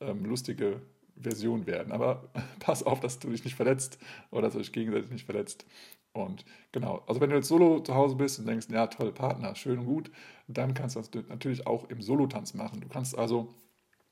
ähm, 0.00 0.24
lustige 0.24 0.82
Version 1.16 1.66
werden. 1.66 1.92
Aber 1.92 2.30
pass 2.60 2.82
auf, 2.82 3.00
dass 3.00 3.18
du 3.18 3.30
dich 3.30 3.44
nicht 3.44 3.56
verletzt 3.56 3.98
oder 4.30 4.42
dass 4.42 4.54
du 4.54 4.58
dich 4.58 4.72
gegenseitig 4.72 5.10
nicht 5.10 5.24
verletzt. 5.24 5.66
Und 6.12 6.44
genau, 6.72 7.02
also 7.06 7.20
wenn 7.20 7.30
du 7.30 7.36
jetzt 7.36 7.48
solo 7.48 7.80
zu 7.80 7.94
Hause 7.94 8.16
bist 8.16 8.38
und 8.38 8.46
denkst, 8.46 8.66
ja, 8.70 8.86
toll, 8.86 9.12
Partner, 9.12 9.54
schön 9.54 9.78
und 9.78 9.86
gut, 9.86 10.10
dann 10.46 10.74
kannst 10.74 10.96
du 10.96 11.00
das 11.00 11.10
natürlich 11.28 11.66
auch 11.66 11.88
im 11.88 12.02
Solotanz 12.02 12.52
machen. 12.52 12.80
Du 12.80 12.88
kannst 12.88 13.16
also 13.16 13.54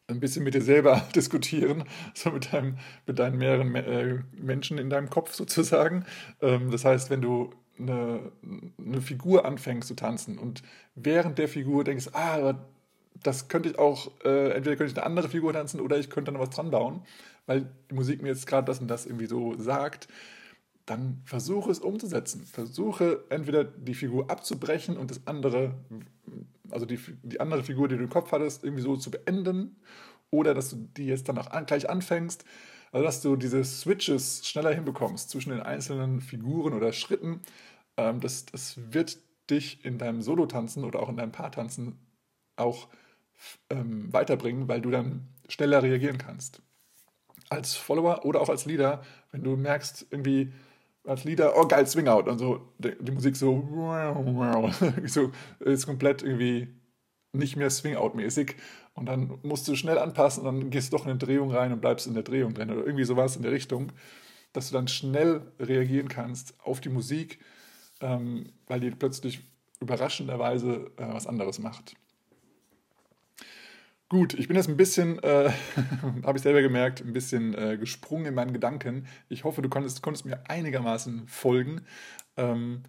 ein 0.09 0.20
bisschen 0.20 0.45
mit 0.45 0.55
dir 0.55 0.62
selber 0.62 1.03
diskutieren, 1.14 1.85
so 2.14 2.31
mit, 2.31 2.53
deinem, 2.53 2.78
mit 3.07 3.18
deinen 3.18 3.39
mehreren 3.39 3.74
äh, 3.74 4.18
Menschen 4.33 4.78
in 4.78 4.91
deinem 4.91 5.11
Kopf 5.11 5.35
sozusagen. 5.35 6.05
Ähm, 6.41 6.70
das 6.70 6.85
heißt, 6.85 7.11
wenn 7.11 7.20
du 7.20 7.51
eine, 7.81 8.33
eine 8.78 9.01
Figur 9.01 9.45
anfängst 9.45 9.89
zu 9.89 9.95
tanzen 9.95 10.39
und 10.39 10.62
während 10.95 11.39
der 11.39 11.49
Figur 11.49 11.85
denkst, 11.85 12.09
ah, 12.12 12.55
das 13.22 13.49
könnte 13.49 13.70
ich 13.70 13.78
auch, 13.78 14.11
äh, 14.24 14.53
entweder 14.53 14.76
könnte 14.76 14.93
ich 14.93 14.97
eine 14.97 15.07
andere 15.07 15.28
Figur 15.28 15.53
tanzen 15.53 15.81
oder 15.81 15.99
ich 15.99 16.11
könnte 16.11 16.33
noch 16.33 16.41
was 16.41 16.51
dran 16.51 16.70
bauen, 16.70 17.03
weil 17.47 17.68
die 17.91 17.95
Musik 17.95 18.22
mir 18.22 18.28
jetzt 18.28 18.47
gerade 18.47 18.66
das 18.66 18.81
und 18.81 18.89
das 18.89 19.07
irgendwie 19.07 19.26
so 19.26 19.57
sagt, 19.59 20.09
dann 20.91 21.22
versuche 21.24 21.70
es 21.70 21.78
umzusetzen. 21.78 22.45
Versuche 22.45 23.24
entweder 23.28 23.62
die 23.62 23.95
Figur 23.95 24.28
abzubrechen 24.28 24.97
und 24.97 25.11
das 25.11 25.20
andere, 25.26 25.74
also 26.70 26.85
die, 26.85 26.99
die 27.22 27.41
andere 27.41 27.62
Figur, 27.62 27.87
die 27.87 27.97
du 27.97 28.03
im 28.03 28.11
Kopf 28.11 28.33
hattest, 28.33 28.64
irgendwie 28.64 28.83
so 28.83 28.97
zu 28.97 29.11
beenden. 29.11 29.76
Oder 30.31 30.53
dass 30.53 30.70
du 30.70 30.89
die 30.97 31.07
jetzt 31.07 31.28
dann 31.28 31.39
auch 31.39 31.51
gleich 31.66 31.89
anfängst. 31.89 32.45
Also 32.93 33.05
dass 33.05 33.22
du 33.22 33.37
diese 33.37 33.62
Switches 33.62 34.47
schneller 34.47 34.74
hinbekommst 34.74 35.31
zwischen 35.31 35.51
den 35.51 35.61
einzelnen 35.61 36.20
Figuren 36.20 36.74
oder 36.74 36.93
Schritten. 36.93 37.41
Ähm, 38.01 38.20
das, 38.20 38.46
das 38.46 38.78
wird 38.92 39.18
dich 39.51 39.84
in 39.84 39.98
deinem 39.98 40.22
Solo-Tanzen 40.22 40.84
oder 40.84 41.01
auch 41.01 41.09
in 41.09 41.16
deinem 41.16 41.32
Paartanzen 41.32 41.98
auch 42.57 42.88
ähm, 43.68 44.12
weiterbringen, 44.12 44.68
weil 44.68 44.80
du 44.80 44.90
dann 44.90 45.28
schneller 45.48 45.82
reagieren 45.82 46.18
kannst. 46.18 46.62
Als 47.48 47.74
Follower 47.74 48.24
oder 48.24 48.40
auch 48.40 48.48
als 48.48 48.66
Leader, 48.66 49.03
wenn 49.32 49.42
du 49.42 49.57
merkst, 49.57 50.07
irgendwie, 50.11 50.53
als 51.05 51.24
Lieder, 51.24 51.57
oh 51.57 51.66
geil, 51.66 51.86
Swing 51.86 52.09
Out. 52.09 52.28
Und 52.28 52.38
so 52.38 52.72
die, 52.78 52.94
die 53.01 53.12
Musik 53.12 53.36
so, 53.36 53.66
so 55.07 55.32
ist 55.61 55.86
komplett 55.86 56.22
irgendwie 56.22 56.68
nicht 57.32 57.57
mehr 57.57 57.70
Swing 57.70 57.96
Out 57.96 58.14
mäßig. 58.14 58.57
Und 58.94 59.07
dann 59.07 59.38
musst 59.42 59.66
du 59.66 59.74
schnell 59.76 59.98
anpassen 59.98 60.46
und 60.46 60.61
dann 60.61 60.70
gehst 60.70 60.92
du 60.92 60.96
doch 60.96 61.05
in 61.05 61.11
eine 61.11 61.18
Drehung 61.18 61.51
rein 61.51 61.72
und 61.72 61.80
bleibst 61.80 62.07
in 62.07 62.14
der 62.14 62.22
Drehung 62.22 62.55
drin 62.55 62.70
oder 62.70 62.84
irgendwie 62.84 63.05
sowas 63.05 63.36
in 63.36 63.42
der 63.42 63.53
Richtung, 63.53 63.92
dass 64.53 64.68
du 64.68 64.74
dann 64.74 64.88
schnell 64.88 65.42
reagieren 65.59 66.09
kannst 66.09 66.55
auf 66.61 66.80
die 66.80 66.88
Musik, 66.88 67.38
ähm, 68.01 68.53
weil 68.66 68.80
die 68.80 68.90
plötzlich 68.90 69.40
überraschenderweise 69.80 70.90
äh, 70.96 71.09
was 71.09 71.26
anderes 71.26 71.59
macht. 71.59 71.94
Gut, 74.09 74.34
ich 74.34 74.48
bin 74.48 74.57
jetzt 74.57 74.68
ein 74.68 74.76
bisschen, 74.76 75.22
äh, 75.22 75.53
habe 76.24 76.36
ich 76.36 76.42
selber 76.42 76.62
gemerkt, 76.62 77.01
ein 77.01 77.12
bisschen 77.12 77.55
äh, 77.55 77.78
gesprungen 77.78 78.26
in 78.26 78.34
meinen 78.34 78.53
Gedanken. 78.53 79.07
Ich 79.28 79.44
hoffe, 79.44 79.62
du 79.62 79.68
konntest, 79.68 80.03
konntest 80.03 80.26
mir 80.26 80.51
einigermaßen 80.51 81.28
folgen. 81.28 81.82
Ähm, 82.36 82.82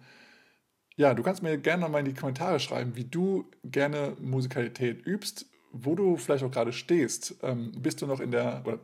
ja, 0.96 1.14
du 1.14 1.22
kannst 1.22 1.42
mir 1.42 1.56
gerne 1.58 1.88
mal 1.88 2.00
in 2.00 2.06
die 2.06 2.14
Kommentare 2.14 2.58
schreiben, 2.58 2.96
wie 2.96 3.04
du 3.04 3.48
gerne 3.64 4.16
Musikalität 4.20 5.06
übst, 5.06 5.46
wo 5.70 5.94
du 5.94 6.16
vielleicht 6.16 6.42
auch 6.44 6.50
gerade 6.50 6.72
stehst. 6.72 7.36
Ähm, 7.42 7.70
bist 7.80 8.02
du 8.02 8.06
noch 8.06 8.18
in 8.18 8.32
der, 8.32 8.62
oder, 8.66 8.80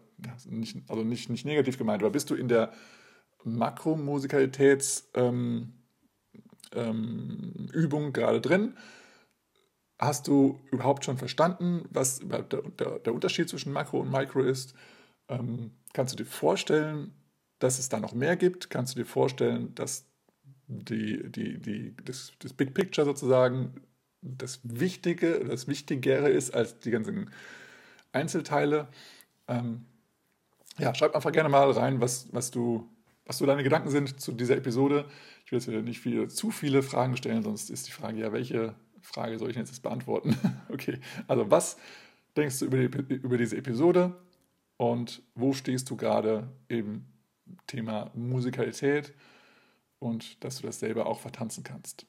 nicht, 0.49 0.76
also 0.89 1.03
nicht, 1.03 1.29
nicht 1.29 1.45
negativ 1.45 1.76
gemeint, 1.76 2.03
aber 2.03 2.11
bist 2.11 2.31
du 2.31 2.37
in 2.37 2.47
der 2.49 2.72
Makromusikalitätsübung 3.43 5.12
ähm, 5.14 5.72
ähm, 6.75 7.69
gerade 8.12 8.41
drin? 8.41 8.77
Hast 9.99 10.29
du 10.29 10.61
überhaupt 10.71 11.05
schon 11.05 11.19
verstanden, 11.19 11.85
was 11.91 12.21
der, 12.21 12.43
der, 12.43 12.99
der 13.01 13.14
Unterschied 13.14 13.49
zwischen 13.49 13.73
Makro 13.73 14.01
und 14.01 14.12
Micro 14.12 14.41
ist? 14.41 14.75
Ähm, 15.29 15.73
kannst 15.93 16.12
du 16.12 16.16
dir 16.16 16.29
vorstellen, 16.29 17.12
dass 17.59 17.79
es 17.79 17.89
da 17.89 17.99
noch 17.99 18.14
mehr 18.14 18.37
gibt? 18.37 18.71
Kannst 18.71 18.95
du 18.95 19.01
dir 19.01 19.07
vorstellen, 19.07 19.75
dass 19.75 20.07
die, 20.69 21.31
die, 21.31 21.59
die, 21.59 21.97
das, 22.05 22.33
das 22.39 22.53
Big 22.53 22.75
Picture 22.75 23.05
sozusagen 23.05 23.81
das 24.21 24.61
Wichtige, 24.62 25.45
das 25.45 25.66
Wichtigere 25.66 26.29
ist 26.29 26.55
als 26.55 26.79
die 26.79 26.91
ganzen 26.91 27.31
Einzelteile? 28.12 28.89
Ähm, 29.49 29.87
ja, 30.79 30.95
schreib 30.95 31.14
einfach 31.14 31.33
gerne 31.33 31.49
mal 31.49 31.71
rein, 31.71 32.01
was, 32.01 32.29
was, 32.33 32.51
du, 32.51 32.89
was 33.25 33.39
so 33.39 33.47
deine 33.47 33.64
Gedanken 33.64 33.91
sind 33.91 34.21
zu 34.21 34.33
dieser 34.33 34.57
Episode. 34.57 35.07
Ich 35.49 35.53
will 35.53 35.61
jetzt 35.61 35.68
wieder 35.68 35.80
nicht 35.80 36.01
viele, 36.01 36.28
zu 36.28 36.51
viele 36.51 36.82
Fragen 36.82 37.16
stellen, 37.16 37.42
sonst 37.42 37.70
ist 37.70 37.86
die 37.86 37.90
Frage 37.90 38.20
ja, 38.20 38.34
welche 38.34 38.74
Frage 39.01 39.38
soll 39.38 39.49
ich 39.49 39.57
jetzt 39.57 39.82
beantworten? 39.82 40.36
okay, 40.68 41.01
also 41.26 41.51
was 41.51 41.78
denkst 42.36 42.59
du 42.59 42.66
über, 42.66 42.76
die, 42.76 43.14
über 43.14 43.38
diese 43.38 43.57
Episode 43.57 44.14
und 44.76 45.22
wo 45.34 45.55
stehst 45.55 45.88
du 45.88 45.96
gerade 45.96 46.53
im 46.68 47.07
Thema 47.66 48.11
Musikalität 48.14 49.14
und 50.01 50.44
dass 50.44 50.57
du 50.61 50.66
das 50.66 50.80
selber 50.80 51.07
auch 51.07 51.20
vertanzen 51.20 51.64
kannst? 51.64 52.05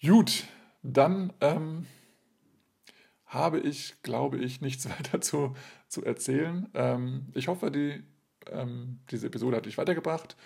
Gut, 0.00 0.44
dann 0.84 1.32
ähm, 1.40 1.84
habe 3.26 3.58
ich, 3.58 4.00
glaube 4.04 4.38
ich, 4.38 4.60
nichts 4.60 4.88
weiter 4.98 5.20
zu, 5.20 5.56
zu 5.88 6.04
erzählen. 6.04 6.68
Ähm, 6.74 7.26
ich 7.34 7.48
hoffe, 7.48 7.72
die, 7.72 8.04
ähm, 8.46 9.00
diese 9.10 9.26
Episode 9.26 9.56
hat 9.56 9.66
dich 9.66 9.78
weitergebracht 9.78 10.36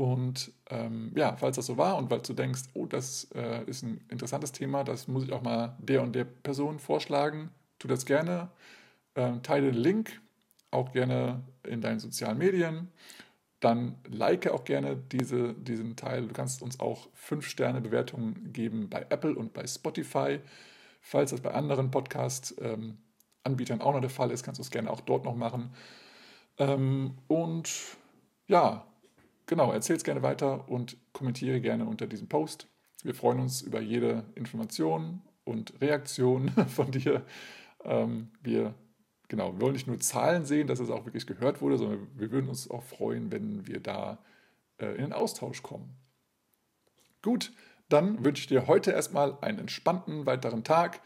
und 0.00 0.50
ähm, 0.70 1.12
ja, 1.14 1.36
falls 1.36 1.56
das 1.56 1.66
so 1.66 1.76
war 1.76 1.98
und 1.98 2.10
weil 2.10 2.22
du 2.22 2.32
denkst, 2.32 2.62
oh, 2.72 2.86
das 2.86 3.28
äh, 3.34 3.62
ist 3.66 3.82
ein 3.82 4.00
interessantes 4.08 4.50
Thema, 4.50 4.82
das 4.82 5.08
muss 5.08 5.24
ich 5.24 5.30
auch 5.30 5.42
mal 5.42 5.76
der 5.78 6.00
und 6.00 6.14
der 6.14 6.24
Person 6.24 6.78
vorschlagen, 6.78 7.50
tu 7.78 7.86
das 7.86 8.06
gerne. 8.06 8.48
Ähm, 9.14 9.42
teile 9.42 9.70
den 9.70 9.74
Link 9.78 10.22
auch 10.70 10.92
gerne 10.92 11.42
in 11.64 11.82
deinen 11.82 12.00
sozialen 12.00 12.38
Medien. 12.38 12.88
Dann 13.60 13.98
like 14.08 14.48
auch 14.48 14.64
gerne 14.64 14.96
diese, 14.96 15.52
diesen 15.52 15.96
Teil. 15.96 16.26
Du 16.26 16.32
kannst 16.32 16.62
uns 16.62 16.80
auch 16.80 17.08
5-Sterne-Bewertungen 17.28 18.54
geben 18.54 18.88
bei 18.88 19.04
Apple 19.10 19.34
und 19.34 19.52
bei 19.52 19.66
Spotify. 19.66 20.40
Falls 21.02 21.32
das 21.32 21.42
bei 21.42 21.50
anderen 21.50 21.90
Podcast-Anbietern 21.90 23.80
ähm, 23.80 23.82
auch 23.82 23.92
noch 23.92 24.00
der 24.00 24.08
Fall 24.08 24.30
ist, 24.30 24.44
kannst 24.44 24.60
du 24.60 24.62
es 24.62 24.70
gerne 24.70 24.90
auch 24.90 25.02
dort 25.02 25.26
noch 25.26 25.36
machen. 25.36 25.74
Ähm, 26.56 27.18
und 27.28 27.70
ja, 28.46 28.86
genau, 29.50 29.72
erzähl 29.72 29.96
es 29.96 30.04
gerne 30.04 30.22
weiter 30.22 30.68
und 30.70 30.96
kommentiere 31.12 31.60
gerne 31.60 31.84
unter 31.84 32.06
diesem 32.06 32.28
Post. 32.28 32.68
Wir 33.02 33.14
freuen 33.14 33.40
uns 33.40 33.62
über 33.62 33.80
jede 33.80 34.24
Information 34.36 35.22
und 35.44 35.80
Reaktion 35.80 36.48
von 36.68 36.92
dir. 36.92 37.26
Ähm, 37.84 38.30
wir, 38.40 38.74
genau, 39.28 39.52
wir 39.52 39.60
wollen 39.60 39.72
nicht 39.72 39.88
nur 39.88 39.98
Zahlen 39.98 40.44
sehen, 40.44 40.68
dass 40.68 40.78
es 40.78 40.88
auch 40.88 41.04
wirklich 41.04 41.26
gehört 41.26 41.60
wurde, 41.60 41.78
sondern 41.78 42.06
wir 42.14 42.30
würden 42.30 42.48
uns 42.48 42.70
auch 42.70 42.84
freuen, 42.84 43.32
wenn 43.32 43.66
wir 43.66 43.80
da 43.80 44.18
äh, 44.78 44.94
in 44.94 45.02
den 45.02 45.12
Austausch 45.12 45.62
kommen. 45.62 45.96
Gut, 47.20 47.52
dann 47.88 48.24
wünsche 48.24 48.42
ich 48.42 48.46
dir 48.46 48.68
heute 48.68 48.92
erstmal 48.92 49.36
einen 49.40 49.58
entspannten 49.58 50.26
weiteren 50.26 50.62
Tag 50.62 51.00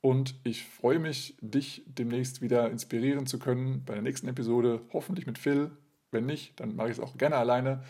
und 0.00 0.36
ich 0.44 0.64
freue 0.64 1.00
mich, 1.00 1.36
dich 1.40 1.82
demnächst 1.86 2.42
wieder 2.42 2.70
inspirieren 2.70 3.26
zu 3.26 3.40
können 3.40 3.84
bei 3.84 3.94
der 3.94 4.02
nächsten 4.02 4.28
Episode, 4.28 4.82
hoffentlich 4.92 5.26
mit 5.26 5.36
Phil 5.36 5.72
wenn 6.12 6.26
nicht, 6.26 6.60
dann 6.60 6.76
mache 6.76 6.88
ich 6.90 6.98
es 6.98 7.00
auch 7.00 7.16
gerne 7.16 7.36
alleine. 7.36 7.82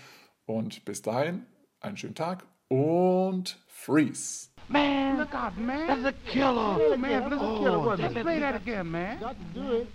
Und 0.46 0.84
bis 0.84 1.02
dahin, 1.02 1.46
einen 1.80 1.96
schönen 1.96 2.14
Tag 2.14 2.46
und 2.68 3.58
freeze. 3.66 4.48
Man, 4.68 5.18
look 5.18 5.34
out, 5.34 5.56
man. 5.58 5.86
That's 5.86 6.04
a 6.04 6.12
killer. 6.30 6.78
Oh, 6.80 6.96
man, 6.96 7.28
that's 7.30 7.42
a 7.42 7.58
killer. 7.58 7.78
Oh, 7.78 7.94
Let's 7.94 8.14
play 8.14 8.40
that 8.40 8.54
again, 8.54 8.90
man. 8.90 9.20
Got 9.20 9.36
to 9.54 9.60
do 9.60 9.72
it. 9.78 9.88